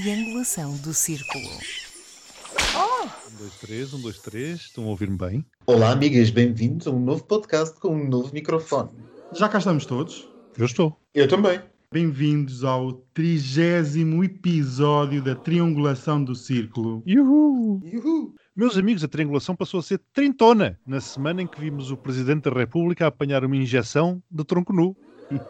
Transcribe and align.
triangulação 0.00 0.76
do 0.76 0.92
círculo. 0.92 1.46
Um, 2.76 3.38
dois, 3.38 3.54
três, 3.54 3.94
um, 3.94 4.00
dois, 4.02 4.18
três. 4.18 4.60
Estão 4.60 4.84
a 4.84 4.88
ouvir-me 4.88 5.16
bem? 5.16 5.44
Olá, 5.66 5.90
amigas, 5.90 6.28
bem-vindos 6.28 6.86
a 6.86 6.90
um 6.90 7.00
novo 7.00 7.24
podcast 7.24 7.80
com 7.80 7.96
um 7.96 8.06
novo 8.06 8.30
microfone. 8.34 8.90
Já 9.32 9.48
cá 9.48 9.56
estamos 9.56 9.86
todos. 9.86 10.28
Eu 10.58 10.66
estou. 10.66 10.94
Eu 11.14 11.26
também. 11.26 11.62
Bem-vindos 11.90 12.62
ao 12.62 12.92
trigésimo 13.14 14.22
episódio 14.22 15.22
da 15.22 15.34
Triangulação 15.34 16.22
do 16.22 16.34
Círculo. 16.34 17.02
Uhul. 17.06 18.34
Meus 18.54 18.76
amigos, 18.76 19.02
a 19.02 19.08
triangulação 19.08 19.56
passou 19.56 19.80
a 19.80 19.82
ser 19.82 19.98
trintona 20.12 20.78
na 20.86 21.00
semana 21.00 21.40
em 21.40 21.46
que 21.46 21.58
vimos 21.58 21.90
o 21.90 21.96
Presidente 21.96 22.50
da 22.50 22.58
República 22.58 23.06
a 23.06 23.08
apanhar 23.08 23.46
uma 23.46 23.56
injeção 23.56 24.22
de 24.30 24.44
tronco 24.44 24.74
nu. 24.74 24.94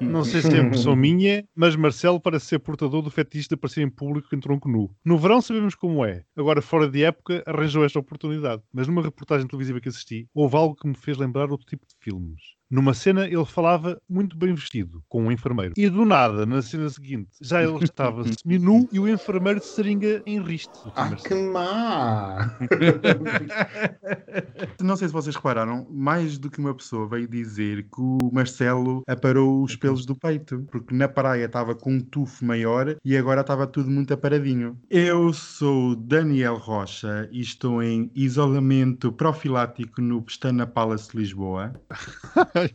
Não 0.01 0.25
sei 0.25 0.41
se 0.41 0.57
é 0.57 0.61
impressão 0.61 0.95
minha, 0.97 1.47
mas 1.55 1.77
Marcelo 1.77 2.21
parece 2.21 2.47
ser 2.47 2.59
portador 2.59 3.03
do 3.03 3.11
fetiche 3.11 3.49
de 3.49 3.55
aparecer 3.55 3.83
em 3.83 3.91
público 3.91 4.35
em 4.35 4.41
tronco 4.41 4.69
nu. 4.69 4.91
No 5.05 5.19
verão 5.19 5.41
sabemos 5.41 5.75
como 5.75 6.05
é. 6.05 6.25
Agora, 6.37 6.63
fora 6.63 6.89
de 6.89 7.05
época, 7.05 7.43
arranjou 7.47 7.85
esta 7.85 7.99
oportunidade. 7.99 8.63
Mas 8.73 8.89
numa 8.89 9.03
reportagem 9.03 9.47
televisiva 9.47 9.81
que 9.81 9.89
assisti, 9.89 10.29
houve 10.35 10.57
algo 10.57 10.75
que 10.75 10.89
me 10.89 10.97
fez 10.97 11.17
lembrar 11.19 11.51
outro 11.51 11.67
tipo 11.67 11.87
de 11.87 11.95
filmes. 12.01 12.56
Numa 12.69 12.95
cena, 12.95 13.27
ele 13.27 13.45
falava 13.45 13.97
muito 14.09 14.37
bem 14.37 14.53
vestido, 14.53 15.03
com 15.09 15.25
um 15.25 15.33
enfermeiro. 15.33 15.75
E 15.77 15.89
do 15.89 16.05
nada, 16.05 16.45
na 16.45 16.61
cena 16.61 16.89
seguinte, 16.89 17.31
já 17.41 17.63
ele 17.63 17.85
estava 17.85 18.25
semi-nu 18.43 18.89
e 18.91 18.99
o 18.99 19.09
enfermeiro 19.09 19.61
de 19.61 19.67
seringa 19.67 20.21
em 20.27 20.43
riste. 20.43 20.73
Ah, 20.97 21.15
que 21.15 21.35
má! 21.35 22.57
Não 24.83 24.97
sei 24.97 25.07
se 25.07 25.15
vocês 25.15 25.37
repararam, 25.37 25.87
mais 25.91 26.39
do 26.39 26.51
que 26.51 26.59
uma 26.59 26.75
pessoa 26.75 27.09
veio 27.09 27.29
dizer 27.29 27.85
que 27.85 28.01
o 28.01 28.19
Marcelo 28.33 29.03
aparou 29.07 29.63
os 29.63 29.77
pelos 29.77 30.05
do 30.05 30.17
peito, 30.17 30.67
porque 30.71 30.95
na 30.95 31.09
praia 31.09 31.45
estava 31.45 31.75
com 31.75 31.93
um 31.93 32.01
tufo 32.01 32.45
maior 32.45 32.97
e 33.05 33.17
agora 33.17 33.43
estava 33.43 33.67
tudo 33.67 33.91
muito 33.91 34.13
aparadinho. 34.13 34.77
Eu 34.91 35.33
sou 35.33 35.95
Daniel 35.95 36.57
Rocha 36.57 37.29
e 37.31 37.41
estou 37.41 37.81
em 37.81 38.11
isolamento 38.15 39.13
profilático 39.13 40.01
no 40.01 40.21
Pestana 40.23 40.67
Palace 40.67 41.13
de 41.13 41.19
Lisboa. 41.19 41.73
Ai. 42.57 42.71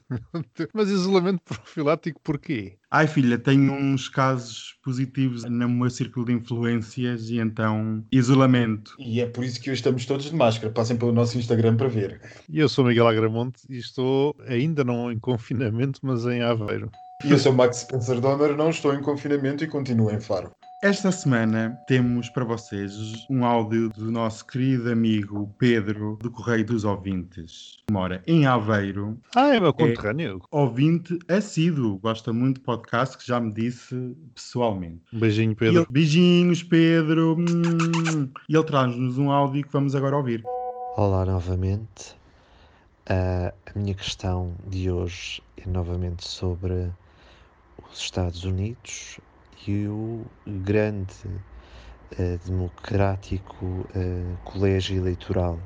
Mas 0.74 0.90
isolamento 0.90 1.42
profilático 1.46 2.22
porquê? 2.24 2.78
Ai 2.90 3.08
filha, 3.08 3.38
tenho 3.38 3.74
uns 3.74 4.08
casos 4.08 4.76
positivos 4.84 5.44
no 5.44 5.70
meu 5.70 5.90
círculo 5.90 6.26
de 6.26 6.34
influências 6.34 7.30
e 7.30 7.40
então 7.40 8.06
isolamento. 8.12 8.96
E 9.00 9.22
é 9.22 9.26
por 9.26 9.44
isso 9.44 9.60
que 9.60 9.72
hoje 9.72 9.80
estamos 9.80 10.06
todos 10.06 10.26
de 10.26 10.36
máscara. 10.36 10.72
Passem 10.72 10.98
pelo 10.98 11.12
nosso 11.12 11.38
Instagram 11.38 11.78
para 11.78 11.88
ver. 11.88 12.22
E 12.48 12.60
eu 12.60 12.70
sou 12.70 12.86
Miguel 12.86 13.08
Agramonte 13.08 13.62
e 13.70 13.78
estou 13.78 14.36
ainda 14.48 14.84
não 14.84 15.12
em 15.12 15.20
confinamento, 15.20 16.00
mas 16.04 16.26
em 16.26 16.42
Aveiro. 16.42 16.92
E 17.24 17.32
eu 17.32 17.40
sou 17.40 17.54
Max 17.54 17.78
Spencer 17.78 18.20
Donner, 18.20 18.56
não 18.56 18.70
estou 18.70 18.94
em 18.94 19.02
confinamento 19.02 19.64
e 19.64 19.68
continuo 19.68 20.12
em 20.12 20.20
Faro. 20.20 20.52
Esta 20.84 21.12
semana 21.12 21.78
temos 21.88 22.28
para 22.30 22.44
vocês 22.44 22.92
um 23.30 23.46
áudio 23.46 23.90
do 23.90 24.12
nosso 24.12 24.44
querido 24.48 24.92
amigo 24.92 25.54
Pedro 25.60 26.18
do 26.20 26.32
Correio 26.32 26.66
dos 26.66 26.84
Ouvintes. 26.84 27.78
que 27.86 27.94
Mora 27.94 28.24
em 28.26 28.48
Aveiro, 28.48 29.20
Ah, 29.36 29.54
é 29.56 29.60
meu 29.60 29.72
conterrâneo. 29.74 30.42
ouvinte 30.50 31.20
assíduo, 31.28 32.00
gosta 32.00 32.34
muito 32.34 32.56
de 32.58 32.62
podcast, 32.64 33.16
que 33.16 33.28
já 33.28 33.40
me 33.40 33.52
disse 33.54 34.18
pessoalmente. 34.34 35.04
Um 35.14 35.20
beijinho, 35.20 35.56
Pedro. 35.56 35.82
ele- 35.82 35.88
beijinhos, 35.92 36.64
Pedro. 36.64 37.36
Hum. 37.38 38.30
E 38.50 38.56
ele 38.56 38.64
traz-nos 38.66 39.20
um 39.20 39.30
áudio 39.30 39.64
que 39.64 39.72
vamos 39.72 39.94
agora 39.94 40.18
ouvir. 40.18 40.42
Olá 40.98 41.24
novamente. 41.26 42.16
Ah, 43.08 43.54
a 43.68 43.78
minha 43.78 43.94
questão 43.94 44.56
de 44.68 44.90
hoje 44.90 45.44
é 45.58 45.70
novamente 45.70 46.28
sobre 46.28 46.90
os 47.92 48.00
Estados 48.00 48.44
Unidos 48.46 49.20
e 49.68 49.88
o 49.88 50.26
grande 50.48 51.14
ah, 52.14 52.38
democrático 52.46 53.88
ah, 53.96 54.38
colégio 54.44 54.98
eleitoral 54.98 55.60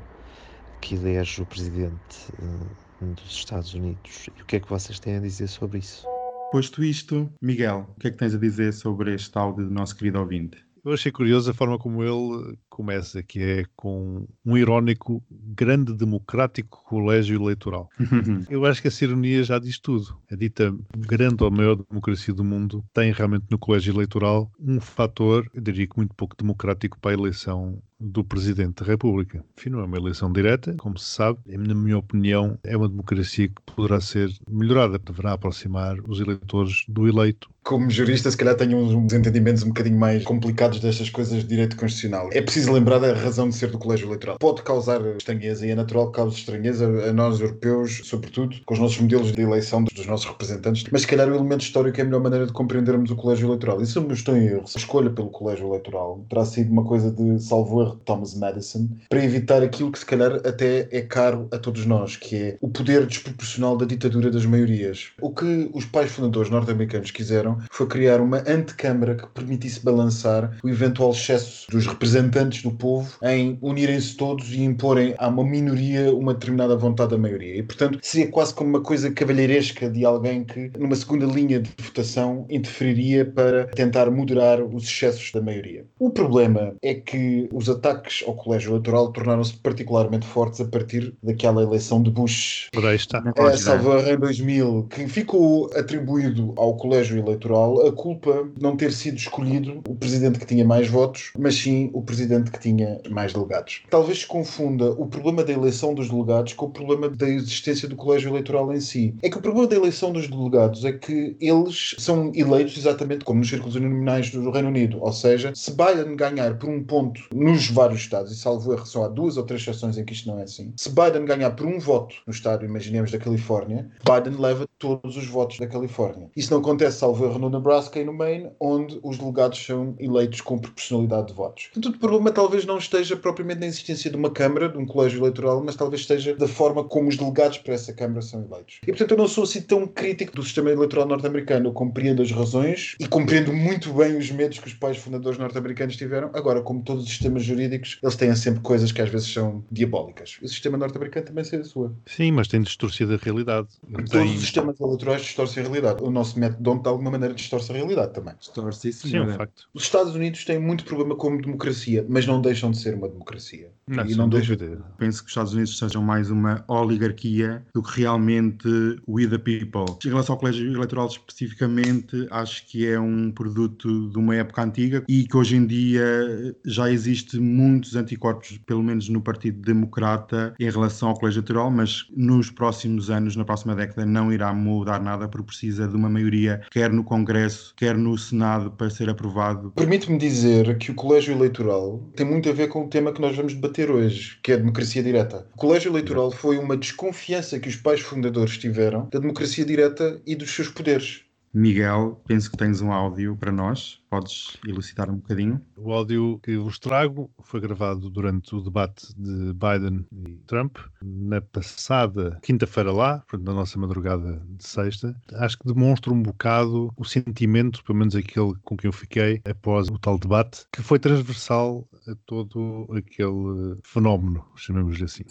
que 0.81 0.95
elege 0.95 1.41
o 1.41 1.45
presidente 1.45 2.31
ah, 2.41 3.05
dos 3.05 3.31
Estados 3.31 3.73
Unidos. 3.73 4.29
E 4.38 4.41
o 4.41 4.45
que 4.45 4.57
é 4.57 4.59
que 4.59 4.69
vocês 4.69 5.00
têm 5.00 5.17
a 5.17 5.19
dizer 5.19 5.47
sobre 5.47 5.79
isso? 5.79 6.05
Posto 6.51 6.84
isto, 6.84 7.31
Miguel, 7.41 7.88
o 7.95 8.00
que 8.00 8.07
é 8.07 8.11
que 8.11 8.17
tens 8.17 8.34
a 8.34 8.38
dizer 8.38 8.73
sobre 8.73 9.13
este 9.13 9.38
áudio 9.38 9.66
do 9.66 9.73
nosso 9.73 9.95
querido 9.95 10.19
ouvinte? 10.19 10.63
Eu 10.85 10.94
achei 10.94 11.11
curioso 11.11 11.50
a 11.50 11.53
forma 11.53 11.79
como 11.79 12.03
ele 12.03 12.57
começa, 12.75 13.24
que 13.24 13.41
é 13.41 13.63
com 13.74 14.28
um 14.46 14.58
irónico 14.58 15.24
grande 15.31 15.94
democrático 15.94 16.84
colégio 16.84 17.41
eleitoral. 17.41 17.90
Eu 18.50 18.66
acho 18.66 18.81
que 18.81 18.90
essa 18.90 19.06
ironia 19.06 19.41
já 19.44 19.58
diz 19.58 19.80
tudo. 19.80 20.19
A 20.30 20.36
dita 20.36 20.75
grande 20.97 21.41
ou 21.41 21.50
maior 21.50 21.78
democracia 21.78 22.34
do 22.34 22.44
mundo 22.44 22.84
tem 22.94 23.14
realmente 23.14 23.46
no 23.50 23.58
colégio 23.58 23.94
eleitoral 23.94 24.52
um 24.59 24.81
fator, 24.81 25.50
eu 25.53 25.62
diria 25.62 25.88
que 25.88 25.96
muito 25.96 26.14
pouco 26.16 26.35
democrático 26.35 27.00
para 27.00 27.12
a 27.12 27.14
eleição 27.14 27.81
do 28.00 28.24
Presidente 28.24 28.84
da 28.84 28.91
República. 28.91 29.44
Enfim, 29.58 29.69
não 29.69 29.80
é 29.80 29.85
uma 29.85 29.97
eleição 29.97 30.31
direta, 30.31 30.75
como 30.78 30.97
se 30.97 31.09
sabe. 31.09 31.40
Na 31.46 31.74
minha 31.74 31.97
opinião, 31.97 32.59
é 32.64 32.75
uma 32.75 32.90
democracia 32.90 33.47
que 33.47 33.74
poderá 33.74 34.02
ser 34.02 34.30
melhorada, 34.50 35.00
deverá 35.00 35.34
aproximar 35.34 35.97
os 36.08 36.19
eleitores 36.19 36.84
do 36.88 37.08
eleito. 37.08 37.50
Como 37.64 37.90
jurista, 37.90 38.30
se 38.30 38.38
calhar 38.38 38.56
tenho 38.56 38.78
uns, 38.78 38.94
uns 38.94 39.14
entendimentos 39.14 39.64
um 39.64 39.69
bocadinho 39.69 39.97
mais 39.97 40.24
complicados 40.24 40.80
destas 40.80 41.09
coisas 41.09 41.40
de 41.40 41.47
direito 41.47 41.75
constitucional. 41.78 42.30
É 42.31 42.41
preciso 42.41 42.65
lembrar 42.72 43.00
da 43.00 43.14
razão 43.14 43.50
de 43.50 43.56
ser 43.56 43.72
do 43.72 43.78
colégio 43.78 44.08
eleitoral. 44.08 44.38
Pode 44.40 44.64
causar 44.64 45.02
estranheza 45.18 45.66
e 45.66 45.72
é 45.72 45.76
natural 45.76 46.12
que 46.12 46.18
cause 46.18 46.36
estranheza 46.36 46.86
a 47.09 47.14
nós 47.14 47.40
europeus, 47.40 48.02
sobretudo 48.03 48.56
com 48.66 48.74
os 48.74 48.80
nossos 48.80 49.00
modelos 49.00 49.31
de 49.31 49.42
eleição 49.42 49.84
dos, 49.84 50.06
nossos 50.06 50.26
representantes, 50.26 50.84
mas 50.92 51.02
se 51.02 51.08
calhar 51.08 51.28
o 51.30 51.36
elemento 51.36 51.62
histórico 51.62 52.00
é 52.00 52.02
a 52.02 52.06
melhor 52.06 52.22
maneira 52.22 52.46
de 52.46 52.53
compreendermos 52.53 53.09
o 53.12 53.16
colégio 53.16 53.48
eleitoral. 53.48 53.84
Se 53.86 53.98
eu 53.98 54.03
não 54.03 54.14
estou 54.14 54.36
em 54.36 54.46
erro, 54.46 54.66
a 54.74 54.78
escolha 54.78 55.09
pelo 55.09 55.30
colégio 55.30 55.68
eleitoral 55.68 56.26
terá 56.30 56.46
sido 56.46 56.72
uma 56.72 56.84
coisa 56.84 57.12
de 57.12 57.40
salvo 57.42 57.81
erro 57.81 57.96
de 57.96 58.02
Thomas 58.02 58.36
Madison 58.36 58.88
para 59.09 59.24
evitar 59.24 59.64
aquilo 59.64 59.92
que 59.92 60.00
se 60.00 60.06
calhar 60.06 60.36
até 60.46 60.88
é 60.92 61.02
caro 61.02 61.47
a 61.52 61.58
todos 61.58 61.86
nós, 61.86 62.16
que 62.16 62.36
é 62.36 62.58
o 62.62 62.70
poder 62.70 63.06
desproporcional 63.06 63.78
da 63.78 63.86
ditadura 63.86 64.32
das 64.32 64.46
maiorias. 64.46 65.12
O 65.22 65.32
que 65.32 65.70
os 65.74 65.86
pais 65.86 66.12
fundadores 66.12 66.50
norte-americanos 66.50 67.12
quiseram 67.12 67.58
foi 67.72 67.88
criar 67.88 68.22
uma 68.22 68.44
antecâmara 68.47 69.16
que 69.16 69.28
permitisse 69.28 69.84
balançar 69.84 70.58
o 70.64 70.70
eventual 70.70 71.12
excesso 71.12 71.70
dos 71.70 71.88
representantes 71.88 72.54
do 72.61 72.71
povo 72.71 73.17
em 73.23 73.57
unirem-se 73.61 74.16
todos 74.16 74.51
e 74.51 74.63
imporem 74.63 75.16
a 75.17 75.27
uma 75.27 75.43
minoria 75.43 76.13
uma 76.13 76.33
determinada 76.33 76.75
vontade 76.75 77.11
da 77.11 77.17
maioria. 77.17 77.57
E, 77.57 77.63
portanto, 77.63 77.99
seria 78.01 78.27
quase 78.27 78.53
como 78.53 78.69
uma 78.69 78.81
coisa 78.81 79.11
cavalheiresca 79.11 79.89
de 79.89 80.05
alguém 80.05 80.43
que, 80.43 80.71
numa 80.77 80.95
segunda 80.95 81.25
linha 81.25 81.59
de 81.59 81.69
votação, 81.79 82.45
interferiria 82.49 83.25
para 83.25 83.66
tentar 83.67 84.09
moderar 84.09 84.61
os 84.61 84.83
excessos 84.83 85.31
da 85.31 85.41
maioria. 85.41 85.85
O 85.99 86.09
problema 86.09 86.75
é 86.81 86.93
que 86.93 87.47
os 87.51 87.69
ataques 87.69 88.23
ao 88.27 88.35
colégio 88.35 88.72
eleitoral 88.72 89.11
tornaram-se 89.11 89.53
particularmente 89.57 90.25
fortes 90.25 90.61
a 90.61 90.66
partir 90.66 91.13
daquela 91.22 91.63
eleição 91.63 92.01
de 92.01 92.09
Bush 92.11 92.69
Por 92.72 92.85
aí 92.85 92.95
está. 92.95 93.23
é, 93.35 93.57
salvo 93.57 93.97
erro, 93.97 94.09
em 94.09 94.17
2000, 94.17 94.87
que 94.89 95.07
ficou 95.07 95.69
atribuído 95.75 96.53
ao 96.57 96.75
colégio 96.77 97.17
eleitoral 97.17 97.85
a 97.85 97.91
culpa 97.91 98.47
de 98.55 98.61
não 98.61 98.75
ter 98.75 98.91
sido 98.91 99.17
escolhido 99.17 99.81
o 99.87 99.95
presidente 99.95 100.39
que 100.39 100.45
tinha 100.45 100.66
mais 100.66 100.87
votos, 100.87 101.31
mas 101.37 101.55
sim 101.55 101.89
o 101.93 102.01
presidente 102.01 102.44
que 102.51 102.59
tinha 102.59 103.00
mais 103.09 103.33
delegados. 103.33 103.83
Talvez 103.89 104.19
se 104.19 104.28
confunda 104.28 104.91
o 104.91 105.06
problema 105.07 105.44
da 105.44 105.53
eleição 105.53 105.94
dos 105.94 106.09
delegados 106.09 106.53
com 106.53 106.66
o 106.66 106.72
problema 106.72 107.09
da 107.09 107.28
existência 107.28 107.88
do 107.88 107.95
colégio 107.95 108.29
eleitoral 108.29 108.72
em 108.73 108.79
si. 108.79 109.16
É 109.22 109.29
que 109.29 109.38
o 109.38 109.41
problema 109.41 109.67
da 109.67 109.75
eleição 109.75 110.11
dos 110.11 110.28
delegados 110.28 110.85
é 110.85 110.91
que 110.91 111.35
eles 111.39 111.95
são 111.97 112.31
eleitos 112.34 112.78
exatamente 112.78 113.25
como 113.25 113.39
nos 113.39 113.50
círculos 113.50 113.75
uninominais 113.75 114.29
do 114.29 114.50
Reino 114.50 114.69
Unido, 114.69 115.00
ou 115.01 115.11
seja, 115.11 115.51
se 115.55 115.72
Biden 115.72 116.16
ganhar 116.16 116.57
por 116.57 116.69
um 116.69 116.84
ponto 116.84 117.22
nos 117.34 117.69
vários 117.69 118.01
estados, 118.01 118.31
e 118.31 118.35
salvo 118.35 118.73
erro, 118.73 118.85
só 118.85 119.05
há 119.05 119.08
duas 119.08 119.37
ou 119.37 119.43
três 119.43 119.61
exceções 119.61 119.97
em 119.97 120.05
que 120.05 120.14
isto 120.14 120.28
não 120.28 120.40
é 120.40 120.43
assim, 120.43 120.73
se 120.78 120.90
Biden 120.90 121.25
ganhar 121.25 121.52
por 121.52 121.66
um 121.66 121.79
voto 121.79 122.16
no 122.25 122.31
estado, 122.31 122.66
imaginemos, 122.66 123.11
da 123.11 123.17
Califórnia, 123.17 123.90
Biden 124.03 124.40
leva 124.40 124.67
todos 124.78 125.17
os 125.17 125.28
votos 125.28 125.59
da 125.59 125.67
Califórnia. 125.67 126.29
Isso 126.35 126.52
não 126.52 126.59
acontece, 126.59 126.99
salvo 126.99 127.25
erro, 127.25 127.40
no 127.40 127.49
Nebraska 127.49 127.99
e 127.99 128.05
no 128.05 128.14
Maine, 128.14 128.49
onde 128.59 128.99
os 129.03 129.17
delegados 129.17 129.64
são 129.64 129.96
eleitos 129.99 130.41
com 130.41 130.58
proporcionalidade 130.58 131.28
de 131.28 131.34
votos. 131.34 131.70
Portanto, 131.73 131.96
o 131.96 131.99
problema 131.99 132.29
talvez 132.35 132.66
não 132.66 132.78
esteja 132.78 133.16
propriamente 133.16 133.61
na 133.61 133.66
existência 133.66 134.09
de 134.11 134.16
uma 134.17 134.29
Câmara, 134.29 134.70
de 134.70 134.78
um 134.78 134.85
colégio 134.85 135.20
eleitoral, 135.20 135.64
mas 135.64 135.76
talvez 135.76 136.02
esteja 136.02 136.35
da 136.35 136.47
forma 136.47 136.84
como 136.84 137.09
os 137.09 137.17
delegados 137.17 137.58
para 137.58 137.73
essa 137.73 137.93
Câmara 137.93 138.22
são 138.22 138.43
eleitos. 138.43 138.79
E, 138.84 138.87
portanto, 138.87 139.11
eu 139.11 139.17
não 139.17 139.28
sou 139.28 139.43
assim 139.46 139.61
tão 139.61 139.87
crítico 139.87 140.35
do 140.35 140.43
sistema 140.43 140.70
eleitoral 140.70 141.08
norte-americano. 141.08 141.70
Eu 141.70 141.73
compreendo 141.73 142.22
as 142.22 142.32
razões 142.32 142.96
e 142.99 143.08
compreendo 143.08 143.52
muito 143.53 143.91
bem 143.93 144.17
os 144.17 144.29
medos 144.29 144.59
que 144.59 144.67
os 144.67 144.73
pais 144.73 144.97
fundadores 144.97 145.40
norte-americanos 145.40 145.96
tiveram. 145.96 146.29
Agora, 146.34 146.61
como 146.61 146.84
todos 146.84 147.03
os 147.03 147.09
sistemas 147.09 147.43
jurídicos, 147.43 147.97
eles 148.03 148.16
têm 148.16 148.35
sempre 148.35 148.61
coisas 148.61 148.91
que 148.91 149.02
às 149.02 149.09
vezes 149.09 149.32
são 149.32 149.64
diabólicas. 149.72 150.37
O 150.43 150.47
sistema 150.47 150.78
norte-americano 150.78 151.26
também 151.28 151.43
tem 151.46 151.59
a 151.59 151.64
sua. 151.64 151.96
Sim, 152.05 152.32
mas 152.34 152.47
tem 152.47 152.61
distorcido 152.61 153.14
a 153.14 153.17
realidade. 153.17 153.67
Todos 153.91 154.11
tem- 154.11 154.35
os 154.35 154.41
sistemas 154.41 154.79
eleitorais 154.79 155.22
distorcem 155.22 155.64
a 155.64 155.66
realidade. 155.67 156.03
O 156.03 156.11
nosso 156.11 156.37
método 156.40 156.82
de 156.82 156.90
alguma 156.90 157.11
maneira 157.11 157.34
distorce 157.34 157.72
a 157.72 157.76
realidade 157.76 158.14
também. 158.14 158.34
Distorce, 158.40 158.91
sim, 158.91 159.08
Sim, 159.08 159.17
é 159.17 159.22
um 159.22 159.23
senhora. 159.26 159.37
facto. 159.37 159.64
Os 159.73 159.84
Estados 159.84 160.16
Unidos 160.16 160.43
têm 160.43 160.59
muito 160.59 160.84
problema 160.84 161.16
como 161.16 161.41
democracia, 161.41 162.05
mas 162.16 162.26
não 162.26 162.40
deixam 162.41 162.72
de 162.72 162.78
ser 162.78 162.94
uma 162.94 163.09
democracia. 163.09 163.73
Não, 163.87 164.03
e 164.03 164.16
não 164.16 164.28
deixam 164.28 164.55
dúvida. 164.55 164.84
Penso 164.97 165.20
que 165.20 165.26
os 165.26 165.32
Estados 165.32 165.53
Unidos 165.53 165.78
sejam 165.78 166.02
mais 166.02 166.32
uma 166.32 166.64
oligarquia 166.67 167.64
do 167.72 167.84
que 167.84 168.02
realmente 168.02 168.67
we 169.08 169.28
the 169.28 169.37
people. 169.37 169.85
Em 170.03 170.09
relação 170.09 170.34
ao 170.34 170.40
colégio 170.40 170.73
eleitoral 170.73 171.05
especificamente, 171.05 172.28
acho 172.32 172.66
que 172.66 172.87
é 172.87 172.99
um 172.99 173.32
produto 173.32 174.09
de 174.09 174.17
uma 174.17 174.35
época 174.35 174.64
antiga 174.64 175.03
e 175.08 175.28
que 175.28 175.37
hoje 175.37 175.58
em 175.58 175.67
dia 175.67 176.55
já 176.66 176.91
existe 176.91 177.40
muitos 177.40 177.96
anticorpos, 177.96 178.58
pelo 178.66 178.82
menos 178.82 179.08
no 179.08 179.22
Partido 179.22 179.61
Democrata, 179.61 180.55
em 180.59 180.70
relação 180.70 181.09
ao 181.09 181.16
colégio 181.16 181.40
eleitoral, 181.40 181.70
mas 181.70 182.08
nos 182.17 182.49
próximos 182.49 183.11
anos, 183.11 183.35
na 183.35 183.46
próxima 183.46 183.76
década, 183.76 184.03
não 184.03 184.34
irá 184.34 184.52
mudar 184.52 184.99
nada 184.99 185.28
porque 185.28 185.46
precisa 185.46 185.87
de 185.87 185.96
uma 185.96 186.09
maioria, 186.09 186.59
quer 186.72 186.91
no 186.91 187.03
Congresso, 187.03 187.72
quer 187.78 187.96
no 187.96 188.17
Senado, 188.17 188.72
para 188.72 188.90
ser 188.90 189.11
aprovado. 189.11 189.72
Permite-me 189.76 190.17
dizer 190.17 190.76
que 190.79 190.90
o 190.90 190.96
colégio 190.96 191.35
eleitoral 191.35 191.99
tem 192.16 192.26
muito 192.26 192.49
a 192.49 192.53
ver 192.53 192.67
com 192.67 192.85
o 192.85 192.90
tema 192.90 193.14
que 193.14 193.22
nós 193.22 193.35
vamos 193.35 193.53
debater 193.53 193.74
hoje, 193.83 194.39
que 194.41 194.51
é 194.51 194.55
a 194.55 194.57
democracia 194.57 195.03
direta. 195.03 195.45
O 195.53 195.57
colégio 195.57 195.91
eleitoral 195.91 196.31
foi 196.31 196.57
uma 196.57 196.77
desconfiança 196.77 197.59
que 197.59 197.67
os 197.67 197.75
pais 197.75 197.99
fundadores 197.99 198.57
tiveram 198.57 199.09
da 199.09 199.19
democracia 199.19 199.66
direta 199.66 200.22
e 200.25 200.35
dos 200.35 200.49
seus 200.51 200.69
poderes. 200.69 201.24
Miguel, 201.57 202.22
penso 202.28 202.52
que 202.52 202.57
tens 202.57 202.81
um 202.81 202.91
áudio 202.91 203.37
para 203.37 203.49
nós. 203.49 204.02
Podes 204.09 204.57
elucidar 204.67 205.09
um 205.09 205.16
bocadinho? 205.16 205.66
O 205.78 205.93
áudio 205.93 206.37
que 206.43 206.57
vos 206.57 206.78
trago 206.78 207.31
foi 207.43 207.61
gravado 207.61 208.09
durante 208.09 208.53
o 208.53 208.59
debate 208.59 209.07
de 209.16 209.53
Biden 209.53 210.05
e 210.11 210.35
Trump 210.47 210.75
na 211.02 211.40
passada 211.40 212.37
quinta-feira 212.43 212.91
lá, 212.91 213.23
na 213.31 213.53
nossa 213.53 213.79
madrugada 213.79 214.46
de 214.46 214.67
sexta. 214.67 215.16
Acho 215.35 215.57
que 215.57 215.73
demonstra 215.73 216.11
um 216.11 216.22
bocado 216.22 216.93
o 216.97 217.05
sentimento, 217.05 217.81
pelo 217.85 217.99
menos 217.99 218.17
aquele 218.17 218.53
com 218.66 218.75
quem 218.75 218.90
eu 218.90 218.93
fiquei 218.93 219.41
após 219.49 219.87
o 219.87 219.97
tal 219.97 220.19
debate, 220.19 220.66
que 220.73 220.81
foi 220.81 220.99
transversal 220.99 221.87
a 222.05 222.16
todo 222.25 222.85
aquele 222.91 223.79
fenómeno, 223.85 224.46
chamemos-lhe 224.58 225.05
assim. 225.05 225.23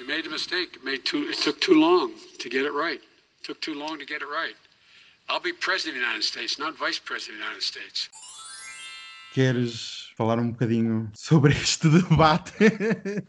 You 0.00 0.06
made 0.06 0.26
a 0.26 0.30
mistake. 0.30 0.78
It, 0.78 0.82
made 0.82 1.02
too, 1.04 1.28
it 1.28 1.38
took 1.42 1.60
too 1.60 1.74
long 1.74 2.10
to 2.38 2.48
get 2.48 2.64
it 2.64 2.72
right. 2.72 3.02
It 3.02 3.44
took 3.44 3.60
too 3.60 3.74
long 3.74 3.98
to 3.98 4.06
get 4.06 4.22
it 4.22 4.28
right. 4.30 4.56
I'll 5.28 5.40
be 5.40 5.52
president 5.52 5.96
of 5.96 6.00
the 6.00 6.06
United 6.06 6.24
States, 6.24 6.58
not 6.58 6.76
vice 6.76 6.98
president 6.98 7.36
of 7.36 7.40
the 7.40 7.44
United 7.46 7.62
States. 7.62 8.08
Queres 9.32 10.03
falar 10.16 10.38
um 10.38 10.50
bocadinho 10.50 11.10
sobre 11.14 11.52
este 11.54 11.88
debate? 11.88 12.52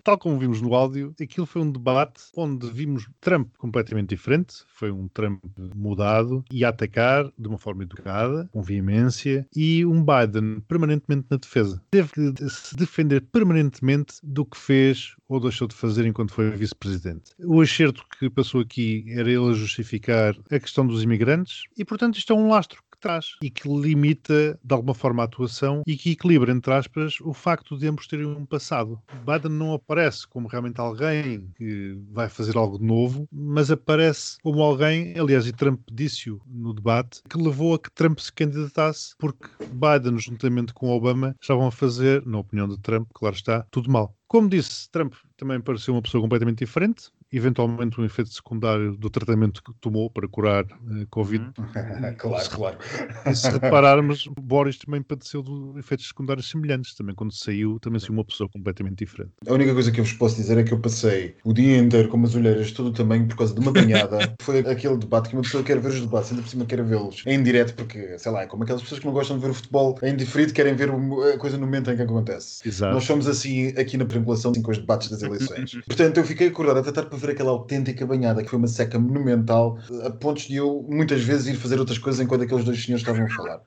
Tal 0.04 0.18
como 0.18 0.40
vimos 0.40 0.62
no 0.62 0.74
áudio, 0.74 1.14
aquilo 1.22 1.46
foi 1.46 1.62
um 1.62 1.72
debate 1.72 2.24
onde 2.36 2.70
vimos 2.70 3.08
Trump 3.20 3.50
completamente 3.58 4.10
diferente. 4.10 4.64
Foi 4.68 4.92
um 4.92 5.08
Trump 5.08 5.42
mudado 5.76 6.44
e 6.52 6.64
a 6.64 6.70
atacar 6.70 7.32
de 7.38 7.48
uma 7.48 7.58
forma 7.58 7.84
educada, 7.84 8.50
com 8.52 8.62
veemência, 8.62 9.48
e 9.56 9.86
um 9.86 10.04
Biden 10.04 10.62
permanentemente 10.68 11.28
na 11.30 11.38
defesa. 11.38 11.82
Teve 11.92 12.10
que 12.12 12.50
se 12.50 12.76
defender 12.76 13.22
permanentemente 13.22 14.16
do 14.24 14.46
que 14.46 14.58
fez 14.58 15.16
ou 15.28 15.40
deixou 15.40 15.68
de 15.68 15.76
fazer 15.76 16.06
enquanto 16.06 16.34
foi 16.34 16.52
vice-presidente. 16.52 17.32
O 17.40 17.64
excerto 17.64 18.06
que 18.20 18.30
passou 18.30 18.62
aqui 18.62 19.06
era 19.10 19.30
ele 19.30 19.50
a 19.50 19.54
justificar 19.54 20.36
a 20.52 20.60
questão 20.60 20.86
dos 20.86 21.04
imigrantes 21.04 21.64
e, 21.78 21.84
portanto, 21.84 22.18
isto 22.18 22.32
é 22.32 22.36
um 22.36 22.50
lastro 22.50 22.84
traz 23.06 23.36
e 23.40 23.52
que 23.52 23.70
limita 23.70 24.60
de 24.64 24.74
alguma 24.74 24.96
forma 24.96 25.22
a 25.22 25.26
atuação 25.26 25.84
e 25.86 25.96
que 25.96 26.12
equilibra, 26.12 26.52
entre 26.52 26.74
aspas, 26.74 27.20
o 27.22 27.34
facto 27.34 27.78
de 27.78 27.88
ambos 27.88 28.08
terem 28.08 28.26
um 28.26 28.48
passado. 28.48 29.00
Biden 29.24 29.52
não 29.52 29.74
aparece 29.74 30.28
como 30.28 30.48
realmente 30.48 30.82
alguém 30.82 31.48
que 31.56 31.96
vai 32.12 32.28
fazer 32.28 32.58
algo 32.58 32.84
novo, 32.84 33.28
mas 33.32 33.70
aparece 33.70 34.38
como 34.42 34.64
alguém, 34.64 35.14
aliás, 35.20 35.46
e 35.46 35.54
Trump 35.54 35.82
disse-o 35.92 36.42
no 36.48 36.74
debate, 36.74 37.22
que 37.30 37.38
levou 37.38 37.76
a 37.76 37.80
que 37.80 37.92
Trump 37.92 38.18
se 38.18 38.34
candidatasse, 38.34 39.14
porque 39.20 39.48
Biden, 39.72 40.18
juntamente 40.18 40.74
com 40.74 40.90
Obama, 40.90 41.36
estavam 41.40 41.68
a 41.68 41.72
fazer, 41.72 42.26
na 42.26 42.40
opinião 42.40 42.68
de 42.68 42.80
Trump, 42.80 43.08
claro 43.14 43.36
está, 43.36 43.68
tudo 43.70 43.92
mal. 43.92 44.16
Como 44.28 44.50
disse, 44.50 44.90
Trump 44.90 45.14
também 45.38 45.62
pareceu 45.62 45.94
uma 45.94 46.02
pessoa 46.02 46.22
completamente 46.22 46.66
diferente, 46.66 47.12
eventualmente 47.38 48.00
um 48.00 48.06
efeito 48.06 48.32
secundário 48.32 48.96
do 48.96 49.10
tratamento 49.10 49.64
que 49.64 49.72
tomou 49.80 50.10
para 50.10 50.28
curar 50.28 50.66
eh, 50.66 51.06
Covid. 51.10 51.52
claro, 52.18 52.50
claro. 52.50 52.78
E 53.26 53.36
se 53.36 53.50
repararmos, 53.50 54.28
Boris 54.40 54.78
também 54.78 55.02
padeceu 55.02 55.42
de 55.42 55.80
efeitos 55.80 56.08
secundários 56.08 56.50
semelhantes. 56.50 56.96
Também 56.96 57.16
quando 57.16 57.34
saiu, 57.34 57.80
também 57.80 58.00
saiu 58.00 58.14
uma 58.14 58.26
pessoa 58.26 58.50
completamente 58.50 59.00
diferente. 59.06 59.32
A 59.48 59.54
única 59.54 59.74
coisa 59.74 59.92
que 59.92 60.00
eu 60.00 60.04
vos 60.04 60.14
posso 60.14 60.36
dizer 60.36 60.58
é 60.58 60.64
que 60.64 60.74
eu 60.74 60.80
passei 60.80 61.36
o 61.44 61.54
dia 61.54 61.78
inteiro 61.78 62.10
com 62.10 62.18
umas 62.18 62.36
olheiras 62.36 62.72
todo 62.72 62.88
o 62.88 62.94
tamanho 62.94 63.28
por 63.28 63.38
causa 63.38 63.54
de 63.54 63.60
uma 63.60 63.72
banhada. 63.72 64.36
Foi 64.42 64.60
aquele 64.60 64.98
debate 64.98 65.30
que 65.30 65.36
uma 65.36 65.44
pessoa 65.44 65.64
quer 65.64 65.80
ver 65.80 65.90
os 65.90 66.02
debates, 66.02 66.32
ainda 66.32 66.44
por 66.44 66.50
cima 66.50 66.66
quer 66.66 66.84
vê-los 66.84 67.24
em 67.26 67.42
direto, 67.42 67.74
porque, 67.76 68.18
sei 68.18 68.32
lá, 68.32 68.44
é 68.44 68.46
como 68.46 68.64
aquelas 68.64 68.82
pessoas 68.82 69.00
que 69.00 69.06
não 69.06 69.14
gostam 69.14 69.38
de 69.38 69.44
ver 69.44 69.52
o 69.52 69.54
futebol 69.54 69.98
em 70.04 70.16
diferido, 70.16 70.54
querem 70.54 70.76
ver 70.76 70.90
a 70.90 71.38
coisa 71.38 71.58
no 71.58 71.66
momento 71.66 71.92
em 71.92 71.96
que 71.96 72.02
acontece. 72.02 72.68
Exato. 72.68 72.94
Nós 72.94 73.04
somos 73.04 73.28
assim 73.28 73.68
aqui 73.70 73.98
na 73.98 74.06
triangulação 74.06 74.52
assim, 74.52 74.62
com 74.62 74.72
os 74.72 74.78
debates 74.78 75.10
das 75.10 75.22
eleições. 75.22 75.72
Portanto, 75.86 76.18
eu 76.18 76.24
fiquei 76.24 76.48
acordado 76.48 76.80
a 76.80 76.84
tentar 76.84 77.04
para 77.04 77.18
ver 77.18 77.25
aquela 77.30 77.52
autêntica 77.52 78.06
banhada, 78.06 78.44
que 78.44 78.50
foi 78.50 78.60
uma 78.60 78.68
seca 78.68 79.00
monumental, 79.00 79.78
a 80.04 80.10
pontos 80.10 80.44
de 80.44 80.56
eu 80.56 80.86
muitas 80.90 81.22
vezes 81.22 81.48
ir 81.48 81.56
fazer 81.58 81.80
outras 81.80 81.98
coisas 81.98 82.22
enquanto 82.22 82.44
aqueles 82.44 82.66
dois 82.66 82.84
senhores 82.84 83.02
estavam 83.02 83.26
a 83.26 83.30
falar. 83.30 83.62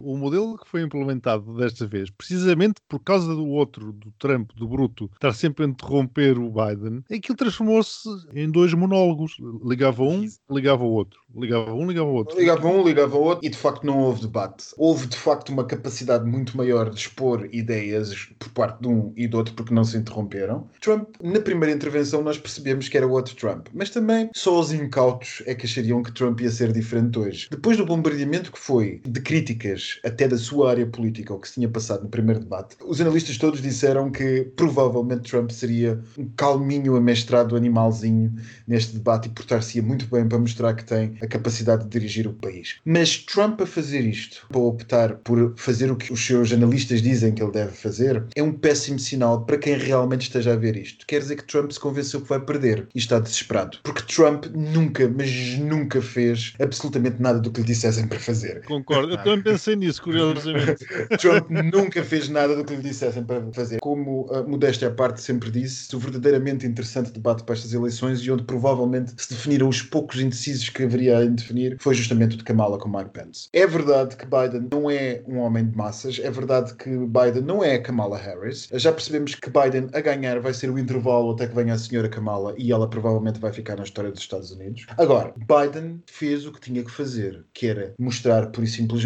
O 0.00 0.16
modelo 0.16 0.58
que 0.58 0.68
foi 0.68 0.82
implementado 0.82 1.56
desta 1.56 1.86
vez, 1.86 2.10
precisamente 2.10 2.80
por 2.88 3.00
causa 3.00 3.34
do 3.34 3.46
outro, 3.46 3.92
do 3.92 4.12
Trump, 4.18 4.50
do 4.56 4.68
Bruto, 4.68 5.10
estar 5.14 5.32
sempre 5.32 5.64
a 5.64 5.68
interromper 5.68 6.38
o 6.38 6.50
Biden, 6.50 7.04
aquilo 7.10 7.36
transformou-se 7.36 8.08
em 8.34 8.50
dois 8.50 8.74
monólogos. 8.74 9.36
Ligava 9.64 10.02
um, 10.02 10.26
ligava 10.50 10.84
o 10.84 10.90
outro. 10.90 11.20
Ligava 11.34 11.72
um, 11.72 11.86
ligava 11.86 12.08
o 12.08 12.14
outro. 12.14 12.38
Ligava 12.38 12.68
um, 12.68 12.82
ligava 12.82 13.16
o 13.16 13.22
outro, 13.22 13.46
e 13.46 13.48
de 13.48 13.56
facto 13.56 13.84
não 13.84 13.98
houve 13.98 14.22
debate. 14.22 14.66
Houve 14.76 15.06
de 15.06 15.16
facto 15.16 15.50
uma 15.50 15.64
capacidade 15.64 16.28
muito 16.28 16.56
maior 16.56 16.90
de 16.90 16.98
expor 16.98 17.48
ideias 17.52 18.30
por 18.38 18.48
parte 18.50 18.80
de 18.80 18.88
um 18.88 19.12
e 19.16 19.28
do 19.28 19.38
outro, 19.38 19.54
porque 19.54 19.72
não 19.72 19.84
se 19.84 19.96
interromperam. 19.96 20.68
Trump, 20.80 21.08
na 21.22 21.40
primeira 21.40 21.74
intervenção, 21.74 22.22
nós 22.22 22.38
percebemos 22.38 22.88
que 22.88 22.96
era 22.96 23.06
o 23.06 23.12
outro 23.12 23.36
Trump, 23.36 23.68
mas 23.72 23.90
também 23.90 24.28
só 24.34 24.58
os 24.58 24.72
incautos 24.72 25.42
é 25.46 25.54
que 25.54 25.66
achariam 25.66 26.02
que 26.02 26.12
Trump 26.12 26.40
ia 26.40 26.50
ser 26.50 26.72
diferente 26.72 27.18
hoje. 27.18 27.48
Depois 27.50 27.76
do 27.76 27.86
bombardeamento 27.86 28.50
que 28.50 28.58
foi 28.58 29.00
de 29.04 29.19
críticas 29.20 29.98
até 30.04 30.26
da 30.26 30.36
sua 30.36 30.70
área 30.70 30.86
política, 30.86 31.34
o 31.34 31.38
que 31.38 31.48
se 31.48 31.54
tinha 31.54 31.68
passado 31.68 32.02
no 32.02 32.08
primeiro 32.08 32.40
debate, 32.40 32.76
os 32.84 33.00
analistas 33.00 33.38
todos 33.38 33.60
disseram 33.62 34.10
que 34.10 34.50
provavelmente 34.56 35.30
Trump 35.30 35.50
seria 35.50 36.00
um 36.18 36.28
calminho 36.36 36.96
amestrado 36.96 37.56
animalzinho 37.56 38.34
neste 38.66 38.94
debate 38.94 39.26
e 39.26 39.30
portar-se-ia 39.30 39.82
muito 39.82 40.06
bem 40.06 40.26
para 40.26 40.38
mostrar 40.38 40.74
que 40.74 40.84
tem 40.84 41.16
a 41.20 41.26
capacidade 41.26 41.84
de 41.84 41.90
dirigir 41.90 42.26
o 42.26 42.32
país. 42.32 42.76
Mas 42.84 43.18
Trump 43.18 43.60
a 43.60 43.66
fazer 43.66 44.04
isto, 44.06 44.46
para 44.48 44.60
optar 44.60 45.14
por 45.16 45.54
fazer 45.56 45.90
o 45.90 45.96
que 45.96 46.12
os 46.12 46.24
seus 46.24 46.52
analistas 46.52 47.02
dizem 47.02 47.32
que 47.32 47.42
ele 47.42 47.52
deve 47.52 47.72
fazer, 47.72 48.24
é 48.34 48.42
um 48.42 48.52
péssimo 48.52 48.98
sinal 48.98 49.44
para 49.44 49.58
quem 49.58 49.76
realmente 49.76 50.22
esteja 50.22 50.52
a 50.52 50.56
ver 50.56 50.76
isto. 50.76 51.06
Quer 51.06 51.20
dizer 51.20 51.36
que 51.36 51.44
Trump 51.44 51.70
se 51.70 51.80
convenceu 51.80 52.20
que 52.20 52.28
vai 52.28 52.40
perder 52.40 52.86
e 52.94 52.98
está 52.98 53.18
desesperado. 53.18 53.78
Porque 53.82 54.02
Trump 54.02 54.46
nunca, 54.54 55.08
mas 55.08 55.58
nunca 55.58 56.00
fez 56.00 56.54
absolutamente 56.60 57.20
nada 57.20 57.38
do 57.38 57.50
que 57.50 57.60
lhe 57.60 57.66
dissessem 57.66 58.06
para 58.06 58.18
fazer. 58.18 58.64
Concordo. 58.64 59.09
Eu 59.10 59.18
também 59.18 59.42
pensei 59.42 59.76
nisso, 59.76 60.02
curiosamente. 60.02 60.84
Trump 61.20 61.50
nunca 61.50 62.04
fez 62.04 62.28
nada 62.28 62.54
do 62.54 62.64
que 62.64 62.74
lhe 62.74 62.82
dissessem 62.82 63.24
para 63.24 63.42
fazer. 63.52 63.78
Como 63.80 64.28
a 64.32 64.42
modéstia 64.42 64.88
à 64.88 64.90
parte 64.90 65.20
sempre 65.20 65.50
disse, 65.50 65.94
o 65.94 65.98
verdadeiramente 65.98 66.66
interessante 66.66 67.10
debate 67.10 67.42
para 67.42 67.54
estas 67.54 67.72
eleições 67.72 68.20
e 68.20 68.30
onde 68.30 68.44
provavelmente 68.44 69.12
se 69.16 69.30
definiram 69.30 69.68
os 69.68 69.82
poucos 69.82 70.20
indecisos 70.20 70.68
que 70.68 70.84
haveria 70.84 71.24
em 71.24 71.34
definir 71.34 71.76
foi 71.80 71.94
justamente 71.94 72.34
o 72.34 72.38
de 72.38 72.44
Kamala 72.44 72.78
com 72.78 72.88
Mike 72.88 73.10
Pence. 73.10 73.48
É 73.52 73.66
verdade 73.66 74.16
que 74.16 74.24
Biden 74.24 74.68
não 74.70 74.90
é 74.90 75.22
um 75.26 75.38
homem 75.38 75.68
de 75.68 75.76
massas, 75.76 76.20
é 76.22 76.30
verdade 76.30 76.74
que 76.74 76.90
Biden 76.90 77.42
não 77.42 77.64
é 77.64 77.74
a 77.74 77.82
Kamala 77.82 78.16
Harris. 78.16 78.68
Já 78.72 78.92
percebemos 78.92 79.34
que 79.34 79.50
Biden 79.50 79.88
a 79.92 80.00
ganhar 80.00 80.38
vai 80.40 80.54
ser 80.54 80.70
o 80.70 80.78
intervalo 80.78 81.32
até 81.32 81.46
que 81.46 81.54
venha 81.54 81.74
a 81.74 81.78
senhora 81.78 82.08
Kamala 82.08 82.54
e 82.56 82.72
ela 82.72 82.88
provavelmente 82.88 83.40
vai 83.40 83.52
ficar 83.52 83.76
na 83.76 83.84
história 83.84 84.10
dos 84.10 84.20
Estados 84.20 84.50
Unidos. 84.50 84.86
Agora, 84.96 85.34
Biden 85.36 86.02
fez 86.06 86.46
o 86.46 86.52
que 86.52 86.60
tinha 86.60 86.84
que 86.84 86.90
fazer, 86.90 87.44
que 87.52 87.66
era 87.66 87.94
mostrar 87.98 88.46
pura 88.46 88.64
e 88.64 88.68
simplesmente 88.68 88.99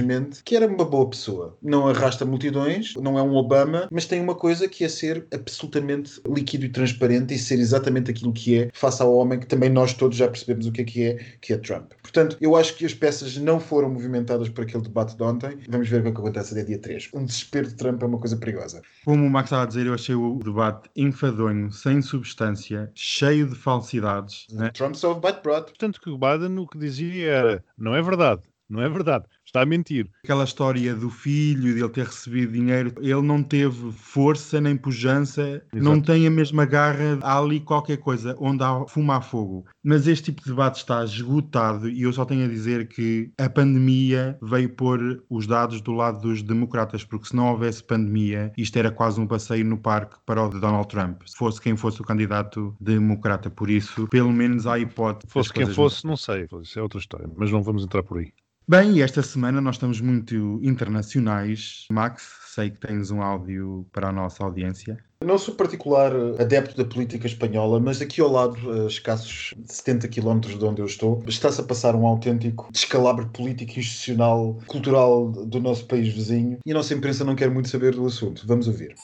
que 0.44 0.56
era 0.56 0.66
uma 0.66 0.84
boa 0.84 1.08
pessoa. 1.08 1.56
Não 1.62 1.88
arrasta 1.88 2.24
multidões, 2.24 2.94
não 2.96 3.18
é 3.18 3.22
um 3.22 3.34
Obama, 3.34 3.88
mas 3.90 4.06
tem 4.06 4.20
uma 4.20 4.34
coisa 4.34 4.68
que 4.68 4.84
é 4.84 4.88
ser 4.88 5.26
absolutamente 5.32 6.20
líquido 6.26 6.64
e 6.64 6.68
transparente 6.68 7.34
e 7.34 7.38
ser 7.38 7.58
exatamente 7.58 8.10
aquilo 8.10 8.32
que 8.32 8.58
é, 8.58 8.70
face 8.72 9.02
ao 9.02 9.14
homem 9.14 9.38
que 9.38 9.46
também 9.46 9.70
nós 9.70 9.92
todos 9.94 10.16
já 10.16 10.28
percebemos 10.28 10.66
o 10.66 10.72
que 10.72 10.80
é 10.80 10.84
que 10.84 11.02
é, 11.04 11.14
que 11.40 11.52
é 11.52 11.58
Trump. 11.58 11.92
Portanto, 12.02 12.36
eu 12.40 12.56
acho 12.56 12.76
que 12.76 12.84
as 12.84 12.94
peças 12.94 13.36
não 13.36 13.58
foram 13.58 13.90
movimentadas 13.90 14.48
por 14.48 14.62
aquele 14.62 14.82
debate 14.82 15.16
de 15.16 15.22
ontem. 15.22 15.58
Vamos 15.68 15.88
ver 15.88 16.00
o 16.00 16.02
que 16.02 16.08
é 16.08 16.12
que 16.12 16.18
acontece 16.18 16.52
até 16.52 16.64
dia 16.64 16.78
3. 16.78 17.10
Um 17.14 17.24
desespero 17.24 17.68
de 17.68 17.74
Trump 17.74 18.02
é 18.02 18.06
uma 18.06 18.18
coisa 18.18 18.36
perigosa. 18.36 18.82
Como 19.04 19.24
o 19.24 19.30
Max 19.30 19.46
estava 19.46 19.62
a 19.62 19.66
dizer, 19.66 19.86
eu 19.86 19.94
achei 19.94 20.14
o 20.14 20.38
debate 20.38 20.88
enfadonho, 20.96 21.72
sem 21.72 22.00
substância, 22.02 22.90
cheio 22.94 23.48
de 23.48 23.54
falsidades. 23.54 24.46
Né? 24.50 24.70
Trump 24.70 24.94
bite 25.24 25.42
broad. 25.42 25.66
Portanto, 25.66 26.00
que 26.00 26.10
o 26.10 26.18
Biden 26.18 26.58
o 26.58 26.66
que 26.66 26.78
dizia 26.78 27.30
era: 27.30 27.64
não 27.76 27.94
é 27.94 28.02
verdade, 28.02 28.42
não 28.68 28.82
é 28.82 28.88
verdade. 28.88 29.26
Está 29.54 29.62
a 29.62 29.66
mentir. 29.66 30.10
Aquela 30.24 30.42
história 30.42 30.94
do 30.96 31.08
filho, 31.08 31.72
de 31.74 31.80
ele 31.80 31.88
ter 31.88 32.06
recebido 32.06 32.52
dinheiro, 32.52 32.92
ele 32.98 33.22
não 33.22 33.40
teve 33.40 33.92
força 33.92 34.60
nem 34.60 34.76
pujança, 34.76 35.62
não 35.72 36.00
tem 36.00 36.26
a 36.26 36.30
mesma 36.30 36.64
garra. 36.64 37.18
Há 37.22 37.38
ali 37.38 37.60
qualquer 37.60 37.98
coisa 37.98 38.36
onde 38.40 38.64
há 38.64 38.84
fuma 38.88 39.18
a 39.18 39.20
fogo. 39.20 39.64
Mas 39.82 40.08
este 40.08 40.24
tipo 40.24 40.42
de 40.42 40.50
debate 40.50 40.78
está 40.78 41.04
esgotado 41.04 41.88
e 41.88 42.02
eu 42.02 42.12
só 42.12 42.24
tenho 42.24 42.44
a 42.44 42.48
dizer 42.48 42.88
que 42.88 43.30
a 43.38 43.48
pandemia 43.48 44.36
veio 44.42 44.70
pôr 44.70 45.22
os 45.30 45.46
dados 45.46 45.80
do 45.80 45.92
lado 45.92 46.20
dos 46.20 46.42
democratas, 46.42 47.04
porque 47.04 47.28
se 47.28 47.36
não 47.36 47.50
houvesse 47.50 47.84
pandemia, 47.84 48.52
isto 48.58 48.76
era 48.76 48.90
quase 48.90 49.20
um 49.20 49.26
passeio 49.26 49.64
no 49.64 49.78
parque 49.78 50.16
para 50.26 50.42
o 50.42 50.48
de 50.48 50.58
Donald 50.58 50.88
Trump, 50.88 51.22
se 51.26 51.36
fosse 51.36 51.60
quem 51.60 51.76
fosse 51.76 52.00
o 52.00 52.04
candidato 52.04 52.74
democrata. 52.80 53.50
Por 53.50 53.70
isso, 53.70 54.08
pelo 54.08 54.32
menos 54.32 54.66
há 54.66 54.78
hipótese. 54.78 55.32
Fosse 55.32 55.52
quem 55.52 55.66
fosse, 55.66 56.04
não 56.04 56.16
sei, 56.16 56.48
isso 56.62 56.78
é 56.78 56.82
outra 56.82 56.98
história, 56.98 57.30
mas 57.36 57.52
não 57.52 57.62
vamos 57.62 57.84
entrar 57.84 58.02
por 58.02 58.18
aí. 58.18 58.32
Bem, 58.66 59.02
esta 59.02 59.22
semana 59.22 59.60
nós 59.60 59.74
estamos 59.74 60.00
muito 60.00 60.58
internacionais. 60.62 61.84
Max, 61.90 62.22
sei 62.46 62.70
que 62.70 62.78
tens 62.78 63.10
um 63.10 63.20
áudio 63.20 63.86
para 63.92 64.08
a 64.08 64.12
nossa 64.12 64.42
audiência. 64.42 64.96
Não 65.22 65.36
sou 65.36 65.54
particular 65.54 66.10
adepto 66.40 66.74
da 66.74 66.84
política 66.84 67.26
espanhola, 67.26 67.78
mas 67.78 68.00
aqui 68.00 68.22
ao 68.22 68.32
lado, 68.32 68.56
a 68.72 68.86
escassos 68.86 69.52
70 69.66 70.08
km 70.08 70.40
de 70.40 70.64
onde 70.64 70.80
eu 70.80 70.86
estou, 70.86 71.22
está-se 71.26 71.60
a 71.60 71.64
passar 71.64 71.94
um 71.94 72.06
autêntico 72.06 72.68
descalabro 72.72 73.28
político, 73.28 73.78
institucional, 73.78 74.58
cultural 74.66 75.30
do 75.30 75.60
nosso 75.60 75.86
país 75.86 76.08
vizinho 76.08 76.56
e 76.64 76.70
a 76.72 76.74
nossa 76.74 76.94
imprensa 76.94 77.22
não 77.22 77.36
quer 77.36 77.50
muito 77.50 77.68
saber 77.68 77.94
do 77.94 78.06
assunto. 78.06 78.46
Vamos 78.46 78.66
ouvir. 78.66 78.94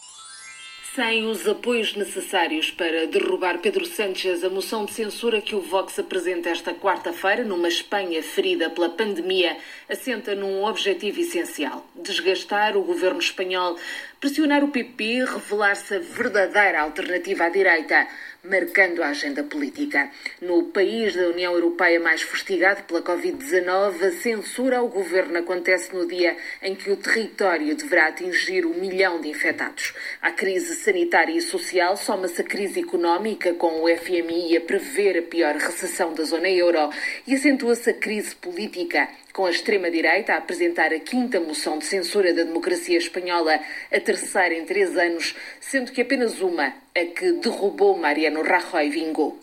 Sem 0.92 1.24
os 1.28 1.46
apoios 1.46 1.94
necessários 1.94 2.72
para 2.72 3.06
derrubar 3.06 3.58
Pedro 3.58 3.86
Sánchez, 3.86 4.42
a 4.42 4.50
moção 4.50 4.84
de 4.84 4.92
censura 4.92 5.40
que 5.40 5.54
o 5.54 5.60
Vox 5.60 5.96
apresenta 6.00 6.48
esta 6.48 6.74
quarta-feira, 6.74 7.44
numa 7.44 7.68
Espanha 7.68 8.20
ferida 8.24 8.68
pela 8.68 8.88
pandemia, 8.88 9.56
assenta 9.88 10.34
num 10.34 10.64
objetivo 10.64 11.20
essencial: 11.20 11.86
desgastar 11.94 12.76
o 12.76 12.82
governo 12.82 13.20
espanhol, 13.20 13.78
pressionar 14.18 14.64
o 14.64 14.68
PP, 14.68 15.26
revelar-se 15.26 15.94
a 15.94 16.00
verdadeira 16.00 16.80
alternativa 16.80 17.44
à 17.44 17.48
direita 17.48 18.08
marcando 18.42 19.02
a 19.02 19.08
agenda 19.08 19.42
política. 19.44 20.10
No 20.40 20.64
país 20.64 21.14
da 21.14 21.28
União 21.28 21.52
Europeia 21.52 22.00
mais 22.00 22.22
fustigado 22.22 22.82
pela 22.84 23.02
Covid-19, 23.02 24.02
a 24.02 24.12
censura 24.12 24.78
ao 24.78 24.88
governo 24.88 25.38
acontece 25.38 25.94
no 25.94 26.06
dia 26.06 26.36
em 26.62 26.74
que 26.74 26.90
o 26.90 26.96
território 26.96 27.74
deverá 27.74 28.08
atingir 28.08 28.64
o 28.64 28.70
um 28.70 28.80
milhão 28.80 29.20
de 29.20 29.28
infectados. 29.28 29.94
À 30.22 30.30
crise 30.30 30.74
sanitária 30.74 31.36
e 31.36 31.40
social 31.40 31.96
soma-se 31.96 32.40
a 32.40 32.44
crise 32.44 32.80
económica, 32.80 33.52
com 33.54 33.82
o 33.82 33.96
FMI 33.96 34.56
a 34.56 34.60
prever 34.60 35.18
a 35.18 35.22
pior 35.22 35.54
recessão 35.54 36.14
da 36.14 36.24
zona 36.24 36.48
euro, 36.48 36.90
e 37.26 37.34
acentua-se 37.34 37.90
a 37.90 37.94
crise 37.94 38.34
política 38.34 39.08
com 39.32 39.46
a 39.46 39.50
extrema-direita 39.50 40.34
a 40.34 40.38
apresentar 40.38 40.92
a 40.92 40.98
quinta 40.98 41.40
moção 41.40 41.78
de 41.78 41.84
censura 41.84 42.34
da 42.34 42.44
democracia 42.44 42.98
espanhola, 42.98 43.60
a 43.92 44.00
terceira 44.00 44.54
em 44.54 44.64
três 44.64 44.96
anos, 44.96 45.34
sendo 45.60 45.92
que 45.92 46.02
apenas 46.02 46.40
uma, 46.40 46.74
a 46.96 47.04
que 47.04 47.32
derrubou 47.32 47.96
Mariano 47.96 48.42
Rajoy, 48.42 48.90
vingou. 48.90 49.38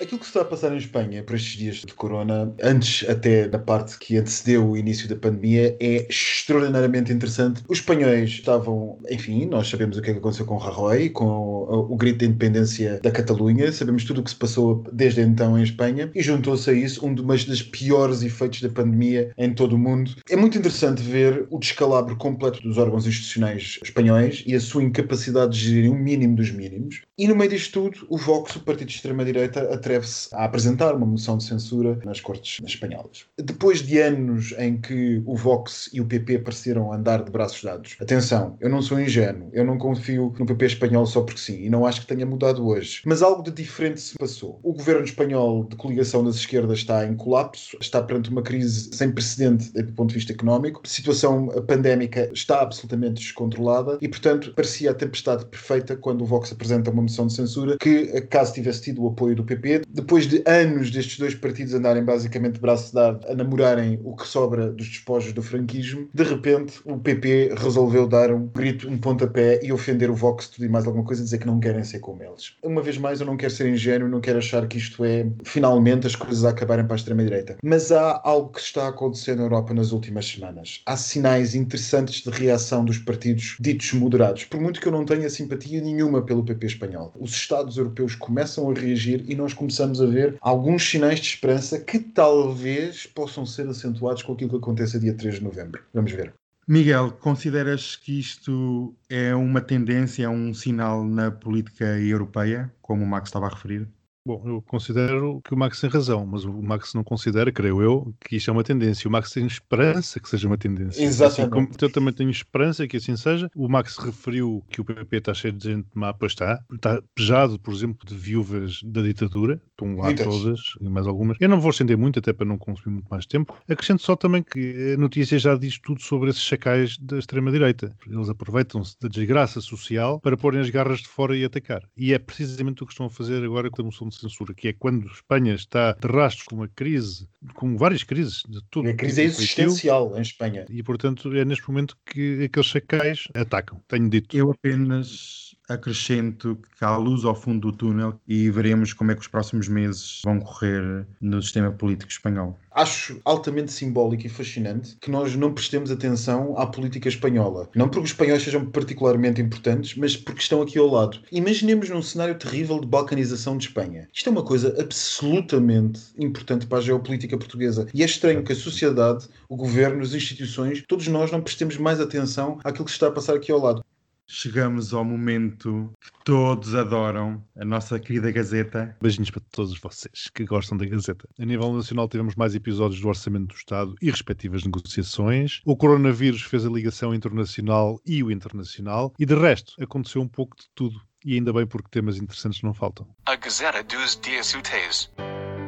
Aquilo 0.00 0.18
que 0.18 0.26
se 0.26 0.30
está 0.30 0.40
a 0.40 0.44
passar 0.44 0.72
em 0.72 0.76
Espanha 0.76 1.22
por 1.22 1.36
estes 1.36 1.56
dias 1.56 1.76
de 1.76 1.94
corona, 1.94 2.52
antes 2.60 3.08
até 3.08 3.46
da 3.46 3.60
parte 3.60 3.96
que 3.96 4.16
antecedeu 4.16 4.68
o 4.68 4.76
início 4.76 5.08
da 5.08 5.14
pandemia, 5.14 5.76
é 5.78 6.06
extraordinariamente 6.10 7.12
interessante. 7.12 7.62
Os 7.68 7.78
espanhóis 7.78 8.30
estavam, 8.30 8.98
enfim, 9.08 9.46
nós 9.46 9.68
sabemos 9.68 9.96
o 9.96 10.02
que, 10.02 10.10
é 10.10 10.12
que 10.12 10.18
aconteceu 10.18 10.46
com 10.46 10.56
Rajoy, 10.56 11.10
com 11.10 11.26
o, 11.26 11.92
o 11.92 11.96
grito 11.96 12.18
de 12.18 12.26
independência 12.26 12.98
da 13.00 13.10
Catalunha, 13.12 13.70
sabemos 13.70 14.04
tudo 14.04 14.20
o 14.20 14.24
que 14.24 14.30
se 14.30 14.36
passou 14.36 14.84
desde 14.92 15.20
então 15.20 15.56
em 15.56 15.62
Espanha, 15.62 16.10
e 16.12 16.20
juntou-se 16.20 16.68
a 16.68 16.72
isso 16.72 17.06
um 17.06 17.14
dos 17.14 17.62
piores 17.62 18.22
efeitos 18.22 18.62
da 18.62 18.68
pandemia 18.68 19.32
em 19.38 19.54
todo 19.54 19.76
o 19.76 19.78
mundo. 19.78 20.10
É 20.28 20.34
muito 20.34 20.58
interessante 20.58 21.02
ver 21.02 21.46
o 21.50 21.58
descalabro 21.58 22.16
completo 22.16 22.60
dos 22.62 22.78
órgãos 22.78 23.06
institucionais 23.06 23.78
espanhóis 23.82 24.42
e 24.44 24.56
a 24.56 24.60
sua 24.60 24.82
incapacidade 24.82 25.56
de 25.56 25.70
gerir 25.70 25.90
um 25.90 25.98
mínimo 25.98 26.34
dos 26.34 26.50
mínimos. 26.50 27.02
E 27.16 27.28
no 27.28 27.36
meio 27.36 27.48
disto 27.48 27.84
tudo, 27.84 28.06
o 28.10 28.18
Vox, 28.18 28.56
o 28.56 28.60
partido 28.60 28.88
de 28.88 28.96
extrema-direita, 28.96 29.72
atreve-se 29.72 30.34
a 30.34 30.44
apresentar 30.44 30.96
uma 30.96 31.06
moção 31.06 31.38
de 31.38 31.44
censura 31.44 31.96
nas 32.04 32.20
cortes 32.20 32.60
espanholas. 32.66 33.26
Depois 33.38 33.80
de 33.82 34.00
anos 34.00 34.52
em 34.58 34.80
que 34.80 35.22
o 35.24 35.36
Vox 35.36 35.88
e 35.92 36.00
o 36.00 36.06
PP 36.06 36.40
pareceram 36.40 36.92
andar 36.92 37.22
de 37.22 37.30
braços 37.30 37.62
dados, 37.62 37.96
atenção, 38.00 38.56
eu 38.60 38.68
não 38.68 38.82
sou 38.82 39.00
ingênuo, 39.00 39.48
eu 39.52 39.64
não 39.64 39.78
confio 39.78 40.34
no 40.36 40.44
PP 40.44 40.66
espanhol 40.66 41.06
só 41.06 41.22
porque 41.22 41.40
sim, 41.40 41.62
e 41.62 41.70
não 41.70 41.86
acho 41.86 42.00
que 42.00 42.06
tenha 42.08 42.26
mudado 42.26 42.66
hoje. 42.66 43.00
Mas 43.06 43.22
algo 43.22 43.44
de 43.44 43.52
diferente 43.52 44.00
se 44.00 44.14
passou. 44.18 44.58
O 44.64 44.72
governo 44.72 45.04
espanhol 45.04 45.62
de 45.62 45.76
coligação 45.76 46.24
das 46.24 46.34
esquerdas 46.34 46.78
está 46.78 47.06
em 47.06 47.14
colapso, 47.14 47.76
está 47.80 48.02
perante 48.02 48.28
uma 48.28 48.42
crise 48.42 48.90
sem 48.92 49.12
precedente 49.12 49.70
do 49.70 49.92
ponto 49.92 50.08
de 50.08 50.16
vista 50.16 50.32
económico, 50.32 50.80
a 50.84 50.88
situação 50.88 51.46
pandémica 51.64 52.28
está 52.32 52.60
absolutamente 52.60 53.22
descontrolada 53.22 53.98
e, 54.00 54.08
portanto, 54.08 54.52
parecia 54.56 54.90
a 54.90 54.94
tempestade 54.94 55.46
perfeita 55.46 55.96
quando 55.96 56.22
o 56.22 56.26
Vox 56.26 56.50
apresenta 56.50 56.90
uma 56.90 57.03
moção 57.04 57.26
de 57.26 57.34
censura 57.34 57.76
que, 57.78 58.20
caso 58.22 58.54
tivesse 58.54 58.82
tido 58.82 59.02
o 59.02 59.08
apoio 59.08 59.36
do 59.36 59.44
PP, 59.44 59.82
depois 59.88 60.26
de 60.26 60.42
anos 60.46 60.90
destes 60.90 61.18
dois 61.18 61.34
partidos 61.34 61.74
andarem 61.74 62.04
basicamente 62.04 62.54
de 62.54 62.60
braço 62.60 62.94
dado 62.94 63.26
a 63.28 63.34
namorarem 63.34 64.00
o 64.02 64.14
que 64.16 64.26
sobra 64.26 64.70
dos 64.70 64.88
despojos 64.88 65.32
do 65.32 65.42
franquismo, 65.42 66.08
de 66.12 66.22
repente 66.22 66.80
o 66.84 66.98
PP 66.98 67.54
resolveu 67.56 68.06
dar 68.06 68.32
um 68.32 68.46
grito, 68.46 68.88
um 68.88 68.98
pontapé 68.98 69.60
e 69.62 69.72
ofender 69.72 70.10
o 70.10 70.14
Vox 70.14 70.48
tudo 70.48 70.64
e 70.64 70.68
mais 70.68 70.86
alguma 70.86 71.04
coisa, 71.04 71.22
dizer 71.22 71.38
que 71.38 71.46
não 71.46 71.60
querem 71.60 71.84
ser 71.84 72.00
como 72.00 72.22
eles. 72.22 72.54
Uma 72.62 72.82
vez 72.82 72.98
mais, 72.98 73.20
eu 73.20 73.26
não 73.26 73.36
quero 73.36 73.52
ser 73.52 73.68
ingênuo, 73.68 74.08
não 74.08 74.20
quero 74.20 74.38
achar 74.38 74.66
que 74.66 74.78
isto 74.78 75.04
é 75.04 75.26
finalmente 75.44 76.06
as 76.06 76.16
coisas 76.16 76.44
a 76.44 76.50
acabarem 76.50 76.84
para 76.84 76.94
a 76.94 76.96
extrema-direita. 76.96 77.56
Mas 77.62 77.92
há 77.92 78.20
algo 78.24 78.50
que 78.50 78.60
está 78.60 78.86
a 78.86 78.88
acontecer 78.88 79.36
na 79.36 79.42
Europa 79.42 79.74
nas 79.74 79.92
últimas 79.92 80.26
semanas. 80.26 80.82
Há 80.86 80.96
sinais 80.96 81.54
interessantes 81.54 82.22
de 82.22 82.30
reação 82.30 82.84
dos 82.84 82.98
partidos 82.98 83.56
ditos 83.60 83.92
moderados, 83.92 84.44
por 84.44 84.60
muito 84.60 84.80
que 84.80 84.88
eu 84.88 84.92
não 84.92 85.04
tenha 85.04 85.28
simpatia 85.28 85.80
nenhuma 85.80 86.22
pelo 86.22 86.44
PP 86.44 86.66
espanhol. 86.66 86.93
Os 87.18 87.32
Estados 87.32 87.76
europeus 87.76 88.14
começam 88.14 88.70
a 88.70 88.74
reagir 88.74 89.24
e 89.28 89.34
nós 89.34 89.52
começamos 89.52 90.00
a 90.00 90.06
ver 90.06 90.36
alguns 90.40 90.88
sinais 90.88 91.20
de 91.20 91.28
esperança 91.28 91.78
que 91.78 91.98
talvez 91.98 93.06
possam 93.06 93.44
ser 93.44 93.68
acentuados 93.68 94.22
com 94.22 94.32
aquilo 94.32 94.50
que 94.50 94.56
aconteça 94.56 94.98
dia 94.98 95.14
3 95.14 95.36
de 95.36 95.44
novembro. 95.44 95.82
Vamos 95.92 96.12
ver. 96.12 96.32
Miguel, 96.66 97.12
consideras 97.12 97.94
que 97.94 98.18
isto 98.18 98.94
é 99.08 99.34
uma 99.34 99.60
tendência, 99.60 100.24
é 100.24 100.28
um 100.28 100.54
sinal 100.54 101.04
na 101.04 101.30
política 101.30 101.84
europeia, 101.98 102.72
como 102.80 103.04
o 103.04 103.06
Max 103.06 103.28
estava 103.28 103.46
a 103.46 103.50
referir? 103.50 103.86
Bom, 104.26 104.42
eu 104.46 104.62
considero 104.62 105.42
que 105.42 105.52
o 105.52 105.56
Max 105.56 105.78
tem 105.78 105.90
razão, 105.90 106.24
mas 106.24 106.44
o 106.44 106.62
Max 106.62 106.94
não 106.94 107.04
considera, 107.04 107.52
creio 107.52 107.82
eu, 107.82 108.14
que 108.26 108.36
isto 108.36 108.48
é 108.48 108.52
uma 108.52 108.64
tendência. 108.64 109.06
O 109.06 109.12
Max 109.12 109.30
tem 109.30 109.46
esperança 109.46 110.18
que 110.18 110.26
seja 110.26 110.46
uma 110.46 110.56
tendência. 110.56 111.04
Exatamente. 111.04 111.40
Assim 111.42 111.50
como 111.50 111.68
eu 111.78 111.92
também 111.92 112.14
tenho 112.14 112.30
esperança 112.30 112.88
que 112.88 112.96
assim 112.96 113.16
seja. 113.16 113.50
O 113.54 113.68
Max 113.68 113.98
referiu 113.98 114.64
que 114.70 114.80
o 114.80 114.84
PP 114.84 115.18
está 115.18 115.34
cheio 115.34 115.52
de 115.52 115.70
gente 115.70 115.88
má, 115.92 116.14
pois 116.14 116.32
está. 116.32 116.58
Está 116.72 117.02
pejado, 117.14 117.58
por 117.58 117.74
exemplo, 117.74 118.08
de 118.08 118.14
viúvas 118.14 118.80
da 118.82 119.02
ditadura. 119.02 119.60
Estão 119.74 119.96
lá 119.96 120.04
Muitas. 120.04 120.24
todas, 120.24 120.60
e 120.80 120.88
mais 120.88 121.04
algumas. 121.04 121.36
Eu 121.40 121.48
não 121.48 121.60
vou 121.60 121.70
estender 121.70 121.98
muito, 121.98 122.20
até 122.20 122.32
para 122.32 122.46
não 122.46 122.56
consumir 122.56 122.94
muito 122.94 123.08
mais 123.08 123.26
tempo. 123.26 123.56
Acrescento 123.68 124.02
só 124.02 124.14
também 124.14 124.40
que 124.40 124.94
a 124.94 124.96
notícia 124.96 125.36
já 125.36 125.56
diz 125.56 125.80
tudo 125.80 126.00
sobre 126.00 126.30
esses 126.30 126.42
chacais 126.42 126.96
da 126.96 127.18
extrema-direita. 127.18 127.92
Eles 128.06 128.28
aproveitam-se 128.28 128.94
da 129.00 129.08
desgraça 129.08 129.60
social 129.60 130.20
para 130.20 130.36
porem 130.36 130.60
as 130.60 130.70
garras 130.70 131.00
de 131.00 131.08
fora 131.08 131.36
e 131.36 131.44
atacar. 131.44 131.82
E 131.96 132.14
é 132.14 132.18
precisamente 132.20 132.84
o 132.84 132.86
que 132.86 132.92
estão 132.92 133.06
a 133.06 133.10
fazer 133.10 133.42
agora 133.42 133.68
com 133.68 133.82
a 133.82 133.84
moção 133.86 134.08
de 134.08 134.14
censura, 134.14 134.54
que 134.54 134.68
é 134.68 134.72
quando 134.72 135.08
Espanha 135.08 135.54
está 135.54 135.92
de 135.92 136.06
rastros 136.06 136.46
com 136.46 136.54
uma 136.54 136.68
crise, 136.68 137.28
com 137.54 137.76
várias 137.76 138.04
crises 138.04 138.42
de 138.48 138.60
tudo. 138.70 138.88
A 138.90 138.94
crise 138.94 139.22
é 139.22 139.24
tipo 139.24 139.40
de 139.40 139.46
feitio, 139.48 139.64
existencial 139.64 140.16
em 140.16 140.22
Espanha. 140.22 140.66
E, 140.70 140.84
portanto, 140.84 141.34
é 141.34 141.44
neste 141.44 141.68
momento 141.68 141.96
que 142.06 142.44
aqueles 142.44 142.68
chacais 142.68 143.26
atacam. 143.34 143.80
Tenho 143.88 144.08
dito. 144.08 144.36
Eu 144.36 144.52
apenas 144.52 145.56
acrescento 145.68 146.58
que 146.78 146.84
há 146.84 146.96
luz 146.96 147.24
ao 147.24 147.34
fundo 147.34 147.70
do 147.70 147.76
túnel 147.76 148.20
e 148.26 148.50
veremos 148.50 148.92
como 148.92 149.10
é 149.10 149.14
que 149.14 149.20
os 149.20 149.28
próximos 149.28 149.68
meses 149.68 150.20
vão 150.24 150.40
correr 150.40 151.06
no 151.20 151.40
sistema 151.42 151.70
político 151.70 152.10
espanhol. 152.10 152.58
Acho 152.70 153.20
altamente 153.24 153.72
simbólico 153.72 154.26
e 154.26 154.28
fascinante 154.28 154.96
que 155.00 155.10
nós 155.10 155.36
não 155.36 155.52
prestemos 155.52 155.90
atenção 155.90 156.58
à 156.58 156.66
política 156.66 157.08
espanhola. 157.08 157.68
Não 157.74 157.88
porque 157.88 158.04
os 158.04 158.10
espanhóis 158.10 158.42
sejam 158.42 158.66
particularmente 158.66 159.40
importantes, 159.40 159.94
mas 159.96 160.16
porque 160.16 160.40
estão 160.40 160.60
aqui 160.60 160.78
ao 160.78 160.88
lado. 160.88 161.20
Imaginemos 161.30 161.88
num 161.88 162.02
cenário 162.02 162.34
terrível 162.34 162.80
de 162.80 162.86
balcanização 162.86 163.56
de 163.56 163.68
Espanha. 163.68 164.08
Isto 164.12 164.28
é 164.28 164.32
uma 164.32 164.42
coisa 164.42 164.74
absolutamente 164.80 166.00
importante 166.18 166.66
para 166.66 166.78
a 166.78 166.80
geopolítica 166.80 167.38
portuguesa. 167.38 167.86
E 167.94 168.02
é 168.02 168.06
estranho 168.06 168.42
que 168.42 168.52
a 168.52 168.56
sociedade, 168.56 169.28
o 169.48 169.56
governo, 169.56 170.02
as 170.02 170.12
instituições, 170.12 170.82
todos 170.88 171.06
nós 171.06 171.30
não 171.30 171.40
prestemos 171.40 171.76
mais 171.76 172.00
atenção 172.00 172.58
àquilo 172.64 172.84
que 172.84 172.90
está 172.90 173.06
a 173.06 173.12
passar 173.12 173.36
aqui 173.36 173.52
ao 173.52 173.60
lado. 173.60 173.84
Chegamos 174.26 174.94
ao 174.94 175.04
momento 175.04 175.92
que 176.00 176.10
todos 176.24 176.74
adoram, 176.74 177.44
a 177.56 177.64
nossa 177.64 177.98
querida 178.00 178.32
Gazeta. 178.32 178.96
Beijinhos 179.00 179.30
para 179.30 179.42
todos 179.52 179.78
vocês 179.78 180.30
que 180.34 180.44
gostam 180.44 180.78
da 180.78 180.86
Gazeta. 180.86 181.28
A 181.38 181.44
nível 181.44 181.72
nacional 181.74 182.08
tivemos 182.08 182.34
mais 182.34 182.54
episódios 182.54 183.00
do 183.00 183.08
Orçamento 183.08 183.48
do 183.48 183.54
Estado 183.54 183.94
e 184.00 184.10
respectivas 184.10 184.64
negociações. 184.64 185.60
O 185.66 185.76
coronavírus 185.76 186.42
fez 186.42 186.64
a 186.64 186.70
ligação 186.70 187.14
internacional 187.14 188.00
e 188.06 188.22
o 188.22 188.30
internacional. 188.30 189.12
E 189.18 189.26
de 189.26 189.34
resto, 189.34 189.74
aconteceu 189.78 190.22
um 190.22 190.28
pouco 190.28 190.56
de 190.56 190.64
tudo. 190.74 190.98
E 191.22 191.34
ainda 191.34 191.52
bem 191.52 191.66
porque 191.66 191.88
temas 191.90 192.16
interessantes 192.16 192.62
não 192.62 192.72
faltam. 192.72 193.06
A 193.26 193.36
Gazeta 193.36 193.82
dos 193.82 194.18
Dias 194.20 194.54
Úteis. 194.54 195.12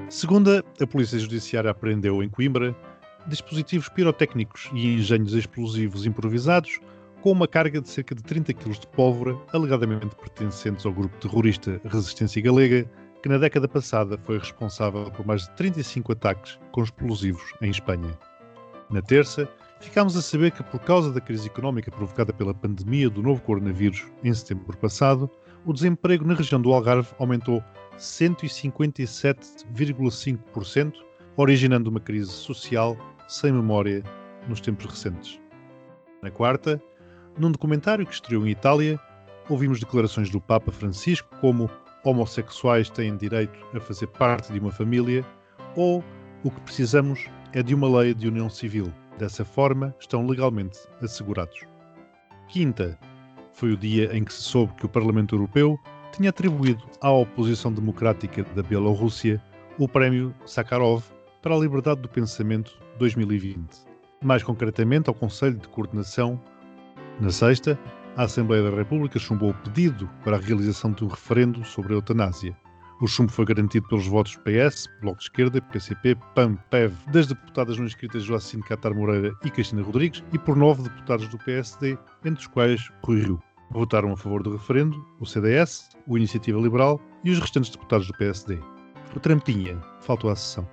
Segunda, 0.08 0.64
a 0.80 0.86
Polícia 0.86 1.18
Judiciária 1.18 1.70
apreendeu 1.70 2.22
em 2.22 2.28
Coimbra 2.28 2.75
dispositivos 3.26 3.88
pirotécnicos 3.88 4.70
e 4.72 4.94
engenhos 4.94 5.34
explosivos 5.34 6.06
improvisados 6.06 6.78
com 7.23 7.32
uma 7.32 7.49
carga 7.49 7.80
de 7.80 7.88
cerca 7.88 8.14
de 8.14 8.23
30 8.23 8.52
kg 8.54 8.78
de 8.78 8.87
pólvora, 8.88 9.37
alegadamente 9.52 10.14
pertencentes 10.16 10.87
ao 10.87 10.92
grupo 10.92 11.16
terrorista 11.18 11.80
Resistência 11.85 12.42
Galega, 12.42 12.88
que 13.23 13.28
na 13.28 13.38
década 13.38 13.66
passada 13.66 14.18
foi 14.25 14.38
responsável 14.38 15.11
por 15.11 15.26
mais 15.26 15.42
de 15.42 15.50
35 15.56 16.12
ataques 16.12 16.61
com 16.70 16.82
explosivos 16.82 17.42
em 17.61 17.70
Espanha. 17.70 18.16
Na 18.90 19.02
terça, 19.02 19.49
ficámos 19.80 20.16
a 20.16 20.23
saber 20.23 20.52
que, 20.52 20.62
por 20.62 20.78
causa 20.80 21.12
da 21.12 21.20
crise 21.20 21.49
económica 21.49 21.90
provocada 21.90 22.32
pela 22.32 22.54
pandemia 22.54 23.11
do 23.11 23.20
novo 23.23 23.42
coronavírus 23.42 24.06
em 24.23 24.32
setembro 24.32 24.76
passado, 24.76 25.28
o 25.64 25.73
desemprego 25.73 26.25
na 26.25 26.35
região 26.35 26.62
do 26.62 26.73
Algarve 26.73 27.08
aumentou 27.18 27.61
157,5%, 27.99 30.92
originando 31.37 31.90
uma 31.90 31.99
crise 31.99 32.30
social 32.30 32.96
sem 33.26 33.50
memória 33.52 34.04
nos 34.49 34.61
tempos 34.61 34.87
recentes. 34.87 35.40
Na 36.23 36.30
quarta, 36.30 36.80
num 37.38 37.50
documentário 37.50 38.06
que 38.06 38.14
estreou 38.14 38.46
em 38.46 38.50
Itália, 38.50 38.98
ouvimos 39.48 39.78
declarações 39.78 40.30
do 40.30 40.40
Papa 40.40 40.72
Francisco 40.72 41.28
como 41.40 41.70
homossexuais 42.04 42.88
têm 42.88 43.16
direito 43.16 43.58
a 43.74 43.80
fazer 43.80 44.06
parte 44.06 44.52
de 44.52 44.58
uma 44.58 44.70
família 44.70 45.24
ou 45.74 46.02
o 46.44 46.50
que 46.50 46.60
precisamos 46.60 47.26
é 47.52 47.62
de 47.62 47.74
uma 47.74 47.88
lei 47.98 48.14
de 48.14 48.28
união 48.28 48.48
civil. 48.48 48.92
Dessa 49.18 49.44
forma, 49.44 49.94
estão 49.98 50.26
legalmente 50.26 50.78
assegurados. 51.00 51.60
Quinta, 52.48 52.98
foi 53.52 53.72
o 53.72 53.76
dia 53.76 54.14
em 54.14 54.22
que 54.22 54.32
se 54.32 54.42
soube 54.42 54.74
que 54.74 54.84
o 54.86 54.88
Parlamento 54.88 55.34
Europeu 55.34 55.78
tinha 56.12 56.30
atribuído 56.30 56.84
à 57.00 57.10
oposição 57.10 57.72
democrática 57.72 58.44
da 58.54 58.62
Bielorrússia 58.62 59.42
o 59.78 59.88
prémio 59.88 60.34
Sakharov 60.44 61.02
para 61.42 61.54
a 61.54 61.58
liberdade 61.58 62.00
do 62.02 62.08
pensamento 62.08 62.78
2020. 62.98 63.58
Mais 64.22 64.42
concretamente, 64.42 65.08
ao 65.08 65.14
Conselho 65.14 65.56
de 65.56 65.68
Coordenação, 65.68 66.40
na 67.20 67.30
sexta, 67.30 67.78
a 68.16 68.25
Assembleia 68.25 68.70
da 68.70 68.76
República 68.76 69.18
chumbou 69.18 69.50
o 69.50 69.54
pedido 69.54 70.08
para 70.23 70.37
a 70.37 70.40
realização 70.40 70.92
de 70.92 71.04
um 71.04 71.08
referendo 71.08 71.64
sobre 71.64 71.92
a 71.92 71.96
eutanásia. 71.96 72.56
O 73.00 73.06
chumbo 73.06 73.30
foi 73.30 73.44
garantido 73.44 73.87
pelos 73.88 74.06
votos 74.06 74.37
PS, 74.37 74.87
Bloco 75.00 75.18
de 75.18 75.25
Esquerda, 75.25 75.61
PCP, 75.61 76.16
PAM, 76.35 76.56
PEV, 76.70 76.94
das 77.12 77.26
deputadas 77.26 77.76
não 77.76 77.85
inscritas 77.85 78.25
Joacine 78.25 78.62
Catar 78.62 78.94
Moreira 78.94 79.35
e 79.44 79.50
Cristina 79.50 79.82
Rodrigues 79.82 80.25
e 80.32 80.38
por 80.38 80.56
nove 80.56 80.82
deputados 80.82 81.28
do 81.28 81.38
PSD, 81.38 81.99
entre 82.25 82.40
os 82.40 82.46
quais 82.46 82.90
Rui 83.02 83.20
Rio. 83.20 83.42
Votaram 83.70 84.12
a 84.12 84.16
favor 84.16 84.42
do 84.42 84.52
referendo 84.52 85.04
o 85.20 85.26
CDS, 85.26 85.90
o 86.06 86.16
Iniciativa 86.16 86.58
Liberal 86.58 87.00
e 87.25 87.30
os 87.30 87.38
restantes 87.38 87.70
deputados 87.70 88.06
do 88.06 88.14
PSD. 88.14 88.58
O 89.14 89.20
Trampinha 89.20 89.78
faltou 90.00 90.30
à 90.30 90.37
sessão. 90.37 90.66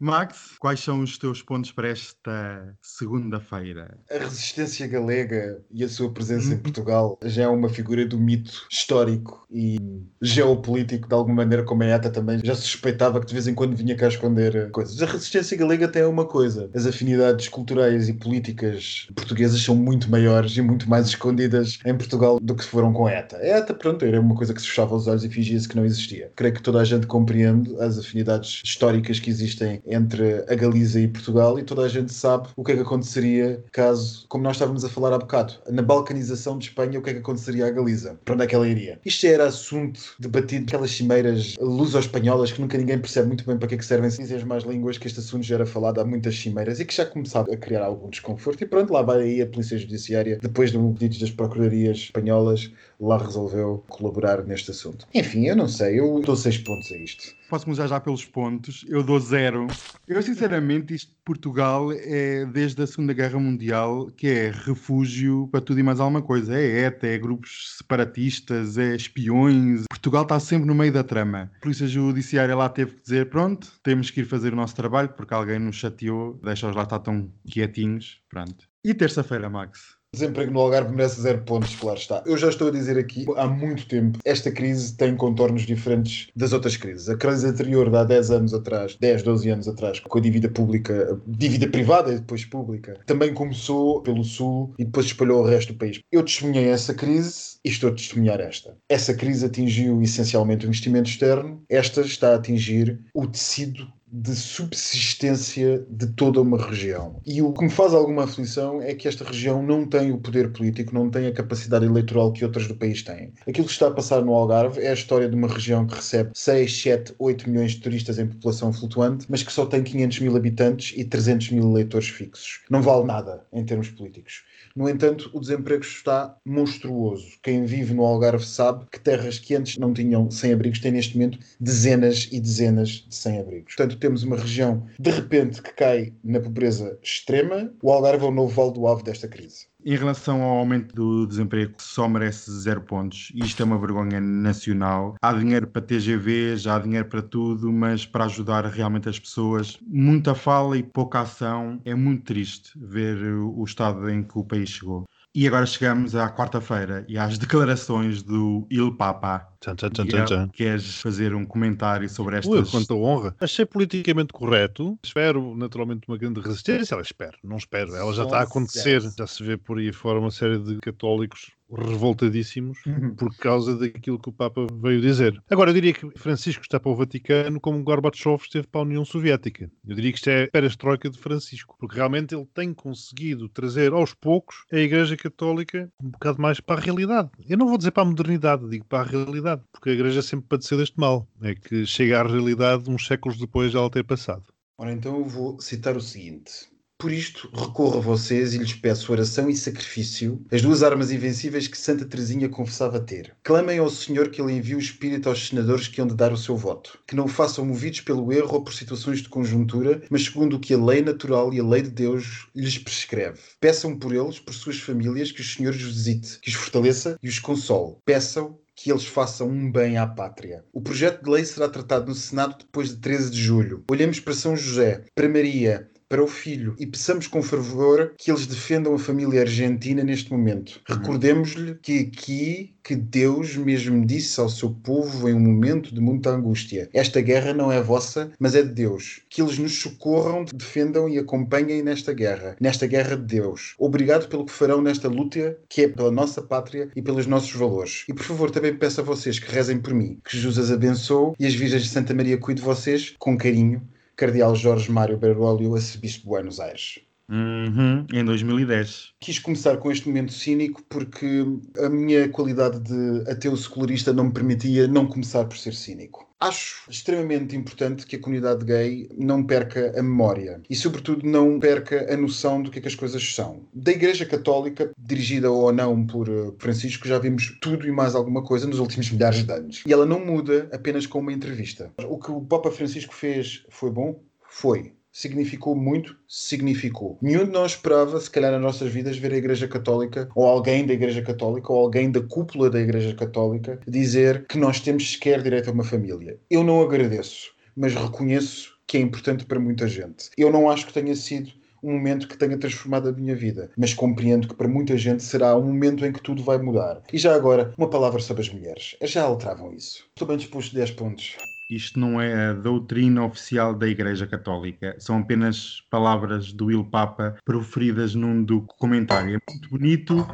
Max, 0.00 0.54
quais 0.60 0.78
são 0.80 1.00
os 1.02 1.18
teus 1.18 1.42
pontos 1.42 1.72
para 1.72 1.88
esta 1.88 2.76
segunda-feira? 2.80 3.98
A 4.10 4.18
resistência 4.18 4.86
galega 4.86 5.60
e 5.72 5.82
a 5.82 5.88
sua 5.88 6.12
presença 6.12 6.52
em 6.52 6.56
Uhum. 6.56 6.62
Portugal 6.62 7.18
já 7.24 7.42
é 7.42 7.48
uma 7.48 7.68
figura 7.68 8.06
do 8.06 8.16
mito 8.18 8.66
histórico 8.70 9.44
e 9.50 9.76
geopolítico, 10.22 11.08
de 11.08 11.14
alguma 11.14 11.36
maneira, 11.36 11.64
como 11.64 11.82
a 11.82 11.86
ETA 11.86 12.10
também 12.10 12.40
já 12.44 12.54
suspeitava 12.54 13.18
que 13.20 13.26
de 13.26 13.32
vez 13.32 13.48
em 13.48 13.54
quando 13.54 13.74
vinha 13.76 13.96
cá 13.96 14.06
esconder 14.06 14.70
coisas. 14.70 15.02
A 15.02 15.06
resistência 15.06 15.56
galega 15.56 15.88
tem 15.88 16.04
uma 16.04 16.24
coisa: 16.26 16.70
as 16.74 16.86
afinidades 16.86 17.48
culturais 17.48 18.08
e 18.08 18.12
políticas 18.12 19.08
portuguesas 19.16 19.60
são 19.60 19.74
muito 19.74 20.08
maiores 20.10 20.56
e 20.56 20.62
muito 20.62 20.88
mais 20.88 21.06
escondidas 21.08 21.78
em 21.84 21.96
Portugal 21.96 22.38
do 22.40 22.54
que 22.54 22.64
foram 22.64 22.92
com 22.92 23.06
a 23.06 23.12
ETA. 23.12 23.36
A 23.38 23.58
ETA, 23.58 23.74
pronto, 23.74 24.04
era 24.04 24.20
uma 24.20 24.36
coisa 24.36 24.54
que 24.54 24.60
se 24.62 24.68
fechava 24.68 24.94
os 24.94 25.08
olhos 25.08 25.24
e 25.24 25.28
fingia-se 25.28 25.68
que 25.68 25.76
não 25.76 25.84
existia. 25.84 26.30
Creio 26.36 26.54
que 26.54 26.62
toda 26.62 26.80
a 26.80 26.84
gente 26.84 27.06
compreende 27.08 27.74
as 27.80 27.98
afinidades 27.98 28.62
históricas 28.64 29.18
que 29.18 29.28
existem 29.30 29.82
entre 29.88 30.44
a 30.48 30.54
Galiza 30.54 31.00
e 31.00 31.08
Portugal 31.08 31.58
e 31.58 31.62
toda 31.62 31.82
a 31.82 31.88
gente 31.88 32.12
sabe 32.12 32.48
o 32.56 32.64
que 32.64 32.72
é 32.72 32.74
que 32.76 32.82
aconteceria 32.82 33.62
caso, 33.72 34.26
como 34.28 34.44
nós 34.44 34.56
estávamos 34.56 34.84
a 34.84 34.88
falar 34.88 35.12
há 35.12 35.18
bocado, 35.18 35.54
na 35.70 35.82
balcanização 35.82 36.58
de 36.58 36.66
Espanha, 36.66 36.98
o 36.98 37.02
que 37.02 37.10
é 37.10 37.14
que 37.14 37.20
aconteceria 37.20 37.66
à 37.66 37.70
Galiza? 37.70 38.18
Para 38.24 38.34
onde 38.34 38.44
é 38.44 38.46
que 38.46 38.54
ela 38.54 38.68
iria? 38.68 39.00
Isto 39.04 39.26
era 39.26 39.46
assunto 39.46 40.00
debatido 40.18 40.64
aquelas 40.64 40.90
cimeiras 40.90 41.56
luso-espanholas 41.60 42.52
que 42.52 42.60
nunca 42.60 42.78
ninguém 42.78 42.98
percebe 42.98 43.28
muito 43.28 43.44
bem 43.44 43.56
para 43.56 43.68
que 43.68 43.74
é 43.74 43.78
que 43.78 43.84
servem 43.84 44.10
se 44.10 44.34
as 44.34 44.44
más 44.44 44.64
línguas, 44.64 44.98
que 44.98 45.06
este 45.06 45.20
assunto 45.20 45.44
já 45.44 45.56
era 45.56 45.66
falado 45.66 46.00
há 46.00 46.04
muitas 46.04 46.36
cimeiras 46.38 46.80
e 46.80 46.84
que 46.84 46.94
já 46.94 47.06
começava 47.06 47.52
a 47.52 47.56
criar 47.56 47.84
algum 47.84 48.10
desconforto. 48.10 48.62
E 48.62 48.66
pronto, 48.66 48.92
lá 48.92 49.02
vai 49.02 49.22
aí 49.22 49.42
a 49.42 49.46
Polícia 49.46 49.78
Judiciária, 49.78 50.38
depois 50.40 50.70
de 50.70 50.78
um 50.78 50.92
pedido 50.92 51.20
das 51.20 51.30
Procularias 51.30 51.98
espanholas, 51.98 52.70
lá 53.00 53.18
resolveu 53.18 53.84
colaborar 53.88 54.42
neste 54.44 54.70
assunto. 54.70 55.06
Enfim, 55.14 55.46
eu 55.46 55.56
não 55.56 55.68
sei, 55.68 56.00
eu 56.00 56.20
dou 56.20 56.36
seis 56.36 56.58
pontos 56.58 56.90
a 56.92 56.96
isto. 56.96 57.36
Posso 57.48 57.64
começar 57.64 57.86
já 57.86 57.98
pelos 57.98 58.24
pontos. 58.24 58.84
Eu 58.88 59.02
dou 59.02 59.18
zero. 59.18 59.66
Eu, 60.06 60.22
sinceramente, 60.22 60.94
isto 60.94 61.08
de 61.08 61.16
Portugal 61.24 61.90
é 61.92 62.44
desde 62.44 62.82
a 62.82 62.86
Segunda 62.86 63.12
Guerra 63.14 63.38
Mundial 63.38 64.10
que 64.16 64.26
é 64.26 64.50
refúgio 64.50 65.48
para 65.50 65.60
tudo 65.60 65.80
e 65.80 65.82
mais 65.82 65.98
alguma 66.00 66.20
coisa. 66.20 66.54
É 66.54 66.86
ETA, 66.86 67.06
é 67.06 67.18
grupos 67.18 67.76
separatistas, 67.78 68.76
é 68.76 68.94
espiões. 68.94 69.84
Portugal 69.88 70.22
está 70.24 70.38
sempre 70.38 70.66
no 70.66 70.74
meio 70.74 70.92
da 70.92 71.02
trama. 71.02 71.50
A 71.56 71.60
Polícia 71.60 71.86
Judiciária 71.86 72.54
lá 72.54 72.68
teve 72.68 72.92
que 72.92 73.02
dizer: 73.02 73.30
pronto, 73.30 73.68
temos 73.82 74.10
que 74.10 74.20
ir 74.20 74.24
fazer 74.24 74.52
o 74.52 74.56
nosso 74.56 74.76
trabalho 74.76 75.08
porque 75.10 75.32
alguém 75.32 75.58
nos 75.58 75.76
chateou, 75.76 76.38
deixa-os 76.42 76.76
lá 76.76 76.82
estar 76.82 76.98
tão 76.98 77.30
quietinhos. 77.46 78.20
Pronto. 78.28 78.68
E 78.84 78.92
terça-feira, 78.94 79.48
Max? 79.48 79.97
Desemprego 80.14 80.50
no 80.50 80.60
Algarve 80.60 80.90
merece 80.90 81.20
zero 81.20 81.42
pontos, 81.42 81.76
claro 81.76 81.98
está. 81.98 82.22
Eu 82.24 82.38
já 82.38 82.48
estou 82.48 82.68
a 82.68 82.70
dizer 82.70 82.98
aqui 82.98 83.26
há 83.36 83.46
muito 83.46 83.86
tempo, 83.86 84.18
esta 84.24 84.50
crise 84.50 84.96
tem 84.96 85.14
contornos 85.14 85.66
diferentes 85.66 86.28
das 86.34 86.54
outras 86.54 86.78
crises. 86.78 87.10
A 87.10 87.16
crise 87.16 87.46
anterior, 87.46 87.90
de 87.90 87.96
há 87.96 88.04
10 88.04 88.30
anos 88.30 88.54
atrás, 88.54 88.96
10, 88.98 89.22
12 89.22 89.50
anos 89.50 89.68
atrás, 89.68 90.00
com 90.00 90.18
a 90.18 90.20
dívida 90.20 90.48
pública, 90.48 91.20
dívida 91.26 91.68
privada 91.68 92.10
e 92.10 92.18
depois 92.18 92.42
pública, 92.46 92.98
também 93.04 93.34
começou 93.34 94.00
pelo 94.00 94.24
Sul 94.24 94.72
e 94.78 94.84
depois 94.84 95.04
espalhou 95.04 95.42
o 95.42 95.46
resto 95.46 95.74
do 95.74 95.78
país. 95.78 96.00
Eu 96.10 96.24
testemunhei 96.24 96.68
essa 96.68 96.94
crise 96.94 97.58
e 97.62 97.68
estou 97.68 97.90
a 97.90 97.94
testemunhar 97.94 98.40
esta. 98.40 98.78
Essa 98.88 99.12
crise 99.12 99.44
atingiu 99.44 100.00
essencialmente 100.00 100.64
o 100.64 100.68
investimento 100.68 101.10
externo, 101.10 101.62
esta 101.68 102.00
está 102.00 102.32
a 102.32 102.36
atingir 102.36 102.98
o 103.12 103.26
tecido 103.26 103.86
de 104.10 104.34
subsistência 104.34 105.84
de 105.88 106.06
toda 106.08 106.40
uma 106.40 106.58
região. 106.58 107.20
E 107.26 107.42
o 107.42 107.52
que 107.52 107.64
me 107.64 107.70
faz 107.70 107.92
alguma 107.92 108.24
aflição 108.24 108.80
é 108.80 108.94
que 108.94 109.06
esta 109.06 109.24
região 109.24 109.62
não 109.62 109.86
tem 109.86 110.12
o 110.12 110.18
poder 110.18 110.50
político, 110.52 110.94
não 110.94 111.10
tem 111.10 111.26
a 111.26 111.32
capacidade 111.32 111.84
eleitoral 111.84 112.32
que 112.32 112.44
outras 112.44 112.66
do 112.66 112.74
país 112.74 113.02
têm. 113.02 113.32
Aquilo 113.46 113.66
que 113.66 113.72
está 113.72 113.88
a 113.88 113.90
passar 113.90 114.22
no 114.22 114.32
Algarve 114.32 114.80
é 114.80 114.90
a 114.90 114.94
história 114.94 115.28
de 115.28 115.36
uma 115.36 115.48
região 115.48 115.86
que 115.86 115.94
recebe 115.94 116.30
6, 116.34 116.82
7, 116.82 117.14
8 117.18 117.50
milhões 117.50 117.72
de 117.72 117.80
turistas 117.80 118.18
em 118.18 118.26
população 118.26 118.72
flutuante, 118.72 119.26
mas 119.28 119.42
que 119.42 119.52
só 119.52 119.66
tem 119.66 119.82
500 119.82 120.20
mil 120.20 120.36
habitantes 120.36 120.94
e 120.96 121.04
300 121.04 121.50
mil 121.50 121.70
eleitores 121.70 122.08
fixos. 122.08 122.60
Não 122.70 122.80
vale 122.82 123.04
nada 123.04 123.44
em 123.52 123.64
termos 123.64 123.88
políticos. 123.90 124.42
No 124.78 124.88
entanto, 124.88 125.28
o 125.34 125.40
desemprego 125.40 125.82
está 125.82 126.36
monstruoso. 126.46 127.36
Quem 127.42 127.64
vive 127.64 127.92
no 127.92 128.04
Algarve 128.04 128.46
sabe 128.46 128.86
que 128.92 129.00
terras 129.00 129.36
que 129.36 129.56
antes 129.56 129.76
não 129.76 129.92
tinham 129.92 130.30
sem-abrigos 130.30 130.78
têm 130.78 130.92
neste 130.92 131.18
momento 131.18 131.40
dezenas 131.58 132.28
e 132.30 132.38
dezenas 132.38 133.04
de 133.08 133.12
sem-abrigos. 133.12 133.74
Portanto, 133.74 133.98
temos 133.98 134.22
uma 134.22 134.36
região 134.36 134.86
de 134.96 135.10
repente 135.10 135.60
que 135.60 135.72
cai 135.74 136.12
na 136.22 136.38
pobreza 136.38 136.96
extrema. 137.02 137.74
O 137.82 137.90
Algarve 137.90 138.24
é 138.24 138.28
o 138.28 138.30
novo 138.30 138.54
Val 138.54 138.70
do 138.70 138.86
Ave 138.86 139.02
desta 139.02 139.26
crise. 139.26 139.66
Em 139.84 139.96
relação 139.96 140.42
ao 140.42 140.58
aumento 140.58 140.94
do 140.94 141.26
desemprego, 141.26 141.74
só 141.78 142.08
merece 142.08 142.50
zero 142.50 142.82
pontos. 142.82 143.30
Isto 143.34 143.62
é 143.62 143.64
uma 143.64 143.78
vergonha 143.78 144.20
nacional. 144.20 145.14
Há 145.22 145.32
dinheiro 145.32 145.68
para 145.68 145.80
TGVs, 145.80 146.66
há 146.66 146.78
dinheiro 146.80 147.08
para 147.08 147.22
tudo, 147.22 147.72
mas 147.72 148.04
para 148.04 148.24
ajudar 148.24 148.64
realmente 148.66 149.08
as 149.08 149.18
pessoas, 149.20 149.78
muita 149.86 150.34
fala 150.34 150.76
e 150.76 150.82
pouca 150.82 151.20
ação. 151.20 151.80
É 151.84 151.94
muito 151.94 152.24
triste 152.24 152.72
ver 152.76 153.16
o 153.32 153.62
estado 153.64 154.10
em 154.10 154.22
que 154.24 154.36
o 154.36 154.44
país 154.44 154.68
chegou. 154.68 155.06
E 155.34 155.46
agora 155.46 155.66
chegamos 155.66 156.14
à 156.14 156.28
quarta-feira 156.30 157.04
e 157.08 157.18
às 157.18 157.36
declarações 157.36 158.22
do 158.22 158.66
Il 158.70 158.96
Papa. 158.96 159.46
Tchan, 159.60 159.76
tchan, 159.76 159.90
tchan, 159.90 159.90
tchan, 159.90 160.04
Miguel, 160.04 160.24
tchan. 160.24 160.48
Queres 160.48 161.00
fazer 161.00 161.34
um 161.34 161.44
comentário 161.44 162.08
sobre 162.08 162.34
Ui, 162.34 162.38
estas... 162.38 162.70
quanto 162.70 162.98
honra. 162.98 163.36
Achei 163.40 163.66
politicamente 163.66 164.32
correto. 164.32 164.98
Espero, 165.02 165.54
naturalmente, 165.54 166.08
uma 166.08 166.16
grande 166.16 166.40
resistência. 166.40 166.94
Ela 166.94 167.02
espero, 167.02 167.36
não 167.44 167.56
espero. 167.56 167.94
Ela 167.94 168.12
já 168.14 168.24
está 168.24 168.38
a 168.38 168.42
acontecer. 168.42 169.02
Já 169.16 169.26
se 169.26 169.42
vê 169.44 169.56
por 169.56 169.78
aí 169.78 169.92
fora 169.92 170.18
uma 170.18 170.30
série 170.30 170.58
de 170.58 170.78
católicos 170.78 171.52
revoltadíssimos 171.70 172.78
Uhum. 172.86 173.14
por 173.14 173.34
causa 173.36 173.76
daquilo 173.76 174.18
que 174.18 174.28
o 174.28 174.32
Papa 174.32 174.66
veio 174.80 175.00
dizer. 175.00 175.40
Agora, 175.50 175.70
eu 175.70 175.74
diria 175.74 175.92
que 175.92 176.10
Francisco 176.18 176.62
está 176.62 176.78
para 176.80 176.90
o 176.90 176.94
Vaticano 176.96 177.60
como 177.60 177.82
Gorbachev 177.82 178.42
esteve 178.42 178.66
para 178.66 178.80
a 178.80 178.84
União 178.84 179.04
Soviética. 179.04 179.70
Eu 179.86 179.94
diria 179.94 180.12
que 180.12 180.18
isto 180.18 180.30
é 180.30 180.44
a 180.44 180.48
perestroika 180.50 181.10
de 181.10 181.18
Francisco, 181.18 181.76
porque 181.78 181.96
realmente 181.96 182.34
ele 182.34 182.46
tem 182.54 182.72
conseguido 182.72 183.48
trazer 183.48 183.92
aos 183.92 184.14
poucos 184.14 184.64
a 184.72 184.76
Igreja 184.78 185.16
Católica 185.16 185.90
um 186.02 186.10
bocado 186.10 186.40
mais 186.40 186.60
para 186.60 186.80
a 186.80 186.84
realidade. 186.84 187.30
Eu 187.48 187.58
não 187.58 187.68
vou 187.68 187.78
dizer 187.78 187.90
para 187.90 188.02
a 188.02 188.06
modernidade, 188.06 188.68
digo 188.68 188.84
para 188.86 189.00
a 189.00 189.10
realidade, 189.10 189.62
porque 189.72 189.90
a 189.90 189.92
Igreja 189.92 190.22
sempre 190.22 190.46
padeceu 190.48 190.78
deste 190.78 190.98
mal. 190.98 191.28
É 191.42 191.54
que 191.54 191.84
chega 191.86 192.20
à 192.20 192.22
realidade 192.26 192.90
uns 192.90 193.06
séculos 193.06 193.38
depois 193.38 193.70
de 193.70 193.76
ela 193.76 193.90
ter 193.90 194.04
passado. 194.04 194.44
Ora, 194.78 194.92
então 194.92 195.16
eu 195.18 195.24
vou 195.24 195.60
citar 195.60 195.96
o 195.96 196.00
seguinte. 196.00 196.52
Por 197.00 197.12
isto, 197.12 197.48
recorro 197.54 197.98
a 197.98 198.00
vocês 198.00 198.54
e 198.54 198.58
lhes 198.58 198.74
peço 198.74 199.12
oração 199.12 199.48
e 199.48 199.54
sacrifício, 199.54 200.44
as 200.50 200.60
duas 200.60 200.82
armas 200.82 201.12
invencíveis 201.12 201.68
que 201.68 201.78
Santa 201.78 202.04
Teresinha 202.04 202.48
confessava 202.48 202.98
ter. 202.98 203.36
Clamem 203.44 203.78
ao 203.78 203.88
Senhor 203.88 204.30
que 204.30 204.42
Ele 204.42 204.54
envie 204.54 204.74
o 204.74 204.80
Espírito 204.80 205.28
aos 205.28 205.46
senadores 205.46 205.86
que 205.86 206.00
hão 206.00 206.08
de 206.08 206.16
dar 206.16 206.32
o 206.32 206.36
seu 206.36 206.56
voto. 206.56 206.98
Que 207.06 207.14
não 207.14 207.26
o 207.26 207.28
façam 207.28 207.64
movidos 207.64 208.00
pelo 208.00 208.32
erro 208.32 208.54
ou 208.54 208.64
por 208.64 208.74
situações 208.74 209.22
de 209.22 209.28
conjuntura, 209.28 210.02
mas 210.10 210.24
segundo 210.24 210.56
o 210.56 210.58
que 210.58 210.74
a 210.74 210.84
lei 210.84 211.00
natural 211.00 211.54
e 211.54 211.60
a 211.60 211.64
lei 211.64 211.82
de 211.82 211.90
Deus 211.90 212.48
lhes 212.52 212.78
prescreve. 212.78 213.38
Peçam 213.60 213.96
por 213.96 214.12
eles, 214.12 214.40
por 214.40 214.52
suas 214.52 214.80
famílias, 214.80 215.30
que 215.30 215.40
o 215.40 215.44
Senhor 215.44 215.72
os 215.72 215.80
visite, 215.80 216.40
que 216.40 216.50
os 216.50 216.56
fortaleça 216.56 217.16
e 217.22 217.28
os 217.28 217.38
console. 217.38 217.94
Peçam 218.04 218.58
que 218.74 218.90
eles 218.90 219.06
façam 219.06 219.48
um 219.48 219.70
bem 219.70 219.98
à 219.98 220.06
pátria. 220.06 220.64
O 220.72 220.80
projeto 220.80 221.24
de 221.24 221.30
lei 221.30 221.44
será 221.44 221.68
tratado 221.68 222.08
no 222.08 222.14
Senado 222.14 222.58
depois 222.58 222.88
de 222.88 222.96
13 222.96 223.30
de 223.30 223.40
julho. 223.40 223.84
Olhemos 223.88 224.18
para 224.18 224.34
São 224.34 224.56
José, 224.56 225.04
para 225.14 225.28
Maria, 225.28 225.88
para 226.08 226.24
o 226.24 226.26
filho 226.26 226.74
e 226.78 226.86
peçamos 226.86 227.26
com 227.26 227.42
fervor 227.42 228.14
que 228.16 228.30
eles 228.30 228.46
defendam 228.46 228.94
a 228.94 228.98
família 228.98 229.42
argentina 229.42 230.02
neste 230.02 230.32
momento. 230.32 230.80
Recordemos-lhe 230.86 231.74
que 231.74 231.98
aqui 231.98 232.74
que 232.82 232.96
Deus 232.96 233.54
mesmo 233.54 234.06
disse 234.06 234.40
ao 234.40 234.48
seu 234.48 234.70
povo 234.70 235.28
em 235.28 235.34
um 235.34 235.40
momento 235.40 235.94
de 235.94 236.00
muita 236.00 236.30
angústia: 236.30 236.88
Esta 236.94 237.20
guerra 237.20 237.52
não 237.52 237.70
é 237.70 237.82
vossa, 237.82 238.32
mas 238.38 238.54
é 238.54 238.62
de 238.62 238.72
Deus. 238.72 239.20
Que 239.28 239.42
eles 239.42 239.58
nos 239.58 239.78
socorram, 239.78 240.46
defendam 240.54 241.06
e 241.06 241.18
acompanhem 241.18 241.82
nesta 241.82 242.14
guerra, 242.14 242.56
nesta 242.58 242.86
guerra 242.86 243.14
de 243.14 243.24
Deus. 243.24 243.74
Obrigado 243.78 244.28
pelo 244.28 244.46
que 244.46 244.52
farão 244.52 244.80
nesta 244.80 245.08
luta, 245.08 245.58
que 245.68 245.82
é 245.82 245.88
pela 245.88 246.10
nossa 246.10 246.40
pátria 246.40 246.88
e 246.96 247.02
pelos 247.02 247.26
nossos 247.26 247.52
valores. 247.52 248.04
E 248.08 248.14
por 248.14 248.24
favor, 248.24 248.50
também 248.50 248.74
peço 248.74 249.02
a 249.02 249.04
vocês 249.04 249.38
que 249.38 249.52
rezem 249.52 249.78
por 249.78 249.92
mim, 249.92 250.18
que 250.24 250.38
Jesus 250.38 250.58
as 250.58 250.70
abençoe 250.70 251.34
e 251.38 251.46
as 251.46 251.54
Virgens 251.54 251.82
de 251.82 251.90
Santa 251.90 252.14
Maria 252.14 252.38
cuide 252.38 252.62
de 252.62 252.66
vocês 252.66 253.14
com 253.18 253.36
carinho 253.36 253.82
Cardeal 254.18 254.56
Jorge 254.56 254.90
Mário 254.90 255.16
Bergoglio, 255.16 255.76
arcebispo 255.76 256.24
de 256.24 256.28
Buenos 256.30 256.58
Aires. 256.58 257.07
Uhum, 257.30 258.06
em 258.10 258.24
2010. 258.24 259.12
Quis 259.20 259.38
começar 259.38 259.76
com 259.76 259.92
este 259.92 260.08
momento 260.08 260.32
cínico 260.32 260.82
porque 260.88 261.44
a 261.78 261.88
minha 261.88 262.28
qualidade 262.30 262.80
de 262.80 263.30
ateu 263.30 263.54
secularista 263.56 264.14
não 264.14 264.24
me 264.24 264.32
permitia 264.32 264.88
não 264.88 265.06
começar 265.06 265.44
por 265.44 265.58
ser 265.58 265.74
cínico. 265.74 266.26
Acho 266.40 266.88
extremamente 266.88 267.56
importante 267.56 268.06
que 268.06 268.14
a 268.14 268.20
comunidade 268.20 268.64
gay 268.64 269.08
não 269.18 269.42
perca 269.42 269.92
a 269.98 270.02
memória 270.02 270.62
e, 270.70 270.76
sobretudo, 270.76 271.26
não 271.26 271.58
perca 271.58 272.12
a 272.12 272.16
noção 272.16 272.62
do 272.62 272.70
que, 272.70 272.78
é 272.78 272.82
que 272.82 272.88
as 272.88 272.94
coisas 272.94 273.34
são. 273.34 273.66
Da 273.74 273.90
Igreja 273.90 274.24
Católica, 274.24 274.92
dirigida 274.96 275.50
ou 275.50 275.72
não 275.72 276.06
por 276.06 276.28
eh, 276.28 276.52
Francisco, 276.58 277.08
já 277.08 277.18
vimos 277.18 277.58
tudo 277.60 277.88
e 277.88 277.90
mais 277.90 278.14
alguma 278.14 278.42
coisa 278.44 278.68
nos 278.68 278.78
últimos 278.78 279.10
milhares 279.10 279.42
de 279.42 279.52
anos. 279.52 279.82
E 279.84 279.92
ela 279.92 280.06
não 280.06 280.24
muda 280.24 280.68
apenas 280.72 281.06
com 281.06 281.18
uma 281.18 281.32
entrevista. 281.32 281.92
O 282.04 282.18
que 282.18 282.30
o 282.30 282.40
Papa 282.40 282.70
Francisco 282.70 283.12
fez 283.12 283.64
foi 283.68 283.90
bom? 283.90 284.22
Foi 284.48 284.92
significou 285.18 285.74
muito, 285.74 286.16
significou. 286.28 287.18
Nenhum 287.20 287.44
de 287.44 287.50
nós 287.50 287.72
esperava, 287.72 288.20
se 288.20 288.30
calhar, 288.30 288.52
nas 288.52 288.60
nossas 288.60 288.88
vidas, 288.92 289.18
ver 289.18 289.32
a 289.32 289.36
Igreja 289.36 289.66
Católica, 289.66 290.28
ou 290.32 290.46
alguém 290.46 290.86
da 290.86 290.92
Igreja 290.92 291.20
Católica, 291.22 291.72
ou 291.72 291.80
alguém 291.80 292.08
da 292.08 292.20
cúpula 292.20 292.70
da 292.70 292.80
Igreja 292.80 293.12
Católica, 293.16 293.80
dizer 293.88 294.46
que 294.46 294.56
nós 294.56 294.78
temos 294.78 295.10
sequer 295.10 295.42
direito 295.42 295.70
a 295.70 295.72
uma 295.72 295.82
família. 295.82 296.38
Eu 296.48 296.62
não 296.62 296.80
agradeço, 296.80 297.50
mas 297.74 297.96
reconheço 297.96 298.78
que 298.86 298.96
é 298.96 299.00
importante 299.00 299.44
para 299.44 299.58
muita 299.58 299.88
gente. 299.88 300.30
Eu 300.38 300.52
não 300.52 300.70
acho 300.70 300.86
que 300.86 300.92
tenha 300.92 301.16
sido 301.16 301.50
um 301.82 301.94
momento 301.94 302.28
que 302.28 302.38
tenha 302.38 302.56
transformado 302.56 303.08
a 303.08 303.12
minha 303.12 303.34
vida, 303.34 303.70
mas 303.76 303.92
compreendo 303.92 304.46
que 304.46 304.54
para 304.54 304.68
muita 304.68 304.96
gente 304.96 305.24
será 305.24 305.56
um 305.56 305.66
momento 305.66 306.06
em 306.06 306.12
que 306.12 306.22
tudo 306.22 306.44
vai 306.44 306.58
mudar. 306.58 307.02
E 307.12 307.18
já 307.18 307.34
agora, 307.34 307.74
uma 307.76 307.90
palavra 307.90 308.20
sobre 308.20 308.42
as 308.42 308.48
mulheres. 308.48 308.96
Já 309.02 309.24
alteravam 309.24 309.74
isso. 309.74 310.04
Estou 310.10 310.28
bem 310.28 310.36
disposto 310.36 310.76
10 310.76 310.92
pontos. 310.92 311.36
Isto 311.68 312.00
não 312.00 312.20
é 312.20 312.48
a 312.48 312.52
doutrina 312.54 313.24
oficial 313.24 313.74
da 313.74 313.86
Igreja 313.86 314.26
Católica, 314.26 314.96
são 314.98 315.18
apenas 315.18 315.82
palavras 315.90 316.50
do 316.50 316.70
Il 316.70 316.84
Papa 316.84 317.36
proferidas 317.44 318.14
num 318.14 318.42
documentário. 318.42 319.36
É 319.36 319.52
muito 319.52 319.68
bonito, 319.68 320.26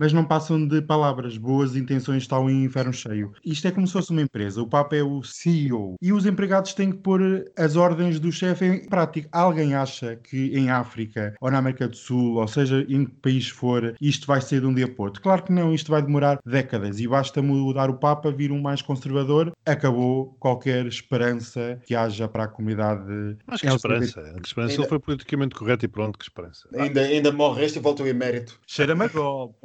mas 0.00 0.14
não 0.14 0.24
passam 0.24 0.66
de 0.66 0.80
palavras. 0.80 1.36
Boas 1.36 1.76
intenções 1.76 2.22
estão 2.22 2.48
em 2.48 2.64
inferno 2.64 2.92
cheio. 2.92 3.32
Isto 3.44 3.68
é 3.68 3.70
como 3.70 3.86
se 3.86 3.92
fosse 3.92 4.10
uma 4.10 4.22
empresa. 4.22 4.62
O 4.62 4.66
Papa 4.66 4.96
é 4.96 5.02
o 5.02 5.22
CEO 5.22 5.96
e 6.00 6.10
os 6.10 6.24
empregados 6.24 6.72
têm 6.72 6.90
que 6.90 6.96
pôr 6.96 7.20
as 7.54 7.76
ordens 7.76 8.18
do 8.18 8.32
chefe 8.32 8.64
em 8.64 8.88
prática. 8.88 9.28
Alguém 9.30 9.74
acha 9.74 10.16
que 10.16 10.56
em 10.56 10.70
África 10.70 11.34
ou 11.38 11.50
na 11.50 11.58
América 11.58 11.86
do 11.86 11.96
Sul, 11.96 12.36
ou 12.36 12.48
seja, 12.48 12.84
em 12.88 13.04
que 13.04 13.12
país 13.16 13.48
for, 13.48 13.94
isto 14.00 14.26
vai 14.26 14.40
ser 14.40 14.62
de 14.62 14.66
um 14.66 14.72
dia 14.72 14.88
para 14.88 15.04
outro? 15.04 15.22
Claro 15.22 15.42
que 15.42 15.52
não. 15.52 15.74
Isto 15.74 15.90
vai 15.90 16.00
demorar 16.00 16.38
décadas 16.46 16.98
e 16.98 17.06
basta 17.06 17.42
mudar 17.42 17.90
o 17.90 17.94
Papa, 17.94 18.32
vir 18.32 18.50
um 18.50 18.60
mais 18.60 18.80
conservador, 18.80 19.52
acabou 19.66 20.34
qualquer 20.40 20.86
esperança 20.86 21.78
que 21.84 21.94
haja 21.94 22.26
para 22.26 22.44
a 22.44 22.48
comunidade. 22.48 23.36
Mas 23.46 23.60
que 23.60 23.66
esperança? 23.66 24.22
Que 24.40 24.46
esperança 24.46 24.72
ainda... 24.72 24.82
ele 24.82 24.88
foi 24.88 24.98
politicamente 24.98 25.54
correto 25.54 25.84
e 25.84 25.88
pronto, 25.88 26.18
que 26.18 26.24
esperança. 26.24 26.66
Ainda, 26.74 27.02
ainda 27.02 27.30
morre 27.30 27.64
este 27.66 27.78
e 27.78 27.82
volta 27.82 28.02
o 28.02 28.06
emérito. 28.06 28.58
Cheira-me 28.66 29.04
a 29.04 29.08
golpe. 29.08 29.58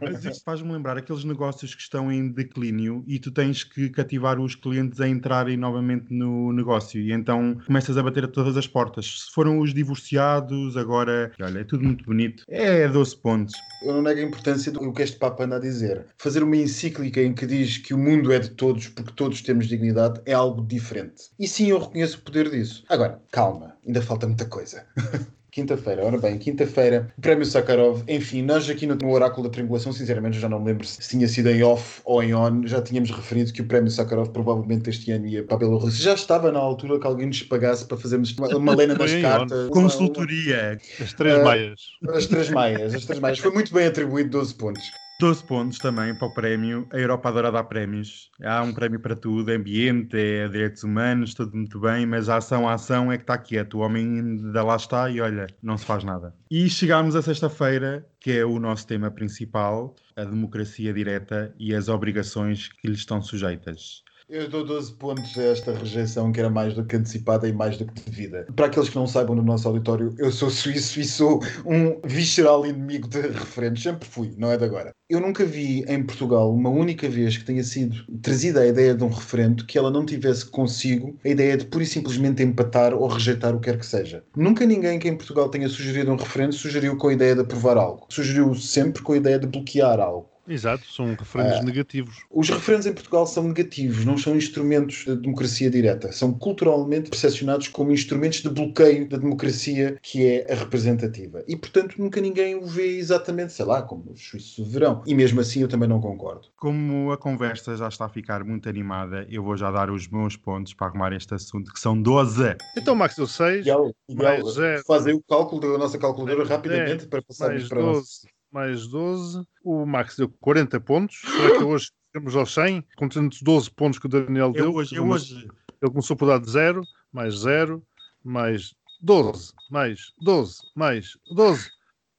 Mas 0.00 0.24
isto 0.24 0.44
faz-me 0.44 0.72
lembrar 0.72 0.96
aqueles 0.96 1.24
negócios 1.24 1.74
que 1.74 1.82
estão 1.82 2.10
em 2.10 2.28
declínio 2.28 3.04
e 3.06 3.18
tu 3.18 3.30
tens 3.30 3.64
que 3.64 3.88
cativar 3.90 4.38
os 4.40 4.54
clientes 4.54 5.00
a 5.00 5.08
entrarem 5.08 5.56
novamente 5.56 6.06
no 6.10 6.52
negócio 6.52 7.00
e 7.00 7.12
então 7.12 7.56
começas 7.66 7.96
a 7.96 8.02
bater 8.02 8.24
a 8.24 8.28
todas 8.28 8.56
as 8.56 8.66
portas. 8.66 9.24
Se 9.26 9.32
foram 9.32 9.58
os 9.60 9.72
divorciados, 9.72 10.76
agora, 10.76 11.32
olha, 11.40 11.60
é 11.60 11.64
tudo 11.64 11.84
muito 11.84 12.04
bonito. 12.04 12.44
É 12.48 12.88
12 12.88 13.16
pontos. 13.16 13.54
Eu 13.82 13.94
não 13.94 14.02
nego 14.02 14.20
a 14.20 14.22
importância 14.22 14.72
do 14.72 14.92
que 14.92 15.02
este 15.02 15.18
Papa 15.18 15.44
anda 15.44 15.56
a 15.56 15.60
dizer. 15.60 16.06
Fazer 16.16 16.42
uma 16.42 16.56
encíclica 16.56 17.22
em 17.22 17.34
que 17.34 17.46
diz 17.46 17.78
que 17.78 17.94
o 17.94 17.98
mundo 17.98 18.32
é 18.32 18.38
de 18.38 18.50
todos 18.50 18.88
porque 18.88 19.12
todos 19.12 19.42
temos 19.42 19.66
dignidade 19.66 20.20
é 20.24 20.32
algo 20.32 20.64
diferente. 20.64 21.30
E 21.38 21.46
sim, 21.46 21.68
eu 21.68 21.78
reconheço 21.78 22.18
o 22.18 22.22
poder 22.22 22.50
disso. 22.50 22.84
Agora, 22.88 23.20
calma, 23.30 23.76
ainda 23.86 24.02
falta 24.02 24.26
muita 24.26 24.46
coisa. 24.46 24.86
Quinta-feira, 25.56 26.04
ora 26.04 26.18
bem, 26.18 26.36
quinta-feira, 26.36 27.10
Prémio 27.18 27.46
Sakharov. 27.46 28.02
Enfim, 28.06 28.42
nós 28.42 28.68
aqui 28.68 28.86
no, 28.86 29.10
Oráculo 29.10 29.48
da 29.48 29.50
Triangulação, 29.50 29.90
sinceramente, 29.90 30.38
já 30.38 30.50
não 30.50 30.60
me 30.60 30.66
lembro 30.66 30.86
se 30.86 31.00
tinha 31.08 31.26
sido 31.26 31.48
em 31.48 31.62
off 31.62 32.02
ou 32.04 32.22
em 32.22 32.34
on, 32.34 32.66
já 32.66 32.82
tínhamos 32.82 33.10
referido 33.10 33.50
que 33.54 33.62
o 33.62 33.64
Prémio 33.64 33.90
Sakharov 33.90 34.28
provavelmente 34.28 34.90
este 34.90 35.10
ano 35.12 35.26
ia 35.26 35.42
para 35.42 35.56
a 35.56 35.58
Bielorrússia. 35.60 36.04
Já 36.04 36.12
estava 36.12 36.52
na 36.52 36.58
altura 36.58 37.00
que 37.00 37.06
alguém 37.06 37.28
nos 37.28 37.42
pagasse 37.42 37.86
para 37.86 37.96
fazermos 37.96 38.36
uma, 38.36 38.48
uma 38.48 38.74
lena 38.74 38.96
das 38.96 39.14
cartas. 39.14 39.70
Consultoria. 39.70 40.78
As 41.00 41.14
três 41.14 41.38
uh, 41.38 41.44
maias. 41.44 41.80
As 42.06 42.26
três 42.26 42.50
maias, 42.50 42.94
as 42.94 43.04
três 43.06 43.18
maias. 43.18 43.38
Foi 43.38 43.50
muito 43.50 43.72
bem 43.72 43.86
atribuído 43.86 44.28
12 44.28 44.54
pontos. 44.56 44.82
12 45.18 45.44
pontos 45.44 45.78
também 45.78 46.14
para 46.14 46.28
o 46.28 46.34
prémio. 46.34 46.86
A 46.92 46.98
Europa 46.98 47.30
adora 47.30 47.50
dar 47.50 47.64
prémios. 47.64 48.30
Há 48.42 48.62
um 48.62 48.74
prémio 48.74 49.00
para 49.00 49.16
tudo: 49.16 49.50
ambiente, 49.50 50.14
é 50.14 50.46
direitos 50.46 50.84
humanos, 50.84 51.32
tudo 51.32 51.56
muito 51.56 51.80
bem, 51.80 52.04
mas 52.04 52.28
a 52.28 52.36
ação, 52.36 52.68
a 52.68 52.74
ação 52.74 53.10
é 53.10 53.16
que 53.16 53.22
está 53.22 53.38
quieto. 53.38 53.78
O 53.78 53.80
homem 53.80 54.04
ainda 54.04 54.62
lá 54.62 54.76
está 54.76 55.08
e 55.08 55.18
olha, 55.20 55.46
não 55.62 55.78
se 55.78 55.86
faz 55.86 56.04
nada. 56.04 56.34
E 56.50 56.68
chegámos 56.68 57.16
a 57.16 57.22
sexta-feira, 57.22 58.06
que 58.20 58.30
é 58.30 58.44
o 58.44 58.58
nosso 58.58 58.86
tema 58.86 59.10
principal: 59.10 59.96
a 60.14 60.24
democracia 60.24 60.92
direta 60.92 61.54
e 61.58 61.74
as 61.74 61.88
obrigações 61.88 62.68
que 62.68 62.86
lhe 62.86 62.94
estão 62.94 63.22
sujeitas. 63.22 64.04
Eu 64.28 64.48
dou 64.48 64.64
12 64.64 64.92
pontos 64.94 65.38
a 65.38 65.44
esta 65.44 65.72
rejeição 65.72 66.32
que 66.32 66.40
era 66.40 66.50
mais 66.50 66.74
do 66.74 66.84
que 66.84 66.96
antecipada 66.96 67.48
e 67.48 67.52
mais 67.52 67.78
do 67.78 67.86
que 67.86 68.10
devida. 68.10 68.44
Para 68.56 68.66
aqueles 68.66 68.88
que 68.88 68.96
não 68.96 69.06
saibam 69.06 69.36
no 69.36 69.42
nosso 69.42 69.68
auditório, 69.68 70.12
eu 70.18 70.32
sou 70.32 70.50
suíço 70.50 70.98
e 70.98 71.04
sou 71.04 71.40
um 71.64 72.00
visceral 72.04 72.66
inimigo 72.66 73.06
de 73.06 73.20
referentes. 73.20 73.84
Sempre 73.84 74.08
fui, 74.08 74.34
não 74.36 74.50
é 74.50 74.56
de 74.56 74.64
agora. 74.64 74.90
Eu 75.08 75.20
nunca 75.20 75.44
vi 75.44 75.84
em 75.86 76.02
Portugal 76.02 76.52
uma 76.52 76.68
única 76.68 77.08
vez 77.08 77.38
que 77.38 77.44
tenha 77.44 77.62
sido 77.62 78.04
trazida 78.20 78.62
a 78.62 78.66
ideia 78.66 78.96
de 78.96 79.04
um 79.04 79.08
referendo 79.10 79.64
que 79.64 79.78
ela 79.78 79.92
não 79.92 80.04
tivesse 80.04 80.44
consigo 80.44 81.16
a 81.24 81.28
ideia 81.28 81.56
de 81.56 81.66
pura 81.66 81.84
e 81.84 81.86
simplesmente 81.86 82.42
empatar 82.42 82.94
ou 82.94 83.06
rejeitar 83.06 83.54
o 83.54 83.60
que 83.60 83.70
quer 83.70 83.78
que 83.78 83.86
seja. 83.86 84.24
Nunca 84.36 84.66
ninguém 84.66 84.98
que 84.98 85.08
em 85.08 85.16
Portugal 85.16 85.48
tenha 85.48 85.68
sugerido 85.68 86.10
um 86.10 86.16
referendo 86.16 86.52
sugeriu 86.52 86.96
com 86.96 87.06
a 87.06 87.12
ideia 87.12 87.36
de 87.36 87.42
aprovar 87.42 87.76
algo. 87.76 88.06
Sugeriu 88.08 88.52
sempre 88.56 89.02
com 89.02 89.12
a 89.12 89.18
ideia 89.18 89.38
de 89.38 89.46
bloquear 89.46 90.00
algo. 90.00 90.35
Exato, 90.48 90.84
são 90.90 91.14
referendos 91.14 91.58
uh, 91.58 91.64
negativos. 91.64 92.24
Os 92.30 92.48
referendos 92.48 92.86
em 92.86 92.92
Portugal 92.92 93.26
são 93.26 93.44
negativos, 93.44 94.04
não 94.04 94.16
são 94.16 94.36
instrumentos 94.36 95.04
de 95.04 95.16
democracia 95.16 95.70
direta. 95.70 96.12
São 96.12 96.32
culturalmente 96.32 97.10
percepcionados 97.10 97.68
como 97.68 97.92
instrumentos 97.92 98.42
de 98.42 98.48
bloqueio 98.48 99.08
da 99.08 99.16
democracia 99.16 99.98
que 100.02 100.26
é 100.26 100.52
a 100.52 100.56
representativa. 100.56 101.42
E, 101.46 101.56
portanto, 101.56 101.96
nunca 101.98 102.20
ninguém 102.20 102.54
o 102.54 102.64
vê 102.64 102.96
exatamente, 102.96 103.52
sei 103.52 103.64
lá, 103.64 103.82
como 103.82 104.12
o 104.12 104.16
suíço 104.16 104.64
verão. 104.64 105.02
E 105.06 105.14
mesmo 105.14 105.40
assim 105.40 105.62
eu 105.62 105.68
também 105.68 105.88
não 105.88 106.00
concordo. 106.00 106.48
Como 106.56 107.10
a 107.12 107.18
conversa 107.18 107.76
já 107.76 107.88
está 107.88 108.06
a 108.06 108.08
ficar 108.08 108.44
muito 108.44 108.68
animada, 108.68 109.26
eu 109.30 109.42
vou 109.42 109.56
já 109.56 109.70
dar 109.70 109.90
os 109.90 110.08
meus 110.08 110.36
pontos 110.36 110.74
para 110.74 110.86
arrumar 110.88 111.12
este 111.12 111.34
assunto, 111.34 111.72
que 111.72 111.80
são 111.80 112.00
12. 112.00 112.56
Então, 112.76 112.94
Max, 112.94 113.16
deu 113.16 113.26
6. 113.26 113.66
Mais 114.14 114.44
0. 114.54 114.82
Faz 114.86 115.06
aí 115.06 115.12
o 115.12 115.22
cálculo 115.22 115.60
da 115.60 115.78
nossa 115.78 115.98
calculadora 115.98 116.44
rapidamente 116.44 117.06
para 117.06 117.22
passarmos 117.22 117.68
para 117.68 117.80
12. 117.80 117.96
Nós 117.96 118.35
mais 118.56 118.86
12. 118.86 119.46
O 119.62 119.84
Max 119.84 120.16
deu 120.16 120.30
40 120.40 120.80
pontos. 120.80 121.20
Será 121.20 121.58
que 121.58 121.62
hoje 121.62 121.90
temos 122.10 122.34
aos 122.34 122.54
100? 122.54 122.82
Com 122.96 123.06
12 123.42 123.70
pontos 123.72 123.98
que 123.98 124.06
o 124.06 124.08
Daniel 124.08 124.50
deu. 124.50 124.64
Eu 124.64 124.74
hoje, 124.74 124.96
eu 124.96 125.06
hoje. 125.06 125.46
Ele 125.82 125.90
começou 125.90 126.16
por 126.16 126.26
dar 126.26 126.40
de 126.40 126.50
0, 126.50 126.82
mais 127.12 127.40
0, 127.40 127.82
mais 128.24 128.74
12, 129.02 129.52
mais 129.70 130.10
12, 130.22 130.56
mais 130.74 131.18
12. 131.34 131.70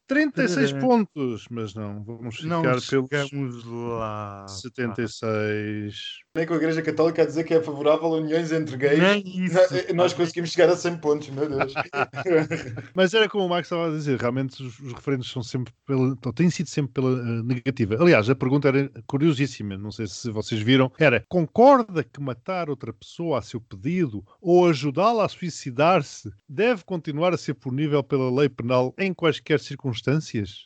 36 0.07 0.71
pontos, 0.73 1.47
mas 1.49 1.73
não, 1.73 2.03
vamos 2.03 2.41
Não 2.43 2.59
ficar 2.61 2.71
pelos 2.71 2.85
chegamos 2.85 3.63
lá. 3.65 4.45
76. 4.47 6.19
Nem 6.35 6.45
com 6.45 6.53
a 6.53 6.57
Igreja 6.57 6.81
Católica 6.81 7.23
a 7.23 7.25
dizer 7.25 7.43
que 7.43 7.53
é 7.53 7.61
favorável 7.61 8.05
a 8.13 8.17
uniões 8.17 8.51
entre 8.51 8.77
gays. 8.77 8.99
Nem 8.99 9.23
isso. 9.45 9.55
Nós- 9.55 9.93
Nós 9.93 10.13
conseguimos 10.13 10.51
chegar 10.51 10.69
a 10.69 10.77
100 10.77 10.97
pontos, 10.97 11.29
meu 11.29 11.49
Deus. 11.49 11.73
Mas 12.95 13.13
era 13.13 13.27
como 13.27 13.45
o 13.45 13.49
Max 13.49 13.65
estava 13.67 13.87
a 13.87 13.91
dizer, 13.91 14.19
realmente 14.19 14.61
os, 14.63 14.79
os 14.79 14.93
referendos 14.93 15.29
são 15.29 15.41
sempre 15.43 15.73
pela, 15.85 16.15
ou 16.25 16.33
têm 16.33 16.49
sido 16.49 16.67
sempre 16.69 16.93
pela 16.93 17.09
eh, 17.19 17.43
negativa. 17.43 17.95
Aliás, 17.99 18.29
a 18.29 18.35
pergunta 18.35 18.67
era 18.69 18.89
curiosíssima, 19.07 19.77
não 19.77 19.91
sei 19.91 20.07
se 20.07 20.29
vocês 20.31 20.61
viram, 20.61 20.91
era 20.99 21.23
concorda 21.27 22.03
que 22.03 22.21
matar 22.21 22.69
outra 22.69 22.93
pessoa 22.93 23.39
a 23.39 23.41
seu 23.41 23.59
pedido 23.59 24.23
ou 24.41 24.67
ajudá-la 24.69 25.25
a 25.25 25.29
suicidar-se 25.29 26.31
deve 26.47 26.83
continuar 26.83 27.33
a 27.33 27.37
ser 27.37 27.55
punível 27.55 28.03
pela 28.03 28.31
lei 28.31 28.47
penal 28.47 28.93
em 28.97 29.13
quaisquer 29.13 29.59
circunstâncias? 29.59 29.96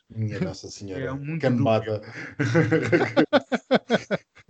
Minha 0.10 0.40
Nossa 0.42 0.70
Senhora. 0.70 1.04
É 1.06 1.12
muito 1.14 1.42
Cambada. 1.42 2.02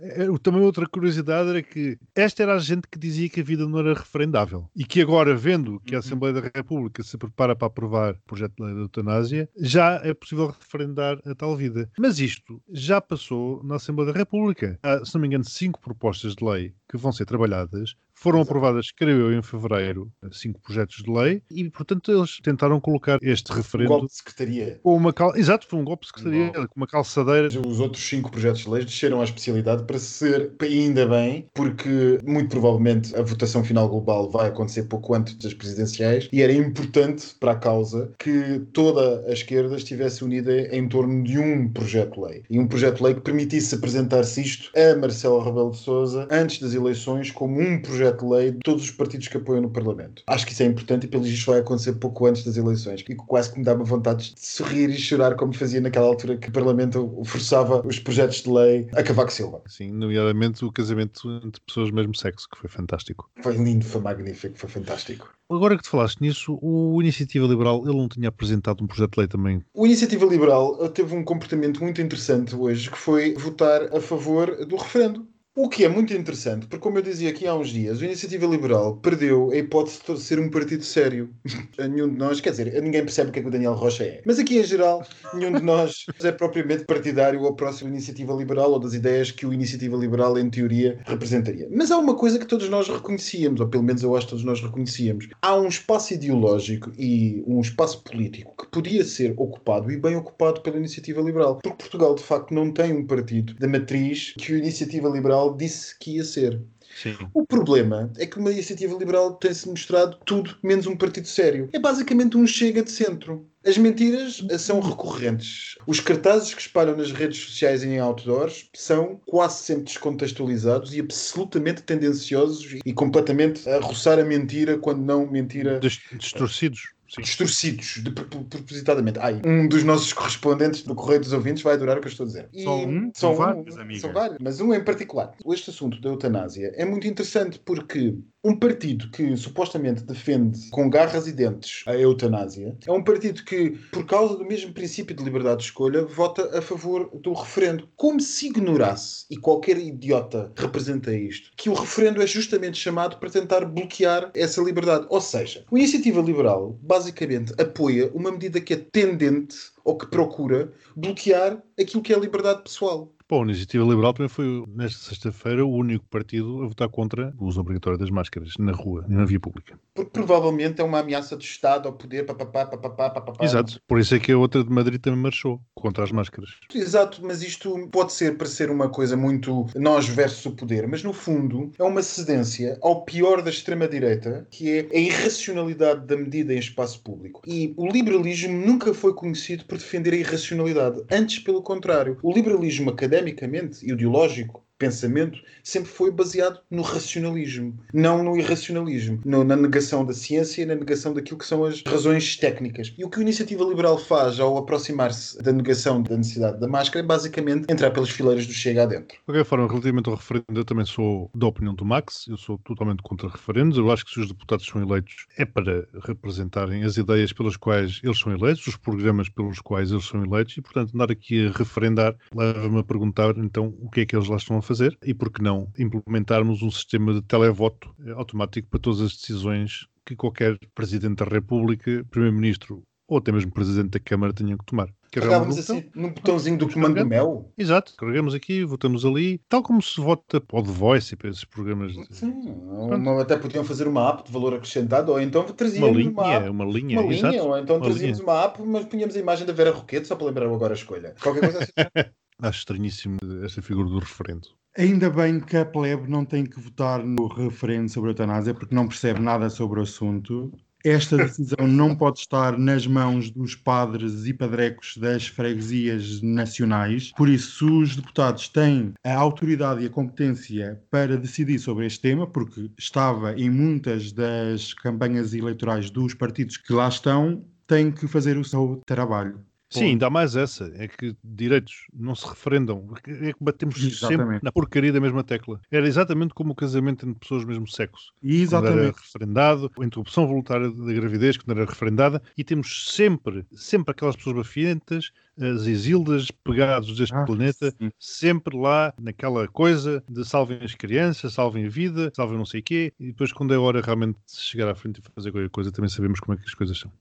Eh, 0.00 0.26
Também 0.42 0.62
outra 0.62 0.86
curiosidade 0.88 1.50
era 1.50 1.62
que 1.62 1.96
esta 2.14 2.42
era 2.42 2.54
a 2.54 2.58
gente 2.58 2.88
que 2.90 2.98
dizia 2.98 3.28
que 3.28 3.40
a 3.40 3.44
vida 3.44 3.66
não 3.68 3.78
era 3.78 3.94
referendável 3.94 4.68
e 4.74 4.84
que 4.84 5.00
agora, 5.00 5.34
vendo 5.34 5.80
que 5.80 5.94
a 5.94 5.98
Uhum. 5.98 6.00
Assembleia 6.00 6.34
da 6.34 6.50
República 6.54 7.02
se 7.02 7.16
prepara 7.16 7.54
para 7.54 7.68
aprovar 7.68 8.14
o 8.14 8.20
projeto 8.26 8.54
de 8.56 8.64
lei 8.64 8.74
da 8.74 8.80
eutanásia, 8.80 9.48
já 9.56 10.00
é 10.02 10.12
possível 10.12 10.48
referendar 10.48 11.18
a 11.24 11.34
tal 11.34 11.56
vida. 11.56 11.88
Mas 11.96 12.18
isto 12.18 12.60
já 12.70 13.00
passou 13.00 13.62
na 13.62 13.76
Assembleia 13.76 14.12
da 14.12 14.18
República. 14.18 14.78
Há, 14.82 15.04
se 15.04 15.14
não 15.14 15.20
me 15.20 15.28
engano, 15.28 15.44
cinco 15.44 15.80
propostas 15.80 16.34
de 16.34 16.44
lei 16.44 16.74
que 16.90 16.96
vão 16.96 17.12
ser 17.12 17.24
trabalhadas. 17.24 17.94
Foram 18.22 18.38
Exato. 18.38 18.50
aprovadas, 18.52 18.86
creio 18.96 19.18
eu, 19.32 19.36
em 19.38 19.42
fevereiro, 19.42 20.08
cinco 20.30 20.60
projetos 20.60 21.02
de 21.02 21.10
lei, 21.10 21.42
e, 21.50 21.68
portanto, 21.70 22.12
eles 22.12 22.38
tentaram 22.40 22.80
colocar 22.80 23.18
este 23.20 23.50
Um 23.52 23.56
referendo 23.56 23.88
golpe 23.88 24.06
de 24.06 24.14
secretaria. 24.14 24.80
com 24.80 24.96
uma 24.96 25.12
cal... 25.12 25.36
Exato, 25.36 25.66
foi 25.68 25.80
um 25.80 25.84
golpe 25.84 26.02
de 26.06 26.08
secretaria, 26.08 26.44
Um 26.44 26.52
golpe. 26.52 26.68
com 26.68 26.76
uma 26.80 26.86
calçadeira. 26.86 27.48
Os 27.66 27.80
outros 27.80 28.04
cinco 28.04 28.30
projetos 28.30 28.60
de 28.60 28.70
lei 28.70 28.84
desceram 28.84 29.20
à 29.20 29.24
especialidade 29.24 29.82
para 29.84 29.98
ser 29.98 30.52
ainda 30.60 31.04
bem, 31.06 31.48
porque 31.52 32.20
muito 32.24 32.50
provavelmente 32.50 33.14
a 33.16 33.22
votação 33.22 33.64
final 33.64 33.88
global 33.88 34.30
vai 34.30 34.48
acontecer 34.48 34.84
pouco 34.84 35.14
antes 35.14 35.34
das 35.34 35.52
presidenciais 35.52 36.28
e 36.32 36.42
era 36.42 36.52
importante 36.52 37.34
para 37.40 37.52
a 37.52 37.56
causa 37.56 38.12
que 38.20 38.60
toda 38.72 39.24
a 39.28 39.32
esquerda 39.32 39.74
estivesse 39.74 40.22
unida 40.24 40.52
em 40.76 40.86
torno 40.88 41.24
de 41.24 41.38
um 41.40 41.68
projeto 41.68 42.14
de 42.14 42.20
lei. 42.20 42.42
E 42.48 42.60
um 42.60 42.68
projeto 42.68 42.98
de 42.98 43.02
lei 43.02 43.14
que 43.14 43.20
permitisse 43.20 43.74
apresentar-se 43.74 44.40
isto 44.40 44.70
a 44.78 44.96
Marcelo 44.96 45.42
Rebelo 45.42 45.72
de 45.72 45.78
Sousa 45.78 46.28
antes 46.30 46.60
das 46.60 46.72
eleições 46.72 47.30
como 47.32 47.60
um 47.60 47.82
projeto 47.82 48.11
de 48.12 48.24
lei 48.24 48.50
de 48.52 48.58
todos 48.60 48.84
os 48.84 48.90
partidos 48.90 49.28
que 49.28 49.36
apoiam 49.36 49.62
no 49.62 49.70
Parlamento. 49.70 50.22
Acho 50.26 50.46
que 50.46 50.52
isso 50.52 50.62
é 50.62 50.66
importante 50.66 51.04
e 51.04 51.08
pelo 51.08 51.22
visto 51.22 51.50
vai 51.50 51.60
acontecer 51.60 51.92
pouco 51.94 52.26
antes 52.26 52.44
das 52.44 52.56
eleições. 52.56 53.04
E 53.08 53.14
quase 53.14 53.52
que 53.52 53.58
me 53.58 53.64
dá-me 53.64 53.84
vontade 53.84 54.34
de 54.34 54.40
sorrir 54.40 54.90
e 54.90 54.96
chorar 54.96 55.34
como 55.34 55.52
fazia 55.52 55.80
naquela 55.80 56.06
altura 56.06 56.36
que 56.36 56.48
o 56.48 56.52
Parlamento 56.52 57.22
forçava 57.24 57.86
os 57.86 57.98
projetos 57.98 58.42
de 58.42 58.50
lei 58.50 58.88
a 58.94 59.02
Cavaco 59.02 59.32
Silva. 59.32 59.62
Sim, 59.66 59.90
nomeadamente 59.90 60.64
o 60.64 60.72
casamento 60.72 61.28
entre 61.44 61.60
pessoas 61.66 61.90
do 61.90 61.94
mesmo 61.94 62.14
sexo, 62.14 62.48
que 62.48 62.58
foi 62.58 62.68
fantástico. 62.68 63.30
Foi 63.42 63.56
lindo, 63.56 63.84
foi 63.84 64.00
magnífico, 64.00 64.58
foi 64.58 64.68
fantástico. 64.68 65.32
Agora 65.50 65.76
que 65.76 65.82
te 65.82 65.90
falaste 65.90 66.20
nisso, 66.20 66.58
o 66.62 67.00
Iniciativa 67.02 67.46
Liberal, 67.46 67.82
ele 67.84 67.96
não 67.96 68.08
tinha 68.08 68.28
apresentado 68.28 68.82
um 68.82 68.86
projeto 68.86 69.12
de 69.12 69.18
lei 69.18 69.28
também. 69.28 69.62
O 69.74 69.84
Iniciativa 69.86 70.24
Liberal 70.24 70.78
eh, 70.80 70.88
teve 70.88 71.14
um 71.14 71.22
comportamento 71.22 71.82
muito 71.82 72.00
interessante 72.00 72.56
hoje, 72.56 72.90
que 72.90 72.96
foi 72.96 73.34
votar 73.34 73.94
a 73.94 74.00
favor 74.00 74.64
do 74.64 74.76
referendo. 74.76 75.26
O 75.54 75.68
que 75.68 75.84
é 75.84 75.88
muito 75.88 76.14
interessante, 76.14 76.66
porque 76.66 76.82
como 76.82 76.96
eu 76.96 77.02
dizia 77.02 77.28
aqui 77.28 77.46
há 77.46 77.54
uns 77.54 77.68
dias, 77.68 78.00
o 78.00 78.04
Iniciativa 78.06 78.46
Liberal 78.46 78.96
perdeu 78.96 79.50
a 79.50 79.56
hipótese 79.58 80.00
de 80.02 80.18
ser 80.18 80.40
um 80.40 80.48
partido 80.48 80.82
sério. 80.82 81.28
nenhum 81.78 82.08
de 82.08 82.16
nós, 82.16 82.40
quer 82.40 82.52
dizer, 82.52 82.82
ninguém 82.82 83.02
percebe 83.04 83.28
o 83.28 83.32
que 83.34 83.38
é 83.38 83.42
que 83.42 83.48
o 83.48 83.50
Daniel 83.50 83.74
Rocha 83.74 84.02
é. 84.02 84.22
Mas 84.24 84.38
aqui 84.38 84.58
em 84.58 84.64
geral, 84.64 85.06
nenhum 85.34 85.52
de 85.52 85.62
nós 85.62 86.06
é 86.24 86.32
propriamente 86.32 86.86
partidário 86.86 87.42
ou 87.42 87.54
próximo 87.54 87.90
Iniciativa 87.90 88.32
Liberal 88.32 88.70
ou 88.72 88.78
das 88.78 88.94
ideias 88.94 89.30
que 89.30 89.44
o 89.44 89.52
Iniciativa 89.52 89.94
Liberal, 89.94 90.38
em 90.38 90.48
teoria, 90.48 90.98
representaria. 91.04 91.68
Mas 91.70 91.90
há 91.90 91.98
uma 91.98 92.14
coisa 92.14 92.38
que 92.38 92.46
todos 92.46 92.70
nós 92.70 92.88
reconhecíamos, 92.88 93.60
ou 93.60 93.68
pelo 93.68 93.82
menos 93.82 94.02
eu 94.02 94.16
acho 94.16 94.28
que 94.28 94.30
todos 94.30 94.46
nós 94.46 94.62
reconhecíamos. 94.62 95.28
Há 95.42 95.54
um 95.54 95.68
espaço 95.68 96.14
ideológico 96.14 96.90
e 96.96 97.44
um 97.46 97.60
espaço 97.60 98.02
político 98.02 98.54
que 98.56 98.70
podia 98.70 99.04
ser 99.04 99.34
ocupado 99.36 99.92
e 99.92 99.98
bem 99.98 100.16
ocupado 100.16 100.62
pela 100.62 100.78
Iniciativa 100.78 101.20
Liberal. 101.20 101.58
Porque 101.62 101.76
Portugal, 101.76 102.14
de 102.14 102.22
facto, 102.22 102.54
não 102.54 102.72
tem 102.72 102.94
um 102.94 103.06
partido 103.06 103.52
da 103.56 103.68
matriz 103.68 104.32
que 104.38 104.54
a 104.54 104.56
Iniciativa 104.56 105.10
Liberal 105.10 105.41
disse 105.50 105.98
que 105.98 106.16
ia 106.16 106.24
ser. 106.24 106.60
Sim. 106.94 107.16
O 107.32 107.46
problema 107.46 108.12
é 108.18 108.26
que 108.26 108.38
uma 108.38 108.52
iniciativa 108.52 108.96
liberal 108.96 109.34
tem-se 109.34 109.68
mostrado 109.68 110.18
tudo 110.24 110.56
menos 110.62 110.86
um 110.86 110.96
partido 110.96 111.26
sério. 111.26 111.68
É 111.72 111.78
basicamente 111.78 112.36
um 112.36 112.46
chega 112.46 112.82
de 112.82 112.90
centro. 112.90 113.46
As 113.64 113.78
mentiras 113.78 114.44
são 114.58 114.80
recorrentes. 114.80 115.76
Os 115.86 116.00
cartazes 116.00 116.52
que 116.52 116.60
espalham 116.60 116.96
nas 116.96 117.12
redes 117.12 117.38
sociais 117.38 117.82
e 117.82 117.88
em 117.88 118.00
outdoors 118.00 118.68
são 118.74 119.20
quase 119.24 119.62
sempre 119.62 119.84
descontextualizados 119.84 120.92
e 120.94 121.00
absolutamente 121.00 121.82
tendenciosos 121.82 122.80
e 122.84 122.92
completamente 122.92 123.68
a 123.68 123.78
roçar 123.78 124.18
a 124.18 124.24
mentira 124.24 124.76
quando 124.78 125.00
não 125.00 125.26
mentira 125.26 125.80
Distorcidos. 125.80 126.92
Sim. 127.14 127.22
distorcidos, 127.22 128.00
de, 128.02 128.10
pro- 128.10 128.24
propositadamente. 128.44 129.18
Ai, 129.18 129.40
um 129.44 129.68
dos 129.68 129.84
nossos 129.84 130.12
correspondentes 130.12 130.82
do 130.82 130.94
Correio 130.94 131.20
dos 131.20 131.32
Ouvintes 131.32 131.62
vai 131.62 131.74
adorar 131.74 131.98
o 131.98 132.00
que 132.00 132.06
eu 132.06 132.10
estou 132.10 132.24
a 132.24 132.26
dizer. 132.26 132.48
E 132.52 132.62
Só 132.64 132.78
um? 132.78 133.10
São 133.14 133.32
São 133.32 133.34
vários, 133.34 133.76
amiga. 133.78 134.00
São 134.00 134.12
vários, 134.12 134.38
mas 134.40 134.60
um 134.60 134.72
em 134.72 134.82
particular. 134.82 135.32
Este 135.46 135.70
assunto 135.70 136.00
da 136.00 136.08
eutanásia 136.08 136.72
é 136.74 136.84
muito 136.84 137.06
interessante 137.06 137.58
porque 137.58 138.14
um 138.44 138.56
partido 138.56 139.08
que 139.10 139.36
supostamente 139.36 140.02
defende 140.02 140.68
com 140.70 140.90
garras 140.90 141.28
e 141.28 141.32
dentes 141.32 141.84
a 141.86 141.94
eutanásia 141.94 142.76
é 142.86 142.90
um 142.90 143.02
partido 143.02 143.44
que, 143.44 143.70
por 143.92 144.04
causa 144.04 144.36
do 144.36 144.44
mesmo 144.44 144.72
princípio 144.72 145.14
de 145.14 145.22
liberdade 145.22 145.58
de 145.58 145.64
escolha, 145.66 146.04
vota 146.04 146.58
a 146.58 146.60
favor 146.60 147.08
do 147.14 147.32
referendo. 147.32 147.88
Como 147.96 148.20
se 148.20 148.48
ignorasse, 148.48 149.26
e 149.30 149.36
qualquer 149.36 149.78
idiota 149.78 150.52
representa 150.56 151.14
isto, 151.14 151.50
que 151.56 151.70
o 151.70 151.74
referendo 151.74 152.20
é 152.20 152.26
justamente 152.26 152.78
chamado 152.78 153.18
para 153.18 153.30
tentar 153.30 153.64
bloquear 153.64 154.30
essa 154.34 154.60
liberdade. 154.60 155.06
Ou 155.08 155.20
seja, 155.20 155.64
a 155.70 155.78
iniciativa 155.78 156.20
liberal 156.20 156.76
basicamente 156.82 157.54
apoia 157.60 158.10
uma 158.12 158.32
medida 158.32 158.60
que 158.60 158.74
é 158.74 158.76
tendente 158.76 159.56
ou 159.84 159.96
que 159.96 160.06
procura 160.06 160.72
bloquear 160.96 161.62
aquilo 161.78 162.02
que 162.02 162.12
é 162.12 162.16
a 162.16 162.20
liberdade 162.20 162.62
pessoal. 162.62 163.12
Bom, 163.28 163.42
a 163.42 163.44
Iniciativa 163.46 163.84
Liberal 163.84 164.12
também 164.12 164.28
foi, 164.28 164.64
nesta 164.68 164.98
sexta-feira, 164.98 165.64
o 165.64 165.70
único 165.70 166.04
partido 166.08 166.62
a 166.62 166.66
votar 166.66 166.88
contra 166.88 167.32
o 167.38 167.46
uso 167.46 167.60
obrigatório 167.60 167.98
das 167.98 168.10
máscaras 168.10 168.54
na 168.58 168.72
rua, 168.72 169.04
na 169.08 169.24
via 169.24 169.40
pública. 169.40 169.78
Porque 169.94 170.10
provavelmente 170.10 170.80
é 170.80 170.84
uma 170.84 171.00
ameaça 171.00 171.36
do 171.36 171.42
Estado 171.42 171.88
ao 171.88 171.94
poder, 171.94 172.24
papapá, 172.24 172.66
papapá, 172.66 173.10
papapá. 173.10 173.44
Exato. 173.44 173.80
Por 173.86 173.98
isso 173.98 174.14
é 174.14 174.18
que 174.18 174.32
a 174.32 174.38
outra 174.38 174.62
de 174.62 174.70
Madrid 174.70 175.00
também 175.00 175.20
marchou 175.20 175.60
contra 175.74 176.04
as 176.04 176.12
máscaras. 176.12 176.50
Exato, 176.74 177.20
mas 177.24 177.42
isto 177.42 177.88
pode 177.90 178.12
ser 178.12 178.36
parecer 178.36 178.70
uma 178.70 178.88
coisa 178.88 179.16
muito 179.16 179.66
nós 179.74 180.08
versus 180.08 180.46
o 180.46 180.52
poder, 180.52 180.86
mas 180.86 181.02
no 181.02 181.12
fundo 181.12 181.70
é 181.78 181.84
uma 181.84 182.02
cedência 182.02 182.78
ao 182.82 183.04
pior 183.04 183.42
da 183.42 183.50
extrema-direita, 183.50 184.46
que 184.50 184.70
é 184.70 184.88
a 184.92 184.98
irracionalidade 184.98 186.06
da 186.06 186.16
medida 186.16 186.54
em 186.54 186.58
espaço 186.58 187.02
público. 187.02 187.42
E 187.46 187.74
o 187.76 187.86
liberalismo 187.86 188.54
nunca 188.54 188.94
foi 188.94 189.14
conhecido 189.14 189.64
por 189.64 189.78
defender 189.78 190.12
a 190.12 190.16
irracionalidade, 190.16 191.02
antes 191.10 191.38
pelo 191.38 191.62
contrário. 191.62 192.18
O 192.22 192.32
liberalismo 192.32 192.90
academicamente, 193.22 193.84
ideológico, 193.86 194.66
pensamento, 194.82 195.38
sempre 195.62 195.88
foi 195.90 196.10
baseado 196.10 196.58
no 196.68 196.82
racionalismo, 196.82 197.78
não 197.94 198.22
no 198.24 198.36
irracionalismo, 198.36 199.20
no- 199.24 199.44
na 199.44 199.54
negação 199.54 200.04
da 200.04 200.12
ciência 200.12 200.62
e 200.62 200.66
na 200.66 200.74
negação 200.74 201.14
daquilo 201.14 201.38
que 201.38 201.46
são 201.46 201.64
as 201.64 201.82
razões 201.86 202.36
técnicas. 202.36 202.92
E 202.98 203.04
o 203.04 203.08
que 203.08 203.20
a 203.20 203.22
iniciativa 203.22 203.62
liberal 203.64 203.96
faz 203.96 204.40
ao 204.40 204.56
aproximar-se 204.58 205.40
da 205.40 205.52
negação 205.52 206.02
da 206.02 206.16
necessidade 206.16 206.58
da 206.58 206.66
máscara 206.66 207.04
é 207.04 207.06
basicamente 207.06 207.70
entrar 207.70 207.92
pelas 207.92 208.10
fileiras 208.10 208.44
do 208.46 208.52
Chega 208.52 208.82
adentro. 208.82 209.16
De 209.16 209.24
qualquer 209.24 209.44
forma, 209.44 209.68
relativamente 209.68 210.08
ao 210.08 210.16
referendo, 210.16 210.44
eu 210.56 210.64
também 210.64 210.84
sou 210.84 211.30
da 211.32 211.46
opinião 211.46 211.74
do 211.74 211.84
Max, 211.84 212.26
eu 212.28 212.36
sou 212.36 212.58
totalmente 212.58 213.02
contra 213.02 213.28
referendos. 213.28 213.78
Eu 213.78 213.90
acho 213.92 214.04
que 214.04 214.10
se 214.12 214.20
os 214.20 214.28
deputados 214.28 214.66
são 214.66 214.82
eleitos 214.82 215.26
é 215.38 215.44
para 215.44 215.86
representarem 216.04 216.82
as 216.82 216.96
ideias 216.96 217.32
pelas 217.32 217.56
quais 217.56 218.00
eles 218.02 218.18
são 218.18 218.32
eleitos, 218.32 218.66
os 218.66 218.76
programas 218.76 219.28
pelos 219.28 219.60
quais 219.60 219.92
eles 219.92 220.06
são 220.06 220.24
eleitos, 220.24 220.56
e 220.56 220.60
portanto 220.60 220.92
andar 220.94 221.10
aqui 221.12 221.46
a 221.46 221.50
referendar 221.56 222.14
leva-me 222.34 222.78
a 222.80 222.82
perguntar 222.82 223.36
então 223.36 223.74
o 223.80 223.90
que 223.90 224.00
é 224.00 224.06
que 224.06 224.16
eles 224.16 224.28
lá 224.28 224.36
estão 224.36 224.56
a 224.56 224.62
fazer 224.62 224.71
e 224.80 225.12
por 225.14 225.30
que 225.30 225.42
não 225.42 225.68
implementarmos 225.78 226.62
um 226.62 226.70
sistema 226.70 227.12
de 227.14 227.22
televoto 227.22 227.94
eh, 228.06 228.12
automático 228.12 228.68
para 228.68 228.80
todas 228.80 229.00
as 229.00 229.12
decisões 229.16 229.86
que 230.04 230.16
qualquer 230.16 230.58
Presidente 230.74 231.24
da 231.24 231.24
República, 231.24 232.04
Primeiro-Ministro 232.10 232.82
ou 233.08 233.18
até 233.18 233.30
mesmo 233.30 233.52
Presidente 233.52 233.90
da 233.90 234.00
Câmara 234.00 234.32
tenham 234.32 234.56
que 234.56 234.64
tomar. 234.64 234.86
Uma 234.86 234.94
Carregávamos 235.20 235.58
assim 235.58 235.90
num 235.94 236.08
botãozinho 236.10 236.56
do 236.56 236.72
comando 236.72 236.94
do 236.94 237.06
mel. 237.06 237.52
Exato, 237.58 237.92
carregamos 237.98 238.32
aqui, 238.34 238.64
votamos 238.64 239.04
ali, 239.04 239.38
tal 239.46 239.62
como 239.62 239.82
se 239.82 240.00
vota 240.00 240.40
para 240.40 240.58
o 240.58 240.62
The 240.62 240.70
Voice 240.70 241.12
e 241.12 241.16
para 241.18 241.28
esses 241.28 241.44
programas. 241.44 241.92
de- 241.92 242.06
Sim, 242.16 242.32
uma- 242.46 243.20
até 243.20 243.36
podiam 243.36 243.62
fazer 243.64 243.86
uma 243.86 244.08
app 244.08 244.24
de 244.24 244.32
valor 244.32 244.54
acrescentado, 244.54 245.12
ou 245.12 245.20
então 245.20 245.42
Uma 245.42 245.52
trazíamos 245.52 245.94
linha, 245.98 246.10
uma 246.10 246.32
app. 246.32 246.48
uma 246.48 246.64
linha, 246.64 246.98
Uma 247.00 247.12
linha, 247.12 247.28
exato. 247.28 247.46
ou 247.48 247.58
então 247.58 247.76
uma 247.76 247.84
trazíamos 247.84 248.18
linha. 248.20 248.30
uma 248.32 248.44
app, 248.44 248.62
mas 248.62 248.84
punhamos 248.86 249.14
a 249.14 249.18
imagem 249.20 249.46
da 249.46 249.52
Vera 249.52 249.70
Roquete, 249.72 250.06
só 250.08 250.16
para 250.16 250.26
lembrar 250.28 250.46
agora 250.46 250.72
a 250.72 250.76
escolha. 250.76 251.14
Qualquer 251.22 251.40
coisa 251.40 251.58
assim. 251.58 251.72
Acho 252.40 252.58
estranhíssimo 252.60 253.18
esta 253.44 253.60
figura 253.60 253.88
do 253.88 253.98
referendo. 253.98 254.48
Ainda 254.76 255.10
bem 255.10 255.38
que 255.38 255.54
a 255.56 255.66
plebe 255.66 256.10
não 256.10 256.24
tem 256.24 256.46
que 256.46 256.58
votar 256.58 257.04
no 257.04 257.26
referendo 257.26 257.90
sobre 257.90 258.08
a 258.08 258.12
eutanásia 258.12 258.54
porque 258.54 258.74
não 258.74 258.88
percebe 258.88 259.20
nada 259.20 259.50
sobre 259.50 259.78
o 259.78 259.82
assunto. 259.82 260.50
Esta 260.82 261.16
decisão 261.18 261.68
não 261.68 261.94
pode 261.94 262.20
estar 262.20 262.58
nas 262.58 262.86
mãos 262.86 263.30
dos 263.30 263.54
padres 263.54 264.24
e 264.26 264.32
padrecos 264.32 264.96
das 264.96 265.26
freguesias 265.26 266.22
nacionais. 266.22 267.12
Por 267.12 267.28
isso, 267.28 267.82
os 267.82 267.94
deputados 267.94 268.48
têm 268.48 268.94
a 269.04 269.14
autoridade 269.14 269.82
e 269.82 269.86
a 269.86 269.90
competência 269.90 270.82
para 270.90 271.18
decidir 271.18 271.58
sobre 271.58 271.86
este 271.86 272.00
tema, 272.00 272.26
porque 272.26 272.70
estava 272.78 273.34
em 273.38 273.50
muitas 273.50 274.10
das 274.10 274.72
campanhas 274.72 275.34
eleitorais 275.34 275.90
dos 275.90 276.14
partidos 276.14 276.56
que 276.56 276.72
lá 276.72 276.88
estão, 276.88 277.44
têm 277.66 277.92
que 277.92 278.08
fazer 278.08 278.38
o 278.38 278.44
seu 278.44 278.80
trabalho. 278.86 279.38
Sim, 279.78 279.84
ainda 279.86 280.06
há 280.06 280.10
mais 280.10 280.36
essa, 280.36 280.72
é 280.76 280.86
que 280.86 281.16
direitos 281.24 281.86
não 281.92 282.14
se 282.14 282.28
referendam, 282.28 282.88
é 283.06 283.32
que 283.32 283.36
batemos 283.40 283.76
Exatamente. 283.76 284.22
sempre 284.22 284.40
na 284.42 284.52
porcaria 284.52 284.92
da 284.92 285.00
mesma 285.00 285.24
tecla. 285.24 285.60
Era 285.70 285.86
exatamente 285.86 286.34
como 286.34 286.52
o 286.52 286.54
casamento 286.54 287.06
entre 287.06 287.18
pessoas 287.18 287.42
do 287.42 287.48
mesmo 287.48 287.66
sexo. 287.66 288.12
Quando 288.20 288.30
era 288.30 288.42
Exatamente. 288.42 288.98
referendado, 289.00 289.72
a 289.80 289.84
interrupção 289.84 290.26
voluntária 290.26 290.70
da 290.70 290.92
gravidez, 290.92 291.36
quando 291.36 291.58
era 291.58 291.68
referendada, 291.68 292.22
e 292.36 292.44
temos 292.44 292.92
sempre, 292.92 293.46
sempre 293.52 293.92
aquelas 293.92 294.16
pessoas 294.16 294.36
bafientas, 294.36 295.10
as 295.40 295.66
exildas, 295.66 296.30
pegados 296.30 296.96
deste 296.96 297.14
Ah, 297.14 297.24
planeta, 297.24 297.70
sim. 297.70 297.90
sempre 297.98 298.56
lá 298.56 298.92
naquela 299.00 299.48
coisa 299.48 300.02
de 300.08 300.24
salvem 300.24 300.58
as 300.62 300.74
crianças, 300.74 301.32
salvem 301.32 301.66
a 301.66 301.68
vida, 301.68 302.12
salvem 302.14 302.36
não 302.36 302.44
sei 302.44 302.60
o 302.60 302.62
quê, 302.62 302.92
e 303.00 303.06
depois 303.06 303.32
quando 303.32 303.54
é 303.54 303.58
hora 303.58 303.80
realmente 303.80 304.16
de 304.26 304.40
chegar 304.40 304.68
à 304.68 304.74
frente 304.74 304.98
e 305.00 305.02
fazer 305.14 305.32
qualquer 305.32 305.50
coisa, 305.50 305.72
também 305.72 305.88
sabemos 305.88 306.20
como 306.20 306.36
é 306.36 306.40
que 306.40 306.46
as 306.48 306.54
coisas 306.54 306.78
são. 306.78 306.92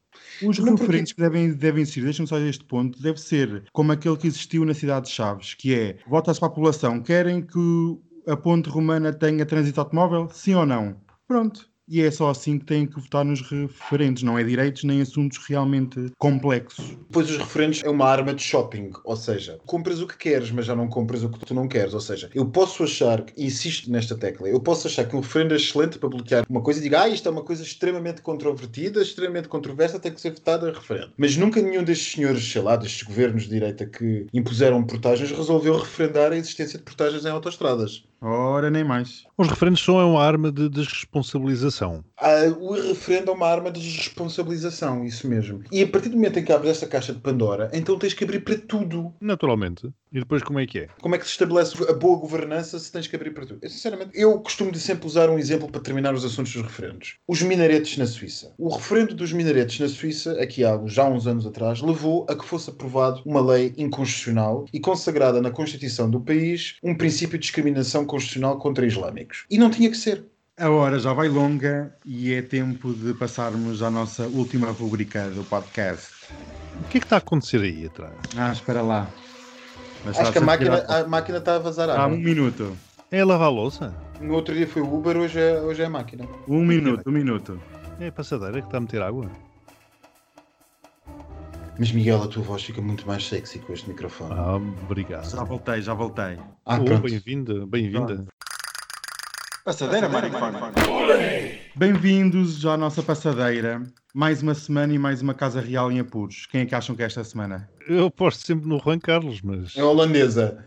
Os 0.41 0.57
Não, 0.59 0.65
porque- 0.67 0.81
referentes 0.83 1.13
que 1.13 1.21
devem, 1.21 1.53
devem 1.53 1.85
ser, 1.85 2.03
deixa-me 2.03 2.27
só 2.27 2.37
este 2.39 2.63
ponto, 2.63 3.01
deve 3.01 3.19
ser 3.19 3.65
como 3.73 3.91
aquele 3.91 4.17
que 4.17 4.27
existiu 4.27 4.63
na 4.65 4.73
cidade 4.73 5.07
de 5.07 5.11
Chaves, 5.11 5.53
que 5.53 5.73
é, 5.73 5.97
vota-se 6.07 6.39
para 6.39 6.47
a 6.47 6.51
população, 6.51 7.01
querem 7.01 7.41
que 7.41 7.59
a 8.27 8.37
ponte 8.37 8.69
romana 8.69 9.11
tenha 9.11 9.45
trânsito 9.45 9.79
automóvel? 9.79 10.29
Sim 10.31 10.53
ou 10.55 10.65
não? 10.65 10.95
Pronto. 11.27 11.70
E 11.91 12.01
é 12.01 12.09
só 12.09 12.29
assim 12.29 12.57
que 12.57 12.63
têm 12.63 12.85
que 12.85 12.97
votar 13.01 13.25
nos 13.25 13.41
referentes, 13.41 14.23
não 14.23 14.39
é 14.39 14.43
direitos 14.45 14.85
nem 14.85 15.01
assuntos 15.01 15.37
realmente 15.45 16.09
complexos. 16.17 16.85
Depois 16.91 17.29
os 17.29 17.35
referentes 17.35 17.83
é 17.83 17.89
uma 17.89 18.05
arma 18.05 18.33
de 18.33 18.41
shopping, 18.41 18.91
ou 19.03 19.17
seja, 19.17 19.59
compras 19.65 20.01
o 20.01 20.07
que 20.07 20.17
queres, 20.17 20.51
mas 20.51 20.67
já 20.67 20.73
não 20.73 20.87
compras 20.87 21.21
o 21.21 21.27
que 21.27 21.45
tu 21.45 21.53
não 21.53 21.67
queres. 21.67 21.93
Ou 21.93 21.99
seja, 21.99 22.29
eu 22.33 22.45
posso 22.45 22.85
achar, 22.85 23.25
e 23.35 23.45
insisto 23.45 23.91
nesta 23.91 24.15
tecla, 24.15 24.47
eu 24.47 24.61
posso 24.61 24.87
achar 24.87 25.03
que 25.03 25.17
um 25.17 25.19
referendo 25.19 25.53
é 25.53 25.57
excelente 25.57 25.99
para 25.99 26.07
bloquear 26.07 26.45
uma 26.49 26.61
coisa 26.61 26.79
e 26.79 26.83
diga, 26.83 27.01
ah, 27.01 27.09
isto 27.09 27.27
é 27.27 27.31
uma 27.31 27.43
coisa 27.43 27.61
extremamente 27.61 28.21
controvertida, 28.21 29.01
extremamente 29.01 29.49
controversa, 29.49 29.99
tem 29.99 30.13
que 30.13 30.21
ser 30.21 30.31
votada 30.31 30.69
a 30.69 30.73
referendo. 30.73 31.11
Mas 31.17 31.35
nunca 31.35 31.61
nenhum 31.61 31.83
destes 31.83 32.13
senhores, 32.13 32.49
sei 32.49 32.61
lá, 32.61 32.77
destes 32.77 33.03
governos 33.03 33.43
de 33.43 33.49
direita 33.49 33.85
que 33.85 34.27
impuseram 34.33 34.81
portagens, 34.81 35.29
resolveu 35.29 35.77
referendar 35.77 36.31
a 36.31 36.37
existência 36.37 36.79
de 36.79 36.85
portagens 36.85 37.25
em 37.25 37.29
autoestradas. 37.29 38.05
Ora, 38.21 38.69
nem 38.69 38.83
mais. 38.83 39.23
Os 39.35 39.47
referendos 39.47 39.83
são 39.83 39.95
uma 39.95 40.23
arma 40.23 40.51
de 40.51 40.69
desresponsabilização. 40.69 42.05
Ah, 42.15 42.43
o 42.59 42.73
referendo 42.73 43.31
é 43.31 43.33
uma 43.33 43.47
arma 43.47 43.71
de 43.71 43.81
desresponsabilização, 43.81 45.03
isso 45.03 45.27
mesmo. 45.27 45.63
E 45.71 45.81
a 45.81 45.87
partir 45.87 46.09
do 46.09 46.15
momento 46.15 46.37
em 46.37 46.45
que 46.45 46.53
abres 46.53 46.71
esta 46.71 46.85
caixa 46.85 47.13
de 47.13 47.19
Pandora, 47.19 47.71
então 47.73 47.97
tens 47.97 48.13
que 48.13 48.23
abrir 48.23 48.41
para 48.41 48.59
tudo. 48.59 49.11
Naturalmente. 49.19 49.91
E 50.11 50.19
depois 50.19 50.43
como 50.43 50.59
é 50.59 50.65
que 50.65 50.79
é? 50.79 50.87
Como 50.99 51.15
é 51.15 51.17
que 51.17 51.25
se 51.25 51.31
estabelece 51.31 51.81
a 51.89 51.93
boa 51.93 52.17
governança 52.19 52.77
se 52.77 52.91
tens 52.91 53.07
que 53.07 53.15
abrir 53.15 53.31
para 53.31 53.45
tudo? 53.45 53.59
Eu, 53.61 53.69
sinceramente, 53.69 54.11
eu 54.13 54.37
costumo 54.41 54.69
de 54.69 54.79
sempre 54.79 55.07
usar 55.07 55.29
um 55.29 55.39
exemplo 55.39 55.69
para 55.69 55.79
terminar 55.79 56.13
os 56.13 56.25
assuntos 56.25 56.51
dos 56.51 56.63
referendos. 56.63 57.15
Os 57.25 57.41
minaretes 57.41 57.97
na 57.97 58.05
Suíça. 58.05 58.53
O 58.57 58.67
referendo 58.67 59.15
dos 59.15 59.31
minaretes 59.31 59.79
na 59.79 59.87
Suíça, 59.87 60.33
aqui 60.41 60.65
há 60.65 60.77
já 60.85 61.07
uns 61.07 61.27
anos 61.27 61.47
atrás, 61.47 61.81
levou 61.81 62.25
a 62.29 62.35
que 62.35 62.43
fosse 62.43 62.69
aprovado 62.69 63.21
uma 63.25 63.39
lei 63.39 63.73
inconstitucional 63.77 64.65
e 64.73 64.81
consagrada 64.81 65.41
na 65.41 65.49
Constituição 65.49 66.09
do 66.09 66.19
país 66.19 66.75
um 66.83 66.93
princípio 66.93 67.37
de 67.37 67.43
discriminação 67.43 68.05
constitucional 68.05 68.57
contra 68.59 68.85
islâmicos. 68.85 69.45
E 69.49 69.57
não 69.57 69.69
tinha 69.69 69.89
que 69.89 69.97
ser. 69.97 70.25
A 70.57 70.69
hora 70.69 70.99
já 70.99 71.13
vai 71.13 71.29
longa 71.29 71.95
e 72.05 72.33
é 72.33 72.41
tempo 72.41 72.93
de 72.93 73.13
passarmos 73.13 73.81
à 73.81 73.89
nossa 73.89 74.27
última 74.27 74.71
rubrica 74.71 75.29
do 75.29 75.43
podcast. 75.45 76.11
O 76.81 76.89
que 76.89 76.97
é 76.97 76.99
que 76.99 77.05
está 77.05 77.15
a 77.15 77.19
acontecer 77.19 77.61
aí 77.61 77.85
atrás? 77.85 78.13
Ah, 78.35 78.51
espera 78.51 78.81
lá. 78.81 79.09
Mas 80.03 80.17
Acho 80.19 80.31
que 80.31 80.37
a 80.37 80.41
máquina, 80.41 80.85
a 80.87 81.03
máquina 81.07 81.37
está 81.37 81.55
a 81.55 81.59
vazar 81.59 81.89
Há 81.89 82.03
água. 82.03 82.15
um 82.15 82.19
minuto. 82.19 82.75
É 83.11 83.23
lavar 83.23 83.47
a 83.47 83.51
louça? 83.51 83.93
No 84.19 84.33
outro 84.35 84.53
dia 84.55 84.67
foi 84.67 84.81
o 84.81 84.93
Uber, 84.93 85.17
hoje 85.17 85.39
é, 85.39 85.59
hoje 85.61 85.81
é 85.81 85.85
a 85.85 85.89
máquina. 85.89 86.27
Um 86.47 86.63
minuto, 86.63 87.07
um 87.09 87.11
minuto. 87.11 87.61
É 87.99 88.07
a 88.07 88.11
passadeira 88.11 88.59
que 88.61 88.67
está 88.67 88.77
a 88.77 88.81
meter 88.81 89.01
água? 89.01 89.29
Mas 91.77 91.91
Miguel, 91.91 92.21
a 92.23 92.27
tua 92.27 92.43
voz 92.43 92.63
fica 92.63 92.81
muito 92.81 93.07
mais 93.07 93.27
sexy 93.27 93.59
com 93.59 93.73
este 93.73 93.89
microfone. 93.89 94.33
Ah, 94.33 94.55
obrigado. 94.83 95.29
Já 95.29 95.43
voltei, 95.43 95.81
já 95.81 95.93
voltei. 95.93 96.37
Ah, 96.65 96.77
Oh, 96.79 96.85
pronto. 96.85 97.01
bem-vinda, 97.03 97.65
bem-vinda. 97.65 98.25
Passadeira, 99.63 100.07
maricona. 100.09 100.71
Bem-vindos 101.75 102.65
à 102.65 102.75
nossa 102.75 103.01
passadeira. 103.01 103.81
Mais 104.13 104.41
uma 104.41 104.53
semana 104.53 104.93
e 104.93 104.99
mais 104.99 105.21
uma 105.21 105.33
Casa 105.33 105.61
Real 105.61 105.91
em 105.91 105.99
apuros. 105.99 106.45
Quem 106.47 106.61
é 106.61 106.65
que 106.65 106.75
acham 106.75 106.95
que 106.95 107.01
é 107.01 107.05
esta 107.05 107.23
semana? 107.23 107.69
Eu 107.87 108.07
aposto 108.07 108.45
sempre 108.45 108.67
no 108.67 108.77
Juan 108.77 108.99
Carlos, 108.99 109.41
mas. 109.41 109.75
É 109.77 109.83
holandesa. 109.83 110.65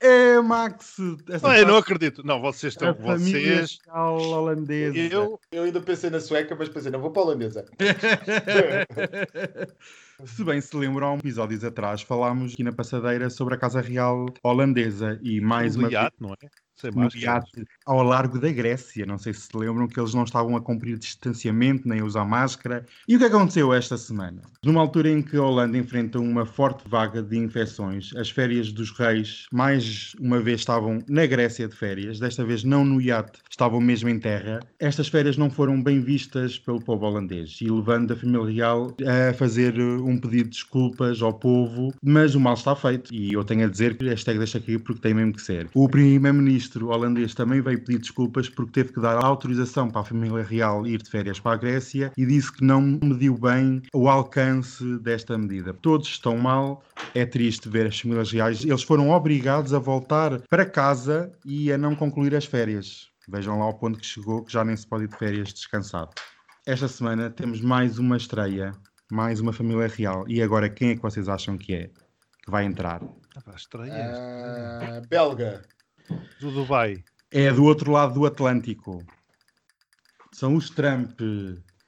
É, 0.00 0.40
Max! 0.40 0.96
Essa 1.30 1.48
Ah, 1.50 1.58
eu 1.58 1.66
não 1.66 1.76
acredito. 1.76 2.22
Não, 2.26 2.40
vocês 2.40 2.76
a 2.76 2.90
estão. 2.90 2.94
família 2.94 3.56
Vocês. 3.58 3.78
real 3.86 4.20
holandesa. 4.20 4.98
Eu. 4.98 5.40
Eu 5.52 5.62
ainda 5.62 5.80
pensei 5.80 6.10
na 6.10 6.20
sueca, 6.20 6.54
mas 6.58 6.68
pensei, 6.68 6.90
não 6.90 7.00
vou 7.00 7.10
para 7.10 7.22
a 7.22 7.24
holandesa. 7.26 7.64
Se 10.24 10.44
bem 10.44 10.60
se 10.60 10.76
lembram, 10.76 11.08
há 11.08 11.12
um 11.14 11.18
episódios 11.18 11.64
atrás 11.64 12.02
falámos 12.02 12.52
aqui 12.52 12.62
na 12.62 12.72
passadeira 12.72 13.28
sobre 13.30 13.54
a 13.54 13.58
Casa 13.58 13.80
Real 13.80 14.26
holandesa 14.44 15.18
e 15.22 15.40
mais 15.40 15.74
uma 15.74 15.84
no 15.84 15.88
vez 15.90 16.02
iate, 16.02 16.16
não 16.20 16.32
é? 16.32 16.36
No 16.94 17.08
iate 17.14 17.64
ao 17.86 18.02
largo 18.02 18.38
da 18.38 18.50
Grécia. 18.50 19.06
Não 19.06 19.18
sei 19.18 19.32
se 19.32 19.42
se 19.42 19.56
lembram 19.56 19.86
que 19.86 19.98
eles 19.98 20.14
não 20.14 20.24
estavam 20.24 20.56
a 20.56 20.60
cumprir 20.60 20.98
distanciamento 20.98 21.88
nem 21.88 22.00
a 22.00 22.04
usar 22.04 22.24
máscara. 22.24 22.84
E 23.06 23.16
o 23.16 23.18
que 23.18 23.24
aconteceu 23.24 23.72
esta 23.72 23.96
semana? 23.96 24.42
Numa 24.64 24.80
altura 24.80 25.10
em 25.10 25.22
que 25.22 25.36
a 25.36 25.42
Holanda 25.42 25.78
enfrenta 25.78 26.18
uma 26.18 26.44
forte 26.44 26.88
vaga 26.88 27.22
de 27.22 27.38
infecções, 27.38 28.14
as 28.16 28.30
férias 28.30 28.72
dos 28.72 28.90
reis 28.90 29.46
mais 29.52 30.12
uma 30.20 30.40
vez 30.40 30.60
estavam 30.60 31.02
na 31.08 31.26
Grécia 31.26 31.68
de 31.68 31.76
férias, 31.76 32.18
desta 32.18 32.44
vez 32.44 32.64
não 32.64 32.84
no 32.84 33.00
iate, 33.00 33.40
estavam 33.50 33.80
mesmo 33.80 34.08
em 34.08 34.18
terra. 34.18 34.60
Estas 34.78 35.08
férias 35.08 35.36
não 35.36 35.50
foram 35.50 35.82
bem 35.82 36.00
vistas 36.00 36.58
pelo 36.58 36.82
povo 36.82 37.06
holandês 37.06 37.58
e 37.60 37.68
levando 37.68 38.12
a 38.12 38.16
família 38.16 38.52
real 38.52 38.94
a 39.06 39.32
fazer 39.34 39.78
uh, 39.78 40.04
um 40.04 40.18
pedido 40.18 40.44
de 40.44 40.50
desculpas 40.50 41.22
ao 41.22 41.32
povo, 41.32 41.92
mas 42.02 42.34
o 42.34 42.40
mal 42.40 42.54
está 42.54 42.74
feito. 42.74 43.12
E 43.14 43.32
eu 43.32 43.44
tenho 43.44 43.66
a 43.66 43.70
dizer 43.70 43.96
que 43.96 44.08
hashtag 44.08 44.38
deixa 44.38 44.58
aqui 44.58 44.78
porque 44.78 45.00
tem 45.00 45.14
mesmo 45.14 45.34
que 45.34 45.42
ser. 45.42 45.68
O 45.74 45.88
primeiro-ministro 45.88 46.63
holandês 46.82 47.34
também 47.34 47.60
veio 47.60 47.82
pedir 47.82 47.98
desculpas 47.98 48.48
porque 48.48 48.72
teve 48.72 48.92
que 48.92 49.00
dar 49.00 49.16
autorização 49.16 49.88
para 49.90 50.02
a 50.02 50.04
família 50.04 50.42
real 50.42 50.86
ir 50.86 51.02
de 51.02 51.10
férias 51.10 51.40
para 51.40 51.52
a 51.52 51.56
Grécia 51.56 52.12
e 52.16 52.26
disse 52.26 52.52
que 52.52 52.64
não 52.64 52.80
mediu 52.80 53.36
bem 53.36 53.82
o 53.92 54.08
alcance 54.08 54.98
desta 54.98 55.36
medida. 55.36 55.74
Todos 55.74 56.08
estão 56.08 56.36
mal, 56.36 56.82
é 57.14 57.24
triste 57.24 57.68
ver 57.68 57.86
as 57.86 57.98
famílias 57.98 58.30
reais. 58.30 58.64
Eles 58.64 58.82
foram 58.82 59.10
obrigados 59.10 59.72
a 59.72 59.78
voltar 59.78 60.40
para 60.48 60.64
casa 60.64 61.32
e 61.44 61.72
a 61.72 61.78
não 61.78 61.94
concluir 61.94 62.34
as 62.34 62.44
férias. 62.44 63.08
Vejam 63.28 63.58
lá 63.58 63.64
ao 63.64 63.74
ponto 63.74 63.98
que 63.98 64.06
chegou, 64.06 64.44
que 64.44 64.52
já 64.52 64.64
nem 64.64 64.76
se 64.76 64.86
pode 64.86 65.04
ir 65.04 65.08
de 65.08 65.16
férias 65.16 65.52
descansado. 65.52 66.10
Esta 66.66 66.88
semana 66.88 67.30
temos 67.30 67.60
mais 67.60 67.98
uma 67.98 68.16
estreia, 68.16 68.72
mais 69.10 69.40
uma 69.40 69.52
família 69.52 69.86
real. 69.86 70.24
E 70.28 70.42
agora 70.42 70.68
quem 70.68 70.90
é 70.90 70.96
que 70.96 71.02
vocês 71.02 71.28
acham 71.28 71.56
que 71.56 71.74
é? 71.74 71.90
Que 72.42 72.50
vai 72.50 72.64
entrar? 72.64 73.02
Ah, 73.46 73.54
estranho. 73.56 73.92
Ah, 73.92 75.02
belga. 75.08 75.62
Do 76.40 76.50
Dubai. 76.50 77.02
É 77.30 77.50
do 77.50 77.64
outro 77.64 77.90
lado 77.90 78.14
do 78.14 78.26
Atlântico. 78.26 79.04
São 80.32 80.54
os 80.54 80.70
Trump. 80.70 81.20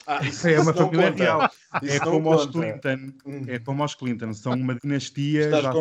Ah, 0.07 0.25
isso, 0.25 0.47
É 0.49 0.61
uma 0.61 0.73
família 0.73 1.11
conta. 1.11 1.23
real. 1.25 1.51
Isso 1.83 1.95
É 1.97 2.01
como 2.01 2.35
os. 2.35 2.47
Clinton. 2.47 3.13
Hum. 3.27 3.43
É 3.49 3.59
como 3.59 3.85
os 3.85 3.95
Clinton. 3.95 4.33
São 4.33 4.53
uma 4.55 4.75
dinastia. 4.77 5.45
Estás, 5.47 5.63
já 5.65 5.73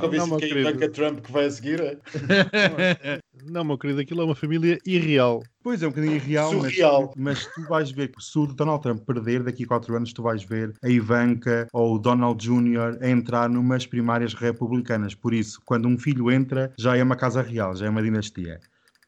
convencido 0.00 0.26
Não, 0.28 0.36
que 0.36 0.44
é 0.44 0.60
Ivanka. 0.60 0.88
Trump 0.90 1.20
que 1.20 1.32
vai 1.32 1.46
a 1.46 1.50
seguir? 1.50 1.80
é? 1.80 1.98
Não, 3.48 3.64
meu 3.64 3.78
querido, 3.78 4.00
aquilo 4.00 4.22
é 4.22 4.24
uma 4.24 4.34
família 4.34 4.78
irreal. 4.86 5.42
Pois 5.62 5.82
é, 5.82 5.86
um 5.86 5.90
bocadinho 5.90 6.16
irreal, 6.16 6.52
mas, 6.52 6.62
Surreal. 6.72 7.12
mas 7.16 7.46
tu 7.54 7.62
vais 7.68 7.90
ver 7.90 8.08
que 8.08 8.22
se 8.22 8.38
o 8.38 8.46
Donald 8.46 8.82
Trump 8.82 9.02
perder 9.04 9.42
daqui 9.42 9.64
a 9.64 9.66
4 9.68 9.96
anos, 9.96 10.12
tu 10.12 10.22
vais 10.22 10.42
ver 10.42 10.72
a 10.82 10.88
Ivanka 10.88 11.66
ou 11.72 11.94
o 11.94 11.98
Donald 11.98 12.42
Jr. 12.44 12.98
a 13.00 13.08
entrar 13.08 13.48
numas 13.48 13.86
primárias 13.86 14.34
republicanas. 14.34 15.14
Por 15.14 15.32
isso, 15.34 15.60
quando 15.64 15.86
um 15.86 15.98
filho 15.98 16.30
entra, 16.30 16.72
já 16.78 16.96
é 16.96 17.02
uma 17.02 17.16
casa 17.16 17.42
real, 17.42 17.74
já 17.76 17.86
é 17.86 17.90
uma 17.90 18.02
dinastia. 18.02 18.58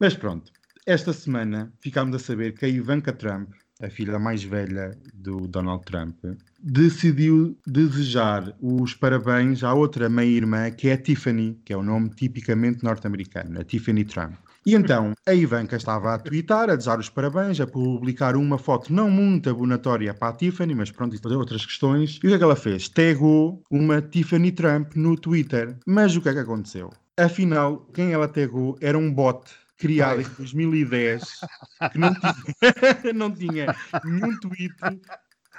Mas 0.01 0.15
pronto, 0.15 0.53
esta 0.87 1.13
semana 1.13 1.73
ficámos 1.81 2.15
a 2.15 2.19
saber 2.19 2.53
que 2.55 2.65
a 2.65 2.69
Ivanka 2.69 3.13
Trump, 3.13 3.51
a 3.81 3.89
filha 3.89 4.19
mais 4.19 4.43
velha 4.43 4.97
do 5.15 5.47
Donald 5.47 5.85
Trump, 5.85 6.17
decidiu 6.61 7.57
desejar 7.67 8.53
os 8.61 8.95
parabéns 8.95 9.63
à 9.63 9.73
outra 9.73 10.09
meia-irmã, 10.09 10.71
que 10.71 10.89
é 10.89 10.97
Tiffany, 10.97 11.61
que 11.65 11.73
é 11.73 11.77
o 11.77 11.83
nome 11.83 12.11
tipicamente 12.11 12.83
norte-americano, 12.83 13.61
a 13.61 13.65
Tiffany 13.65 14.05
Trump. 14.05 14.35
E 14.67 14.75
então, 14.75 15.13
a 15.27 15.33
Ivanka 15.33 15.77
estava 15.77 16.13
a 16.13 16.19
twittar, 16.19 16.69
a 16.69 16.77
desejar 16.77 16.99
os 16.99 17.09
parabéns, 17.09 17.61
a 17.61 17.67
publicar 17.67 18.37
uma 18.37 18.59
foto 18.59 18.93
não 18.93 19.09
muito 19.09 19.49
abonatória 19.49 20.13
para 20.13 20.29
a 20.29 20.33
Tiffany, 20.33 20.75
mas 20.75 20.91
pronto, 20.91 21.19
tem 21.19 21.37
outras 21.37 21.65
questões. 21.65 22.19
E 22.23 22.27
o 22.27 22.29
que 22.29 22.35
é 22.35 22.39
que 22.39 22.45
ela 22.45 22.57
fez? 22.57 22.89
Tagou 22.89 23.63
uma 23.71 24.03
Tiffany 24.03 24.53
Trump 24.53 24.95
no 24.95 25.17
Twitter. 25.17 25.77
Mas 25.87 26.17
o 26.17 26.21
que 26.21 26.29
é 26.29 26.35
que 26.35 26.41
aconteceu? 26.41 26.91
Afinal, 27.17 27.89
quem 27.95 28.13
ela 28.13 28.29
tagou 28.29 28.77
era 28.81 28.99
um 28.99 29.11
bot 29.11 29.51
criada 29.79 30.21
em 30.21 30.29
2010, 30.37 31.23
que 31.93 31.99
não 31.99 32.13
tinha, 32.15 32.35
não 33.15 33.31
tinha 33.31 33.77
nenhum 34.05 34.39
tweet, 34.41 34.75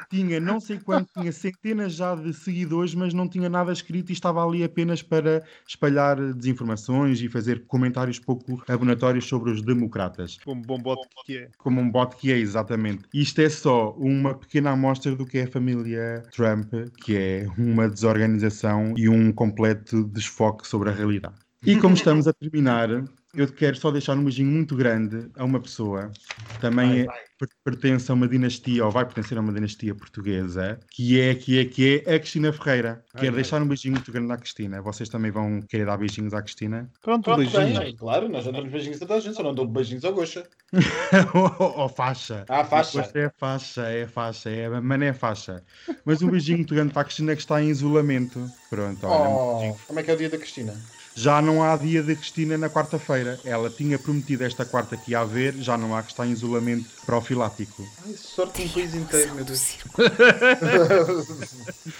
tinha 0.09 0.39
não 0.39 0.59
sei 0.59 0.79
quanto, 0.79 1.11
tinha 1.13 1.31
centenas 1.31 1.93
já 1.93 2.15
de 2.15 2.33
seguidores, 2.33 2.93
mas 2.93 3.13
não 3.13 3.27
tinha 3.27 3.49
nada 3.49 3.71
escrito 3.71 4.11
e 4.11 4.13
estava 4.13 4.45
ali 4.45 4.63
apenas 4.63 5.01
para 5.01 5.43
espalhar 5.67 6.33
desinformações 6.33 7.21
e 7.21 7.29
fazer 7.29 7.65
comentários 7.65 8.19
pouco 8.19 8.63
abonatórios 8.67 9.25
sobre 9.25 9.51
os 9.51 9.61
democratas. 9.61 10.37
Como 10.43 10.61
bom 10.61 10.79
bote 10.79 11.07
que 11.25 11.37
é. 11.37 11.49
Como 11.57 11.81
um 11.81 11.89
bot 11.89 12.15
que 12.15 12.31
é, 12.31 12.37
exatamente. 12.37 13.03
Isto 13.13 13.41
é 13.41 13.49
só 13.49 13.91
uma 13.93 14.33
pequena 14.33 14.71
amostra 14.71 15.15
do 15.15 15.25
que 15.25 15.39
é 15.39 15.43
a 15.43 15.51
família 15.51 16.23
Trump, 16.31 16.71
que 17.03 17.17
é 17.17 17.47
uma 17.57 17.89
desorganização 17.89 18.93
e 18.97 19.09
um 19.09 19.31
completo 19.31 20.03
desfoque 20.05 20.67
sobre 20.67 20.89
a 20.89 20.93
realidade. 20.93 21.35
E 21.65 21.75
como 21.77 21.93
estamos 21.93 22.25
a 22.25 22.31
terminar, 22.31 22.89
eu 23.33 23.51
quero 23.53 23.75
só 23.77 23.91
deixar 23.91 24.17
um 24.17 24.23
beijinho 24.23 24.49
muito 24.51 24.75
grande 24.75 25.29
a 25.35 25.43
uma 25.45 25.61
pessoa 25.61 26.15
que 26.47 26.57
também 26.57 27.01
é- 27.03 27.07
per- 27.37 27.49
pertence 27.63 28.09
a 28.11 28.13
uma 28.13 28.27
dinastia, 28.27 28.85
ou 28.85 28.91
vai 28.91 29.05
pertencer 29.05 29.37
a 29.37 29.41
uma 29.41 29.53
dinastia 29.53 29.95
portuguesa, 29.95 30.79
que 30.89 31.19
é, 31.19 31.35
que 31.35 31.59
é, 31.59 31.65
que 31.65 32.03
é 32.05 32.15
a 32.15 32.19
Cristina 32.19 32.51
Ferreira. 32.51 33.05
quero 33.15 33.35
deixar 33.35 33.61
um 33.61 33.67
beijinho 33.67 33.93
muito 33.93 34.11
grande 34.11 34.33
à 34.33 34.37
Cristina. 34.37 34.81
Vocês 34.81 35.07
também 35.09 35.31
vão 35.31 35.61
querer 35.61 35.85
dar 35.85 35.97
beijinhos 35.97 36.33
à 36.33 36.41
Cristina? 36.41 36.89
Pronto, 37.01 37.23
Pronto, 37.23 37.37
beijinhos. 37.37 37.79
bem, 37.79 37.95
claro, 37.95 38.27
nós 38.27 38.43
já 38.45 38.51
damos 38.51 38.71
beijinhos 38.71 38.97
a 38.97 38.99
toda 39.05 39.15
a 39.15 39.19
gente, 39.21 39.35
só 39.35 39.43
não 39.43 39.53
dou 39.53 39.67
beijinhos 39.67 40.03
ao 40.03 40.13
Goxa. 40.13 40.49
ou, 41.33 41.79
ou 41.81 41.89
faixa. 41.89 42.45
Ah, 42.47 42.63
faixa. 42.63 43.01
É 43.15 43.29
faixa, 43.39 43.81
é 43.89 44.07
faixa, 44.07 44.49
é 44.49 44.65
a 44.65 44.81
mané 44.81 45.13
faixa. 45.13 45.63
Mas 46.05 46.21
um 46.21 46.29
beijinho 46.29 46.57
muito 46.59 46.73
grande 46.75 46.93
para 46.93 47.01
a 47.01 47.05
Cristina 47.05 47.35
que 47.35 47.41
está 47.41 47.61
em 47.61 47.69
isolamento. 47.69 48.51
Pronto, 48.69 49.07
olha. 49.07 49.27
Oh, 49.27 49.77
como 49.87 49.99
é 49.99 50.03
que 50.03 50.11
é 50.11 50.13
o 50.13 50.17
dia 50.17 50.29
da 50.29 50.37
Cristina? 50.37 50.85
Já 51.19 51.41
não 51.41 51.61
há 51.61 51.75
dia 51.75 52.01
de 52.01 52.15
Cristina 52.15 52.57
na 52.57 52.69
quarta-feira. 52.69 53.37
Ela 53.43 53.69
tinha 53.69 53.99
prometido 53.99 54.45
esta 54.45 54.63
quarta 54.65 54.95
que 54.95 55.11
ia 55.11 55.19
haver, 55.19 55.53
já 55.55 55.77
não 55.77 55.93
há 55.93 56.01
que 56.01 56.11
está 56.11 56.25
em 56.25 56.31
isolamento 56.31 56.89
profilático. 57.05 57.85
Ai, 58.07 58.13
sorte 58.13 58.63
no 58.63 58.69
país 58.69 58.95
inteiro, 58.95 59.35
meu 59.35 59.43
Deus. 59.43 59.75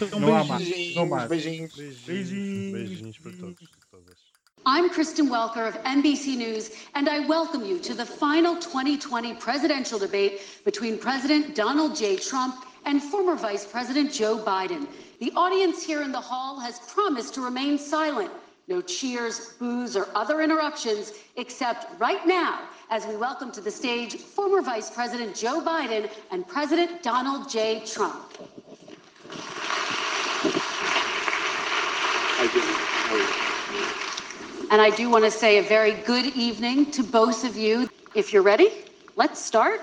Então, 0.01 0.20
Não 0.22 0.38
há 0.38 0.43
beijinhos. 0.45 0.78
mais. 0.78 0.95
Não 0.95 1.05
mais. 1.05 1.28
beijinhos. 1.30 1.76
Beijinhos. 1.76 2.72
Beijinhos 2.74 3.17
para 3.17 3.32
todos. 3.34 3.70
I'm 4.65 4.89
Kristen 4.89 5.30
Welker 5.30 5.67
of 5.67 5.78
NBC 5.84 6.38
News, 6.38 6.72
and 6.93 7.09
I 7.09 7.28
welcome 7.28 7.65
you 7.65 7.78
to 7.80 7.93
the 7.93 8.05
final 8.05 8.55
2020 8.55 9.34
presidential 9.36 9.99
debate 9.99 10.39
between 10.63 10.97
President 10.97 11.55
Donald 11.55 11.93
J. 11.93 12.15
Trump 12.17 12.55
and 12.86 13.01
former 13.01 13.36
Vice 13.36 13.65
President 13.65 14.13
Joe 14.13 14.38
Biden. 14.38 14.88
The 15.20 15.34
audience 15.36 15.84
here 15.84 16.03
in 16.03 16.13
the 16.13 16.22
hall 16.22 16.57
has 16.61 16.80
promised 16.93 17.34
to 17.34 17.41
remain 17.41 17.78
silent. 17.78 18.32
No 18.70 18.82
cheers, 18.84 19.53
boos, 19.57 19.97
or 19.97 20.07
other 20.13 20.41
interruptions, 20.41 21.13
except 21.38 21.99
right 21.99 22.24
now 22.28 22.70
as 22.91 23.03
we 23.07 23.15
welcome 23.15 23.51
to 23.53 23.61
the 23.61 23.72
stage 23.72 24.17
former 24.17 24.61
Vice 24.61 24.91
President 24.91 25.36
Joe 25.36 25.59
Biden 25.59 26.07
and 26.30 26.47
President 26.47 27.01
Donald 27.01 27.49
J. 27.49 27.82
Trump. 27.84 28.32
And 34.70 34.80
I 34.80 34.91
do 34.95 35.09
want 35.09 35.26
to 35.26 35.32
say 35.32 35.57
a 35.57 35.63
very 35.63 35.93
good 35.93 36.28
evening 36.36 36.91
to 36.91 37.01
both 37.01 37.43
of 37.43 37.57
you. 37.57 37.89
If 38.13 38.32
you're 38.32 38.43
ready, 38.43 38.86
let's 39.15 39.43
start. 39.43 39.82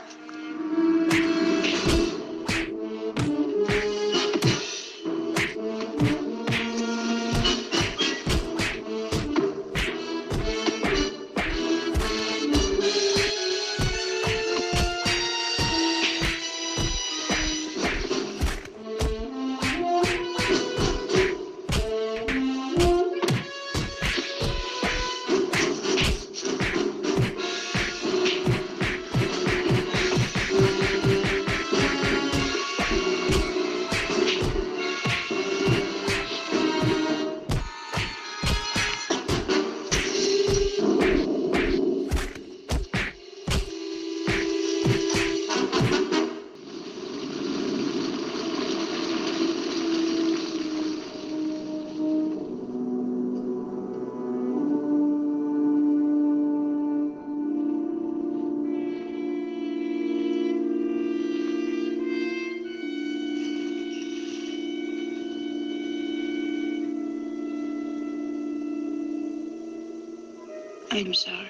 I'm 70.97 71.15
sorry. 71.15 71.46